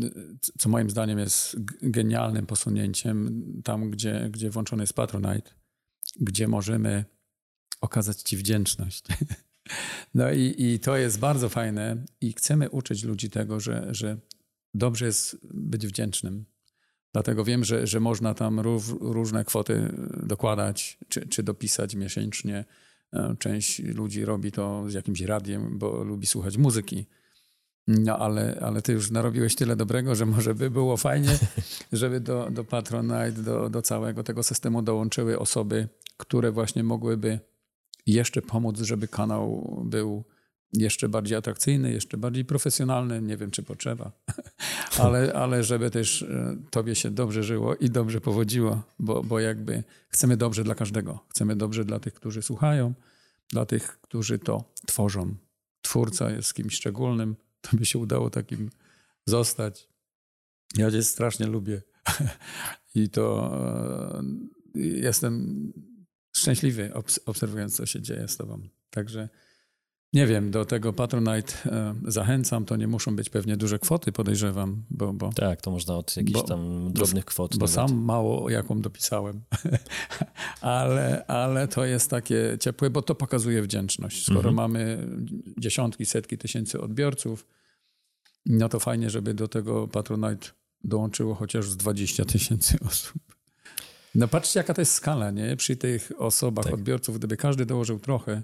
co 0.59 0.69
moim 0.69 0.91
zdaniem 0.91 1.19
jest 1.19 1.57
genialnym 1.83 2.47
posunięciem, 2.47 3.45
tam 3.65 3.91
gdzie, 3.91 4.29
gdzie 4.31 4.51
włączony 4.51 4.83
jest 4.83 4.95
Patronite, 4.95 5.51
gdzie 6.21 6.49
możemy 6.49 7.05
okazać 7.81 8.23
Ci 8.23 8.37
wdzięczność. 8.37 9.05
No 10.15 10.33
i, 10.33 10.55
i 10.59 10.79
to 10.81 10.97
jest 10.97 11.19
bardzo 11.19 11.49
fajne 11.49 12.05
i 12.21 12.33
chcemy 12.33 12.71
uczyć 12.71 13.05
ludzi 13.05 13.31
tego, 13.31 13.61
że, 13.61 13.89
że 13.91 14.17
dobrze 14.75 15.07
jest 15.07 15.39
być 15.55 15.87
wdzięcznym. 15.87 16.45
Dlatego 17.13 17.45
wiem, 17.45 17.65
że, 17.65 17.87
że 17.87 18.01
można 18.01 18.35
tam 18.35 18.61
rów, 18.61 18.97
różne 19.01 19.45
kwoty 19.45 19.93
dokładać 20.23 20.99
czy, 21.09 21.29
czy 21.29 21.43
dopisać 21.43 21.95
miesięcznie. 21.95 22.65
E, 23.13 23.37
część 23.39 23.79
ludzi 23.79 24.25
robi 24.25 24.53
to 24.53 24.91
z 24.91 24.95
jakimś 24.95 25.21
radiem, 25.21 25.79
bo 25.79 26.05
lubi 26.05 26.27
słuchać 26.27 26.57
muzyki. 26.57 27.07
No 27.87 28.19
ale, 28.19 28.59
ale 28.63 28.83
ty 28.83 28.93
już 28.93 29.11
narobiłeś 29.11 29.55
tyle 29.55 29.77
dobrego, 29.77 30.15
że 30.15 30.27
może 30.27 30.55
by 30.55 30.71
było 30.71 30.97
fajnie, 30.97 31.39
żeby 31.93 32.21
do, 32.21 32.51
do 32.51 32.65
Patronite, 32.65 33.33
do, 33.33 33.71
do 33.71 33.83
całego 33.83 34.23
tego 34.23 34.43
systemu 34.43 34.83
dołączyły 34.83 35.39
osoby, 35.39 35.89
które 36.17 36.53
właśnie 36.53 36.85
mogłyby 36.85 37.41
jeszcze 38.07 38.43
pomóc, 38.43 38.81
żeby 38.81 39.09
kanał 39.09 39.83
był 39.85 40.25
jeszcze 40.73 41.09
bardziej 41.09 41.39
atrakcyjny, 41.39 41.93
jeszcze 41.93 42.17
bardziej 42.17 42.45
profesjonalny. 42.45 43.23
Nie 43.23 43.37
wiem, 43.37 43.51
czy 43.51 43.63
potrzeba, 43.63 44.13
ale, 45.03 45.33
ale 45.33 45.65
żeby 45.65 45.91
też 45.91 46.23
e, 46.23 46.57
tobie 46.71 46.95
się 46.95 47.11
dobrze 47.11 47.43
żyło 47.43 47.77
i 47.77 47.91
dobrze 47.91 48.21
powodziło, 48.21 48.83
bo, 48.99 49.23
bo 49.23 49.41
jakby 49.41 49.85
chcemy 50.09 50.37
dobrze 50.37 50.65
dla 50.65 50.75
każdego. 50.75 51.19
Chcemy 51.29 51.57
dobrze 51.57 51.85
dla 51.85 52.01
tych, 52.01 52.15
którzy 52.15 52.43
słuchają, 52.43 52.95
dla 53.53 53.67
tych, 53.67 54.01
którzy 54.01 54.39
to 54.39 54.65
tworzą. 54.87 55.35
Twórca 55.83 56.31
jest 56.31 56.55
kimś 56.55 56.75
szczególnym, 56.75 57.37
to 57.63 57.77
by 57.77 57.87
się 57.87 57.99
udało 57.99 58.31
takim 58.31 58.71
zostać. 59.27 59.89
Ja 60.77 60.91
cię 60.91 61.03
strasznie 61.03 61.47
lubię 61.47 61.83
I 62.95 63.09
to 63.09 63.53
e, 64.15 64.23
jestem 64.75 65.73
szczęśliwy, 66.33 66.93
obserwując, 67.27 67.77
co 67.77 67.87
się 67.87 68.03
dzieje 68.03 68.29
z 68.29 68.37
tobą. 68.37 68.69
Także 68.91 69.29
nie 70.13 70.27
wiem, 70.27 70.51
do 70.51 70.65
tego 70.65 70.93
Patronite 70.93 71.53
e, 71.67 71.95
zachęcam. 72.07 72.65
To 72.65 72.77
nie 72.77 72.87
muszą 72.87 73.17
być 73.17 73.31
pewnie 73.31 73.57
duże 73.57 73.79
kwoty, 73.79 74.13
podejrzewam. 74.13 74.83
Bo, 74.91 75.13
bo, 75.13 75.33
tak, 75.33 75.61
to 75.61 75.71
można 75.71 75.97
od 75.97 76.17
jakichś 76.17 76.41
bo, 76.41 76.43
tam 76.43 76.93
drobnych 76.93 77.25
kwot. 77.25 77.57
Bo 77.57 77.67
nawet. 77.67 77.75
sam 77.75 78.05
mało 78.05 78.51
jaką 78.51 78.81
dopisałem. 78.81 79.41
ale, 80.61 81.27
ale 81.27 81.69
to 81.69 81.85
jest 81.85 82.11
takie 82.11 82.57
ciepłe, 82.61 82.91
bo 82.91 83.03
to 83.03 83.15
pokazuje 83.15 83.63
wdzięczność. 83.63 84.23
Skoro 84.23 84.51
mhm. 84.51 84.55
mamy 84.55 85.09
dziesiątki, 85.59 86.07
setki 86.07 86.39
tysięcy 86.39 86.81
odbiorców, 86.81 87.47
no 88.47 88.69
to 88.69 88.81
fajnie, 88.81 89.11
żeby 89.11 89.35
do 89.35 89.49
tego 89.49 89.89
Patronite 89.89 90.49
dołączyło 90.85 91.35
chociaż 91.35 91.69
z 91.69 91.77
20 91.77 92.25
tysięcy 92.25 92.79
osób. 92.89 93.23
No 94.15 94.29
patrzcie, 94.29 94.61
jaka 94.61 94.75
to 94.75 94.81
jest 94.81 94.93
skala, 94.93 95.31
nie? 95.31 95.57
Przy 95.57 95.77
tych 95.77 96.13
osobach, 96.19 96.65
tak. 96.65 96.75
odbiorców, 96.75 97.19
gdyby 97.19 97.37
każdy 97.37 97.67
dołożył 97.67 97.99
trochę, 97.99 98.43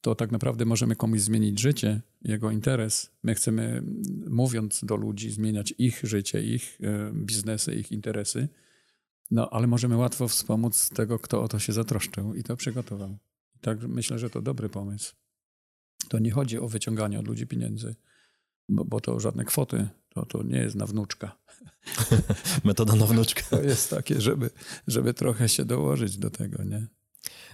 to 0.00 0.14
tak 0.14 0.32
naprawdę 0.32 0.64
możemy 0.64 0.96
komuś 0.96 1.20
zmienić 1.20 1.60
życie, 1.60 2.00
jego 2.22 2.50
interes. 2.50 3.10
My 3.22 3.34
chcemy, 3.34 3.82
mówiąc 4.30 4.84
do 4.84 4.96
ludzi, 4.96 5.30
zmieniać 5.30 5.74
ich 5.78 6.00
życie, 6.02 6.42
ich 6.42 6.78
e, 6.82 7.12
biznesy, 7.14 7.74
ich 7.74 7.92
interesy. 7.92 8.48
No, 9.30 9.50
ale 9.50 9.66
możemy 9.66 9.96
łatwo 9.96 10.28
wspomóc 10.28 10.90
tego, 10.90 11.18
kto 11.18 11.42
o 11.42 11.48
to 11.48 11.58
się 11.58 11.72
zatroszczył 11.72 12.34
i 12.34 12.42
to 12.42 12.56
przygotował. 12.56 13.18
tak 13.60 13.82
myślę, 13.82 14.18
że 14.18 14.30
to 14.30 14.42
dobry 14.42 14.68
pomysł. 14.68 15.14
To 16.08 16.18
nie 16.18 16.30
chodzi 16.30 16.58
o 16.58 16.68
wyciąganie 16.68 17.18
od 17.18 17.28
ludzi 17.28 17.46
pieniędzy, 17.46 17.94
bo, 18.68 18.84
bo 18.84 19.00
to 19.00 19.20
żadne 19.20 19.44
kwoty, 19.44 19.88
to, 20.08 20.26
to 20.26 20.42
nie 20.42 20.58
jest 20.58 20.76
na 20.76 20.86
wnuczka. 20.86 21.36
Metoda 22.64 22.94
na 22.94 23.06
wnuczka. 23.06 23.42
To 23.50 23.62
jest 23.62 23.90
takie, 23.90 24.20
żeby, 24.20 24.50
żeby 24.86 25.14
trochę 25.14 25.48
się 25.48 25.64
dołożyć 25.64 26.18
do 26.18 26.30
tego, 26.30 26.64
nie? 26.64 26.86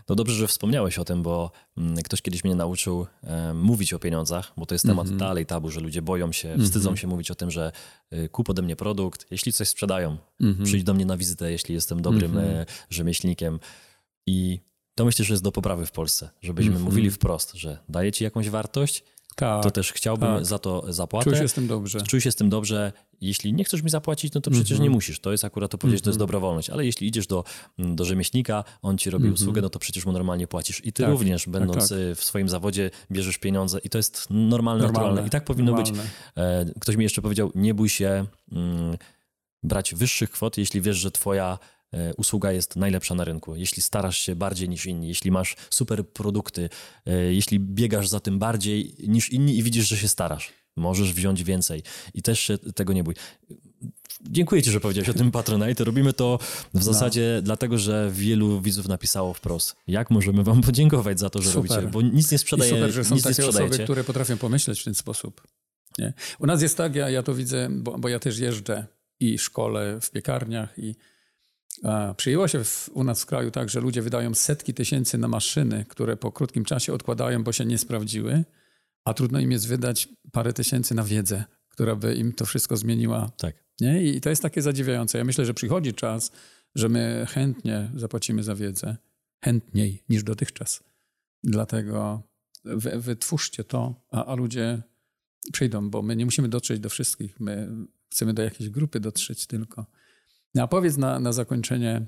No 0.09 0.15
dobrze, 0.15 0.35
że 0.35 0.47
wspomniałeś 0.47 0.99
o 0.99 1.05
tym, 1.05 1.23
bo 1.23 1.51
mm, 1.77 2.03
ktoś 2.03 2.23
kiedyś 2.23 2.45
mnie 2.45 2.55
nauczył 2.55 3.07
mówić 3.55 3.93
o 3.93 3.99
pieniądzach, 3.99 4.53
bo 4.57 4.67
to 4.67 4.75
jest 4.75 4.87
temat 4.87 5.07
mm 5.07 5.17
-hmm. 5.17 5.21
dalej 5.21 5.47
tabu, 5.47 5.71
że 5.71 5.81
ludzie 5.81 6.03
boją 6.03 6.33
się, 6.33 6.49
mm 6.49 6.61
-hmm. 6.61 6.65
wstydzą 6.65 6.97
się 6.97 7.07
mówić 7.07 7.31
o 7.31 7.35
tym, 7.35 7.51
że 7.51 7.73
y, 8.13 8.29
kup 8.29 8.51
ode 8.51 8.63
mnie 8.63 8.77
produkt, 8.77 9.27
jeśli 9.31 9.53
coś 9.53 9.69
sprzedają, 9.69 10.17
mm 10.41 10.55
-hmm. 10.55 10.65
przyjdź 10.65 10.85
do 10.85 10.95
mnie 10.95 11.07
na 11.07 11.17
wizytę, 11.17 11.53
jeśli 11.53 11.75
jestem 11.75 12.03
dobrym 12.03 12.39
mhm. 12.39 12.57
e, 12.57 12.67
rzemieślnikiem. 12.91 13.61
I 14.27 14.61
to 14.95 15.05
myślę, 15.05 15.25
że 15.25 15.35
jest 15.35 15.43
do 15.43 15.53
poprawy 15.53 15.87
w 15.87 15.93
Polsce, 15.93 16.31
żebyśmy 16.43 16.73
mhm. 16.73 16.85
mówili 16.85 17.11
wprost, 17.11 17.55
że 17.55 17.79
daję 17.89 18.13
ci 18.13 18.25
jakąś 18.25 18.51
wartość, 18.51 19.05
tak, 19.37 19.63
to 19.63 19.71
też 19.71 19.93
chciałbym 19.93 20.35
tak. 20.37 20.47
za 20.47 20.59
to 20.59 20.93
zapłatę. 20.93 21.31
Czuj 21.31 21.39
się 21.39 21.49
z 21.49 21.53
tym 21.53 21.67
dobrze. 21.67 22.01
Czuj 22.01 22.21
się 22.21 22.33
z 22.33 22.37
tym 22.37 22.51
dobrze. 22.51 22.93
Jeśli 23.21 23.53
nie 23.53 23.65
chcesz 23.65 23.83
mi 23.83 23.91
zapłacić, 23.91 24.35
no 24.35 24.41
to 24.41 24.51
przecież 24.51 24.71
mm 24.71 24.81
-hmm. 24.81 24.83
nie 24.83 24.91
musisz. 24.91 25.21
To 25.21 25.33
jest 25.33 25.45
akurat 25.45 25.71
to 25.71 25.79
powiedzieć, 25.79 25.99
mm 25.99 26.03
-hmm. 26.03 26.05
to 26.05 26.11
jest 26.11 26.17
mhm. 26.17 26.27
dobrowolność. 26.27 26.71
Ale 26.71 26.87
jeśli 26.87 27.09
idziesz 27.09 27.27
do, 27.27 27.45
do 27.79 28.05
rzemieślnika, 28.05 28.65
on 28.83 28.99
ci 28.99 29.11
robi 29.11 29.25
mm 29.25 29.35
-hmm. 29.35 29.43
usługę, 29.43 29.63
no 29.63 29.69
to 29.69 29.79
przecież 29.79 30.07
mu 30.07 30.13
normalnie 30.13 30.47
płacisz. 30.47 30.85
I 30.85 30.93
ty 30.93 31.03
tak, 31.03 31.13
również, 31.13 31.45
tak, 31.45 31.53
będąc 31.53 31.89
tak, 31.89 31.99
w 32.17 32.25
swoim 32.25 32.49
zawodzie, 32.49 32.91
bierzesz 33.11 33.39
pieniądze 33.39 33.79
i 33.85 33.91
to 33.91 33.99
jest 33.99 34.27
normalne, 34.31 34.53
normalne 34.53 34.87
naturalne. 34.87 35.27
I 35.27 35.31
tak 35.31 35.45
powinno 35.45 35.73
normalne. 35.73 36.03
być. 36.03 36.11
E, 36.37 36.81
ktoś 36.81 36.97
mi 36.97 37.05
jeszcze 37.05 37.23
powiedział, 37.23 37.53
nie 37.55 37.75
bój 37.75 37.89
się 37.89 38.27
mm, 38.53 38.97
brać 39.63 39.95
wyższych 39.95 40.31
kwot, 40.31 40.59
jeśli 40.59 40.81
wiesz, 40.81 40.97
że 40.97 41.11
twoja 41.11 41.59
usługa 42.17 42.53
jest 42.53 42.77
najlepsza 42.77 43.15
na 43.15 43.25
rynku. 43.25 43.57
Jeśli 43.57 43.83
starasz 43.83 44.19
się 44.19 44.37
bardziej 44.37 44.69
niż 44.69 44.87
inni, 44.87 45.09
jeśli 45.09 45.31
masz 45.31 45.57
super 45.71 46.09
produkty, 46.09 46.69
e, 47.07 47.35
jeśli 47.35 47.61
biegasz 47.61 48.09
za 48.09 48.21
tym 48.21 48.39
bardziej 48.39 48.95
niż 49.09 49.33
inni 49.33 49.59
i 49.59 49.63
widzisz, 49.63 49.89
że 49.89 49.97
się 49.97 50.09
starasz, 50.09 50.53
możesz 50.77 51.13
wziąć 51.13 51.45
więcej 51.45 51.83
i 52.15 52.23
też 52.23 52.41
się 52.41 52.59
tego 52.59 52.93
nie 52.93 53.05
bój. 53.05 53.15
Dziękuję 54.31 54.63
Ci, 54.63 54.71
że 54.71 54.81
powiedziałeś 54.81 55.09
o 55.09 55.15
tym 55.15 55.31
Patronite. 55.31 55.85
Robimy 55.85 56.13
to 56.13 56.39
w 56.41 56.75
no. 56.75 56.83
zasadzie 56.83 57.33
no. 57.37 57.43
dlatego, 57.43 57.79
że 57.79 58.11
wielu 58.13 58.61
widzów 58.61 58.89
napisało 58.89 59.35
wprost. 59.35 59.77
Jak 59.87 60.11
możemy 60.11 60.45
Wam 60.45 60.63
podziękować 60.63 61.21
za 61.21 61.31
to, 61.31 61.43
że 61.43 61.51
super. 61.51 61.71
robicie? 61.71 61.93
Bo 61.93 62.03
nic 62.03 62.33
nie 62.33 62.39
sprzedaje. 62.39 62.71
I 62.71 62.75
super, 62.75 62.91
że 62.91 63.05
są 63.05 63.19
takie 63.19 63.49
osoby, 63.49 63.79
które 63.79 64.05
potrafią 64.05 64.37
pomyśleć 64.37 64.81
w 64.81 64.85
ten 64.85 64.95
sposób. 64.95 65.43
Nie? 65.99 66.13
U 66.39 66.47
nas 66.47 66.63
jest 66.63 66.77
tak, 66.77 66.95
ja, 66.95 67.11
ja 67.11 67.23
to 67.23 67.35
widzę, 67.35 67.69
bo, 67.71 67.99
bo 67.99 68.09
ja 68.09 68.19
też 68.19 68.39
jeżdżę 68.39 68.87
i 69.21 69.39
szkole 69.39 69.99
w 70.01 70.11
piekarniach 70.11 70.79
i 70.79 70.95
Przyjęło 72.17 72.49
się 72.49 72.65
w, 72.65 72.91
u 72.95 73.05
nas 73.05 73.23
w 73.23 73.27
kraju 73.27 73.51
tak, 73.51 73.71
że 73.71 73.81
ludzie 73.81 74.03
wydają 74.03 74.35
setki 74.35 74.75
tysięcy 74.75 75.19
na 75.19 75.29
maszyny, 75.29 75.85
które 75.89 76.17
po 76.17 76.33
krótkim 76.33 76.65
czasie 76.65 76.93
odkładają, 76.93 77.45
bo 77.45 77.53
się 77.53 77.65
nie 77.65 77.79
sprawdziły, 77.79 78.45
a 79.05 79.15
trudno 79.15 79.41
im 79.41 79.53
jest 79.53 79.69
wydać 79.69 80.09
parę 80.33 80.53
tysięcy 80.53 80.95
na 80.95 81.05
wiedzę, 81.05 81.45
która 81.69 81.97
by 81.97 82.15
im 82.15 82.33
to 82.33 82.47
wszystko 82.47 82.77
zmieniła. 82.77 83.31
Tak. 83.39 83.55
Nie? 83.81 84.03
I 84.03 84.21
to 84.21 84.31
jest 84.31 84.43
takie 84.43 84.63
zadziwiające. 84.63 85.19
Ja 85.19 85.25
myślę, 85.25 85.47
że 85.47 85.55
przychodzi 85.55 85.95
czas, 85.95 86.33
że 86.75 86.89
my 86.89 87.27
chętnie 87.29 87.91
zapłacimy 87.95 88.43
za 88.43 88.55
wiedzę, 88.55 88.97
chętniej 89.45 90.03
niż 90.09 90.23
dotychczas. 90.23 90.83
Dlatego 91.45 92.23
wy, 92.65 93.01
wytwórzcie 93.01 93.65
to, 93.65 93.95
a, 94.11 94.25
a 94.25 94.35
ludzie 94.35 94.83
przyjdą, 95.53 95.91
bo 95.91 96.03
my 96.03 96.17
nie 96.17 96.25
musimy 96.25 96.49
dotrzeć 96.49 96.81
do 96.81 96.89
wszystkich. 96.89 97.41
My 97.41 97.69
chcemy 98.13 98.35
do 98.35 98.43
jakiejś 98.43 98.71
grupy 98.71 99.01
dotrzeć 99.01 99.47
tylko. 99.47 99.87
No 100.57 100.63
a 100.63 100.67
powiedz 100.67 100.97
na, 100.97 101.21
na 101.21 101.33
zakończenie 101.33 102.07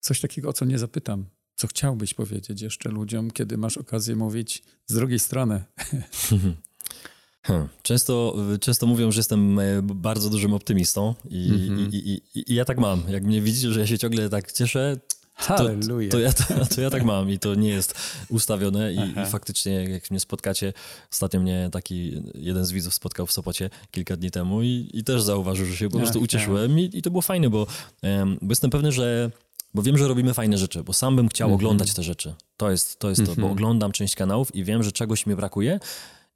coś 0.00 0.20
takiego, 0.20 0.48
o 0.48 0.52
co 0.52 0.64
nie 0.64 0.78
zapytam. 0.78 1.24
Co 1.54 1.66
chciałbyś 1.66 2.14
powiedzieć 2.14 2.62
jeszcze 2.62 2.88
ludziom, 2.88 3.30
kiedy 3.30 3.58
masz 3.58 3.76
okazję 3.76 4.16
mówić 4.16 4.62
z 4.86 4.94
drugiej 4.94 5.18
strony? 5.18 5.62
Hmm. 7.46 7.68
Często, 7.82 8.36
często 8.60 8.86
mówią, 8.86 9.12
że 9.12 9.18
jestem 9.18 9.58
e, 9.58 9.82
bardzo 9.82 10.30
dużym 10.30 10.54
optymistą 10.54 11.14
i, 11.30 11.48
mm 11.48 11.60
-hmm. 11.60 11.94
i, 11.94 12.20
i, 12.34 12.52
i, 12.52 12.54
ja 12.54 12.64
tak 12.64 12.78
mam. 12.78 13.02
Jak 13.08 13.24
mnie 13.24 13.40
widzicie, 13.40 13.72
że 13.72 13.80
ja 13.80 13.86
się 13.86 13.98
ciągle 13.98 14.28
tak 14.28 14.52
cieszę, 14.52 14.96
to, 15.46 15.68
to, 16.10 16.18
ja, 16.18 16.32
to, 16.74 16.80
ja 16.80 16.90
tak 16.90 17.04
mam 17.04 17.30
i 17.30 17.38
to 17.38 17.54
nie 17.54 17.68
jest 17.68 17.94
ustawione 18.28 18.92
i, 18.92 18.96
i, 18.96 19.26
faktycznie 19.26 19.72
jak 19.72 20.10
mnie 20.10 20.20
spotkacie, 20.20 20.72
ostatnio 21.12 21.40
mnie 21.40 21.68
taki 21.72 22.22
jeden 22.34 22.64
z 22.64 22.72
widzów 22.72 22.94
spotkał 22.94 23.26
w 23.26 23.32
Sopocie 23.32 23.70
kilka 23.90 24.16
dni 24.16 24.30
temu 24.30 24.62
i, 24.62 24.90
i 24.92 25.04
też 25.04 25.22
zauważył, 25.22 25.66
że 25.66 25.76
się 25.76 25.88
po 25.88 25.98
prostu 25.98 26.20
ucieszyłem 26.20 26.78
i, 26.78 26.90
i 26.92 27.02
to 27.02 27.10
było 27.10 27.22
fajne, 27.22 27.50
bo, 27.50 27.66
bo 28.42 28.48
jestem 28.50 28.70
pewny, 28.70 28.92
że 28.92 29.30
bo 29.74 29.82
wiem, 29.82 29.98
że 29.98 30.08
robimy 30.08 30.34
fajne 30.34 30.58
rzeczy, 30.58 30.84
bo 30.84 30.92
sam 30.92 31.16
bym 31.16 31.28
chciał 31.28 31.48
mm 31.48 31.58
-hmm. 31.58 31.60
oglądać 31.60 31.94
te 31.94 32.02
rzeczy. 32.02 32.34
To 32.56 32.70
jest 32.70 32.98
to, 32.98 33.08
jest 33.08 33.20
mm 33.20 33.32
-hmm. 33.32 33.34
to 33.34 33.40
bo 33.40 33.46
mhm. 33.46 33.52
oglądam 33.52 33.92
część 33.92 34.14
kanałów 34.14 34.54
i 34.54 34.64
wiem, 34.64 34.82
że 34.82 34.92
czegoś 34.92 35.26
mi 35.26 35.36
brakuje 35.36 35.80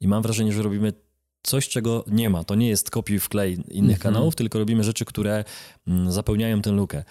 i 0.01 0.07
mam 0.07 0.23
wrażenie, 0.23 0.53
że 0.53 0.61
robimy 0.63 0.93
coś, 1.43 1.69
czego 1.69 2.03
nie 2.07 2.29
ma. 2.29 2.43
To 2.43 2.55
nie 2.55 2.69
jest 2.69 2.89
kopiuj 2.89 3.19
wklej 3.19 3.53
innych 3.53 3.67
mm 3.71 3.95
-hmm. 3.95 3.99
kanałów, 3.99 4.35
tylko 4.35 4.59
robimy 4.59 4.83
rzeczy, 4.83 5.05
które 5.05 5.43
mm, 5.87 6.11
zapełniają 6.11 6.61
tę 6.61 6.71
lukę. 6.71 7.03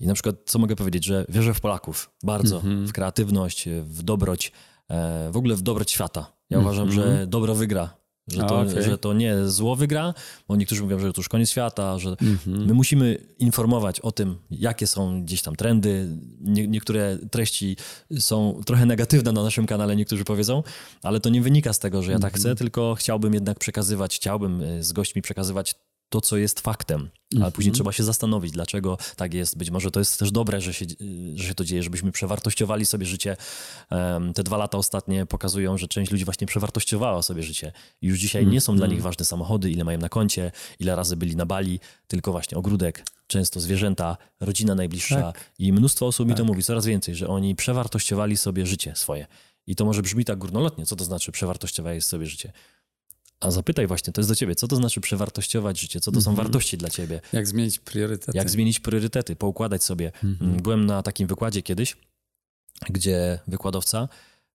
I 0.00 0.06
na 0.06 0.14
przykład, 0.14 0.36
co 0.44 0.58
mogę 0.58 0.76
powiedzieć, 0.76 1.04
że 1.04 1.24
wierzę 1.28 1.54
w 1.54 1.60
Polaków 1.60 2.10
bardzo, 2.22 2.60
mm 2.60 2.84
-hmm. 2.84 2.88
w 2.88 2.92
kreatywność, 2.92 3.68
w 3.82 4.02
dobroć, 4.02 4.52
e, 4.90 5.30
w 5.32 5.36
ogóle 5.36 5.56
w 5.56 5.62
dobroć 5.62 5.90
świata. 5.90 6.32
Ja 6.50 6.56
mm 6.56 6.66
-hmm. 6.66 6.68
uważam, 6.68 6.92
że 6.92 7.26
dobro 7.26 7.54
wygra. 7.54 8.00
Że 8.28 8.38
to, 8.38 8.60
okay. 8.60 8.82
że 8.82 8.98
to 8.98 9.12
nie 9.12 9.48
zło 9.48 9.76
wygra, 9.76 10.14
bo 10.48 10.56
niektórzy 10.56 10.82
mówią, 10.82 10.98
że 10.98 11.12
to 11.12 11.20
już 11.20 11.28
koniec 11.28 11.50
świata, 11.50 11.98
że 11.98 12.16
mm 12.22 12.36
-hmm. 12.36 12.66
my 12.66 12.74
musimy 12.74 13.18
informować 13.38 14.00
o 14.00 14.12
tym, 14.12 14.36
jakie 14.50 14.86
są 14.86 15.22
gdzieś 15.22 15.42
tam 15.42 15.56
trendy. 15.56 16.08
Nie, 16.40 16.68
niektóre 16.68 17.18
treści 17.30 17.76
są 18.18 18.60
trochę 18.66 18.86
negatywne 18.86 19.32
na 19.32 19.42
naszym 19.42 19.66
kanale, 19.66 19.96
niektórzy 19.96 20.24
powiedzą, 20.24 20.62
ale 21.02 21.20
to 21.20 21.30
nie 21.30 21.42
wynika 21.42 21.72
z 21.72 21.78
tego, 21.78 22.02
że 22.02 22.12
ja 22.12 22.18
tak 22.18 22.34
mhm. 22.34 22.40
chcę, 22.40 22.54
tylko 22.54 22.94
chciałbym 22.94 23.34
jednak 23.34 23.58
przekazywać, 23.58 24.16
chciałbym 24.16 24.62
e, 24.62 24.82
z 24.82 24.92
gośćmi 24.92 25.22
przekazywać 25.22 25.74
to, 26.10 26.20
co 26.20 26.36
jest 26.36 26.60
faktem, 26.60 27.00
ale 27.00 27.40
mm 27.40 27.50
-hmm. 27.50 27.54
później 27.54 27.72
trzeba 27.72 27.92
się 27.92 28.02
zastanowić, 28.02 28.52
dlaczego 28.52 28.98
tak 29.16 29.34
jest. 29.34 29.56
Być 29.56 29.70
może 29.70 29.90
to 29.90 30.00
jest 30.00 30.18
też 30.18 30.30
dobre, 30.30 30.60
że 30.60 30.74
się, 30.74 30.86
że 31.34 31.44
się 31.44 31.54
to 31.54 31.64
dzieje, 31.64 31.82
żebyśmy 31.82 32.12
przewartościowali 32.12 32.86
sobie 32.86 33.06
życie. 33.06 33.36
Te 34.34 34.42
dwa 34.42 34.56
lata 34.56 34.78
ostatnie 34.78 35.26
pokazują, 35.26 35.78
że 35.78 35.88
część 35.88 36.12
ludzi 36.12 36.24
właśnie 36.24 36.46
przewartościowała 36.46 37.22
sobie 37.22 37.42
życie. 37.42 37.72
Już 38.02 38.18
dzisiaj 38.18 38.42
mm 38.42 38.50
-hmm. 38.50 38.54
nie 38.54 38.60
są 38.60 38.76
dla 38.76 38.86
nich 38.86 39.02
ważne 39.02 39.24
samochody, 39.24 39.70
ile 39.70 39.84
mają 39.84 39.98
na 39.98 40.08
koncie, 40.08 40.52
ile 40.80 40.96
razy 40.96 41.16
byli 41.16 41.36
na 41.36 41.46
Bali, 41.46 41.80
tylko 42.06 42.32
właśnie 42.32 42.58
ogródek, 42.58 43.04
często 43.26 43.60
zwierzęta, 43.60 44.16
rodzina 44.40 44.74
najbliższa. 44.74 45.22
Tak. 45.22 45.50
I 45.58 45.72
mnóstwo 45.72 46.06
osób 46.06 46.26
tak. 46.26 46.28
mi 46.28 46.34
to 46.34 46.42
tak. 46.42 46.46
mówi, 46.46 46.62
coraz 46.62 46.86
więcej, 46.86 47.14
że 47.14 47.28
oni 47.28 47.54
przewartościowali 47.54 48.36
sobie 48.36 48.66
życie 48.66 48.92
swoje. 48.96 49.26
I 49.66 49.76
to 49.76 49.84
może 49.84 50.02
brzmi 50.02 50.24
tak 50.24 50.38
górnolotnie, 50.38 50.86
co 50.86 50.96
to 50.96 51.04
znaczy 51.04 51.32
przewartościowałeś 51.32 52.04
sobie 52.04 52.26
życie. 52.26 52.52
A 53.40 53.50
zapytaj 53.50 53.86
właśnie, 53.86 54.12
to 54.12 54.20
jest 54.20 54.30
do 54.30 54.34
ciebie, 54.34 54.54
co 54.54 54.68
to 54.68 54.76
znaczy 54.76 55.00
przewartościować 55.00 55.80
życie, 55.80 56.00
co 56.00 56.12
to 56.12 56.20
są 56.20 56.30
mm 56.30 56.40
-hmm. 56.40 56.44
wartości 56.44 56.78
dla 56.78 56.90
ciebie. 56.90 57.20
Jak 57.32 57.46
zmienić 57.46 57.78
priorytety. 57.78 58.38
Jak 58.38 58.50
zmienić 58.50 58.80
priorytety, 58.80 59.36
poukładać 59.36 59.84
sobie. 59.84 60.12
Mm 60.24 60.36
-hmm. 60.36 60.62
Byłem 60.62 60.86
na 60.86 61.02
takim 61.02 61.26
wykładzie 61.26 61.62
kiedyś, 61.62 61.96
gdzie 62.90 63.38
wykładowca, 63.46 64.08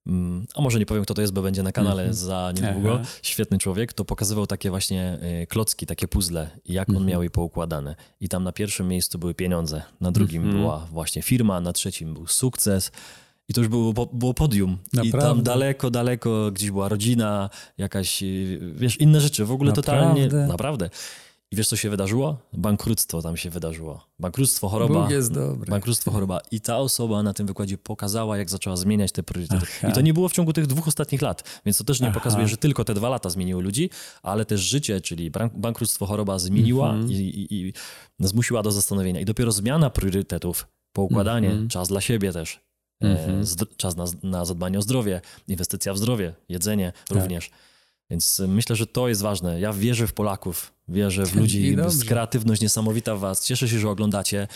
mm, 0.07 0.45
a 0.55 0.61
może 0.61 0.79
nie 0.79 0.85
powiem 0.85 1.03
kto 1.03 1.13
to 1.13 1.21
jest, 1.21 1.33
bo 1.33 1.41
będzie 1.41 1.63
na 1.63 1.71
kanale 1.71 2.03
mm 2.03 2.13
-hmm. 2.13 2.17
za 2.17 2.53
niedługo, 2.61 2.93
Aha. 2.93 3.05
świetny 3.21 3.57
człowiek, 3.57 3.93
to 3.93 4.05
pokazywał 4.05 4.47
takie 4.47 4.69
właśnie 4.69 5.19
y, 5.43 5.47
klocki, 5.47 5.85
takie 5.85 6.07
puzzle, 6.07 6.49
jak 6.65 6.89
on 6.89 6.95
mhm. 6.95 7.11
miał 7.11 7.23
je 7.23 7.29
poukładane. 7.29 7.95
I 8.19 8.29
tam 8.29 8.43
na 8.43 8.51
pierwszym 8.51 8.87
miejscu 8.87 9.19
były 9.19 9.33
pieniądze, 9.33 9.83
na 10.01 10.11
drugim 10.11 10.43
mhm. 10.43 10.61
była 10.61 10.87
właśnie 10.91 11.21
firma, 11.21 11.61
na 11.61 11.73
trzecim 11.73 12.13
był 12.13 12.27
sukces, 12.27 12.91
i 13.49 13.53
to 13.53 13.61
już 13.61 13.67
było, 13.67 13.93
było 14.13 14.33
podium. 14.33 14.77
Naprawdę? 14.93 15.17
I 15.17 15.21
tam 15.21 15.43
daleko, 15.43 15.91
daleko 15.91 16.51
gdzieś 16.51 16.71
była 16.71 16.89
rodzina, 16.89 17.49
jakaś, 17.77 18.23
y, 18.23 18.73
wiesz, 18.75 18.99
inne 18.99 19.21
rzeczy. 19.21 19.45
W 19.45 19.51
ogóle 19.51 19.71
naprawdę? 19.71 20.27
totalnie, 20.29 20.47
naprawdę. 20.47 20.89
I 21.51 21.55
wiesz, 21.55 21.67
co 21.67 21.75
się 21.75 21.89
wydarzyło? 21.89 22.37
Bankructwo 22.53 23.21
tam 23.21 23.37
się 23.37 23.49
wydarzyło. 23.49 24.07
Bankructwo, 24.19 24.69
choroba. 24.69 25.01
Bóg 25.01 25.11
jest 25.11 25.33
dobry. 25.33 25.71
Bankructwo, 25.71 26.11
choroba. 26.11 26.39
I 26.51 26.61
ta 26.61 26.77
osoba 26.77 27.23
na 27.23 27.33
tym 27.33 27.47
wykładzie 27.47 27.77
pokazała, 27.77 28.37
jak 28.37 28.49
zaczęła 28.49 28.75
zmieniać 28.75 29.11
te 29.11 29.23
priorytety. 29.23 29.65
Aha. 29.77 29.89
I 29.89 29.93
to 29.93 30.01
nie 30.01 30.13
było 30.13 30.29
w 30.29 30.33
ciągu 30.33 30.53
tych 30.53 30.67
dwóch 30.67 30.87
ostatnich 30.87 31.21
lat. 31.21 31.61
Więc 31.65 31.77
to 31.77 31.83
też 31.83 31.99
nie 31.99 32.07
Aha. 32.07 32.13
pokazuje, 32.13 32.47
że 32.47 32.57
tylko 32.57 32.85
te 32.85 32.93
dwa 32.93 33.09
lata 33.09 33.29
zmieniły 33.29 33.63
ludzi, 33.63 33.89
ale 34.23 34.45
też 34.45 34.61
życie, 34.61 35.01
czyli 35.01 35.31
bankructwo, 35.55 36.05
choroba 36.05 36.39
zmieniła 36.39 36.89
mhm. 36.89 37.11
i, 37.11 37.15
i, 37.15 37.67
i 37.67 37.73
zmusiła 38.19 38.63
do 38.63 38.71
zastanowienia. 38.71 39.19
I 39.19 39.25
dopiero 39.25 39.51
zmiana 39.51 39.89
priorytetów, 39.89 40.67
poukładanie, 40.93 41.49
mhm. 41.49 41.69
czas 41.69 41.87
dla 41.87 42.01
siebie 42.01 42.31
też, 42.31 42.59
mhm. 43.01 43.43
czas 43.77 43.95
na, 43.95 44.05
na 44.23 44.45
zadbanie 44.45 44.79
o 44.79 44.81
zdrowie, 44.81 45.21
inwestycja 45.47 45.93
w 45.93 45.97
zdrowie, 45.97 46.33
jedzenie 46.49 46.93
tak. 47.07 47.17
również. 47.17 47.51
Więc 48.09 48.41
myślę, 48.47 48.75
że 48.75 48.87
to 48.87 49.07
jest 49.07 49.21
ważne. 49.21 49.59
Ja 49.59 49.73
wierzę 49.73 50.07
w 50.07 50.13
Polaków, 50.13 50.73
wierzę 50.87 51.25
w 51.25 51.35
ludzi, 51.35 51.75
jest 51.77 52.05
kreatywność 52.05 52.61
niesamowita 52.61 53.15
w 53.15 53.19
was. 53.19 53.45
Cieszę 53.45 53.69
się, 53.69 53.79
że 53.79 53.89
oglądacie. 53.89 54.47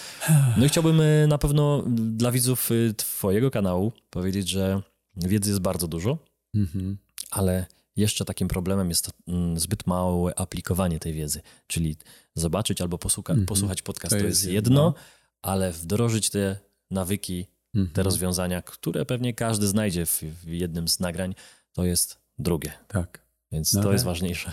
No 0.57 0.65
i 0.65 0.69
chciałbym 0.69 1.01
e, 1.01 1.27
na 1.27 1.37
pewno 1.37 1.83
dla 1.87 2.31
widzów 2.31 2.69
e, 2.71 2.93
twojego 2.93 3.51
kanału 3.51 3.91
powiedzieć, 4.09 4.49
że 4.49 4.81
wiedzy 5.15 5.49
jest 5.49 5.61
bardzo 5.61 5.87
dużo, 5.87 6.17
mhm. 6.55 6.97
ale 7.31 7.65
jeszcze 7.95 8.25
takim 8.25 8.47
problemem 8.47 8.89
jest 8.89 9.09
mm, 9.27 9.59
zbyt 9.59 9.87
małe 9.87 10.39
aplikowanie 10.39 10.99
tej 10.99 11.13
wiedzy. 11.13 11.41
Czyli 11.67 11.97
zobaczyć 12.35 12.81
albo 12.81 12.97
posłucha, 12.97 13.33
mhm. 13.33 13.45
posłuchać 13.45 13.81
podcast 13.81 14.15
to, 14.15 14.25
jest 14.25 14.45
jedno, 14.45 14.93
ale 15.41 15.71
wdrożyć 15.71 16.29
te 16.29 16.57
nawyki, 16.91 17.47
mhm. 17.75 17.93
te 17.93 18.03
rozwiązania, 18.03 18.61
które 18.61 19.05
pewnie 19.05 19.33
każdy 19.33 19.67
znajdzie 19.67 20.05
w, 20.05 20.21
w 20.21 20.47
jednym 20.47 20.87
z 20.87 20.99
nagrań, 20.99 21.35
to 21.73 21.85
jest 21.85 22.17
drugie. 22.39 22.71
Tak. 22.87 23.21
Więc 23.51 23.73
no 23.73 23.81
to 23.81 23.87
tak. 23.87 23.93
jest 23.93 24.05
ważniejsze. 24.05 24.51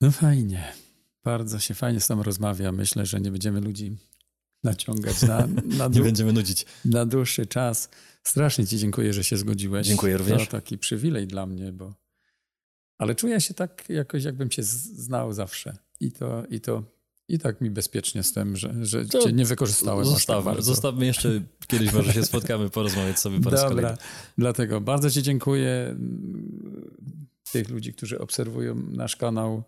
No 0.00 0.10
fajnie. 0.10 0.72
Bardzo 1.24 1.58
się 1.58 1.74
fajnie 1.74 2.00
z 2.00 2.06
tobą 2.06 2.22
rozmawia. 2.22 2.72
Myślę, 2.72 3.06
że 3.06 3.20
nie 3.20 3.30
będziemy 3.30 3.60
ludzi 3.60 3.96
naciągać 4.64 5.22
na, 5.22 5.46
na, 5.78 5.88
nie 5.88 6.00
będziemy 6.00 6.32
nudzić. 6.32 6.66
na 6.84 7.06
dłuższy 7.06 7.46
czas. 7.46 7.88
Strasznie 8.22 8.66
ci 8.66 8.78
dziękuję, 8.78 9.12
że 9.12 9.24
się 9.24 9.36
zgodziłeś. 9.36 9.86
Dziękuję 9.86 10.16
również. 10.16 10.44
To 10.44 10.50
taki 10.50 10.78
przywilej 10.78 11.26
dla 11.26 11.46
mnie, 11.46 11.72
bo 11.72 11.94
ale 12.98 13.14
czuję 13.14 13.40
się 13.40 13.54
tak 13.54 13.84
jakoś, 13.88 14.24
jakbym 14.24 14.50
cię 14.50 14.62
znał 14.62 15.32
zawsze. 15.32 15.76
I 16.00 16.12
to, 16.12 16.46
i 16.46 16.60
to 16.60 16.82
i 17.28 17.38
tak 17.38 17.60
mi 17.60 17.70
bezpiecznie 17.70 18.22
z 18.22 18.32
tym, 18.32 18.56
że, 18.56 18.74
że 18.82 19.06
cię 19.06 19.32
nie 19.32 19.44
wykorzystałem 19.44 20.04
zostawmy, 20.04 20.52
tak 20.52 20.62
Zostawmy 20.62 21.06
jeszcze, 21.06 21.42
kiedyś 21.66 21.92
może 21.92 22.12
się 22.12 22.24
spotkamy, 22.24 22.70
porozmawiać 22.70 23.18
sobie 23.18 23.40
po 23.40 23.50
raz 23.50 23.60
Dobra, 23.60 23.76
kolejny. 23.76 23.98
dlatego 24.38 24.80
bardzo 24.80 25.10
ci 25.10 25.22
dziękuję 25.22 25.96
tych 27.52 27.68
ludzi, 27.68 27.94
którzy 27.94 28.18
obserwują 28.18 28.74
nasz 28.74 29.16
kanał. 29.16 29.62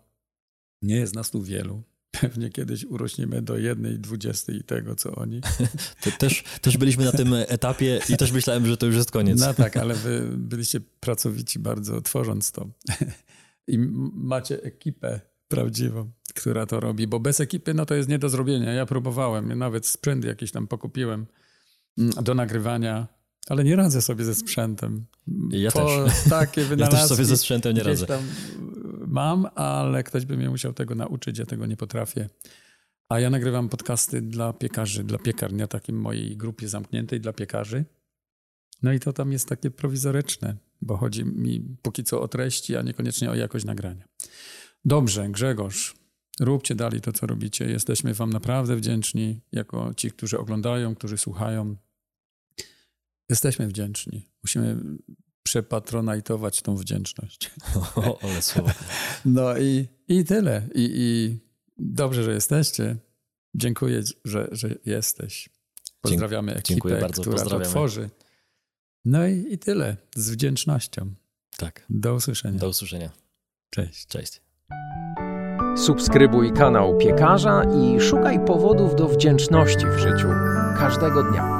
Nie 0.81 0.95
jest 0.95 1.15
nas 1.15 1.31
tu 1.31 1.41
wielu. 1.41 1.83
Pewnie 2.21 2.49
kiedyś 2.49 2.85
urośniemy 2.85 3.41
do 3.41 3.57
jednej 3.57 3.99
dwudziestej 3.99 4.63
tego, 4.63 4.95
co 4.95 5.15
oni. 5.15 5.41
To 6.03 6.11
też, 6.11 6.43
też 6.61 6.77
byliśmy 6.77 7.05
na 7.05 7.11
tym 7.11 7.33
etapie 7.33 8.01
i 8.09 8.17
też 8.17 8.31
myślałem, 8.31 8.65
że 8.65 8.77
to 8.77 8.85
już 8.85 8.95
jest 8.95 9.11
koniec. 9.11 9.39
No 9.39 9.53
tak, 9.53 9.77
ale 9.77 9.95
wy 9.95 10.29
byliście 10.37 10.79
pracowici 10.99 11.59
bardzo 11.59 12.01
tworząc 12.01 12.51
to. 12.51 12.69
I 13.67 13.77
macie 14.13 14.63
ekipę 14.63 15.21
prawdziwą, 15.47 16.11
która 16.33 16.65
to 16.65 16.79
robi, 16.79 17.07
bo 17.07 17.19
bez 17.19 17.39
ekipy 17.39 17.73
no 17.73 17.85
to 17.85 17.95
jest 17.95 18.09
nie 18.09 18.19
do 18.19 18.29
zrobienia. 18.29 18.73
Ja 18.73 18.85
próbowałem, 18.85 19.57
nawet 19.57 19.87
sprzęt 19.87 20.25
jakiś 20.25 20.51
tam 20.51 20.67
pokupiłem 20.67 21.25
mm, 21.97 22.11
do 22.23 22.35
nagrywania 22.35 23.07
ale 23.49 23.63
nie 23.63 23.75
radzę 23.75 24.01
sobie 24.01 24.25
ze 24.25 24.35
sprzętem. 24.35 25.05
Ja 25.51 25.71
po 25.71 25.79
też. 25.79 26.23
Takie 26.29 26.65
ja 26.77 26.87
też 26.87 27.03
sobie 27.03 27.25
ze 27.25 27.37
sprzętem 27.37 27.75
nie 27.75 27.83
radzę. 27.83 28.05
Tam 28.05 28.23
mam, 29.07 29.47
ale 29.55 30.03
ktoś 30.03 30.25
by 30.25 30.37
mnie 30.37 30.49
musiał 30.49 30.73
tego 30.73 30.95
nauczyć, 30.95 31.37
ja 31.37 31.45
tego 31.45 31.65
nie 31.65 31.77
potrafię. 31.77 32.29
A 33.09 33.19
ja 33.19 33.29
nagrywam 33.29 33.69
podcasty 33.69 34.21
dla 34.21 34.53
piekarzy, 34.53 35.03
dla 35.03 35.17
piekarnia, 35.17 35.67
takiej 35.67 35.95
mojej 35.95 36.37
grupie 36.37 36.67
zamkniętej 36.67 37.21
dla 37.21 37.33
piekarzy. 37.33 37.85
No 38.83 38.93
i 38.93 38.99
to 38.99 39.13
tam 39.13 39.31
jest 39.31 39.49
takie 39.49 39.71
prowizoryczne, 39.71 40.55
bo 40.81 40.97
chodzi 40.97 41.25
mi 41.25 41.77
póki 41.81 42.03
co 42.03 42.21
o 42.21 42.27
treści, 42.27 42.75
a 42.75 42.81
niekoniecznie 42.81 43.31
o 43.31 43.35
jakość 43.35 43.65
nagrania. 43.65 44.05
Dobrze, 44.85 45.29
Grzegorz, 45.29 45.95
róbcie 46.39 46.75
dalej 46.75 47.01
to, 47.01 47.13
co 47.13 47.27
robicie. 47.27 47.65
Jesteśmy 47.65 48.13
Wam 48.13 48.29
naprawdę 48.29 48.75
wdzięczni, 48.75 49.41
jako 49.51 49.93
ci, 49.93 50.11
którzy 50.11 50.39
oglądają, 50.39 50.95
którzy 50.95 51.17
słuchają. 51.17 51.75
Jesteśmy 53.29 53.67
wdzięczni. 53.67 54.29
Musimy 54.43 54.77
przepatronajtować 55.43 56.61
tą 56.61 56.75
wdzięczność. 56.75 57.51
O, 57.95 58.19
ale 58.23 58.41
słowo. 58.41 58.69
No 59.25 59.57
i, 59.57 59.87
i 60.07 60.25
tyle. 60.25 60.67
I, 60.75 60.91
I 60.93 61.37
dobrze, 61.77 62.23
że 62.23 62.33
jesteście. 62.33 62.97
Dziękuję, 63.55 64.03
że, 64.25 64.47
że 64.51 64.75
jesteś. 64.85 65.49
Pozdrawiamy 66.01 66.51
ekipę, 66.51 66.67
Dziękuję 66.67 66.95
bardzo. 66.95 67.21
która 67.21 67.45
to 67.45 67.59
tworzy. 67.59 68.09
No 69.05 69.27
i, 69.27 69.53
i 69.53 69.57
tyle. 69.57 69.97
Z 70.15 70.29
wdzięcznością. 70.29 71.13
Tak. 71.57 71.85
Do 71.89 72.15
usłyszenia. 72.15 72.59
Do 72.59 72.69
usłyszenia. 72.69 73.11
Cześć. 73.69 74.07
Cześć. 74.07 74.41
Subskrybuj 75.75 76.51
kanał 76.51 76.97
Piekarza 76.97 77.61
i 77.63 77.99
szukaj 77.99 78.39
powodów 78.45 78.95
do 78.95 79.07
wdzięczności 79.07 79.85
w 79.85 79.99
życiu 79.99 80.27
każdego 80.79 81.23
dnia. 81.23 81.58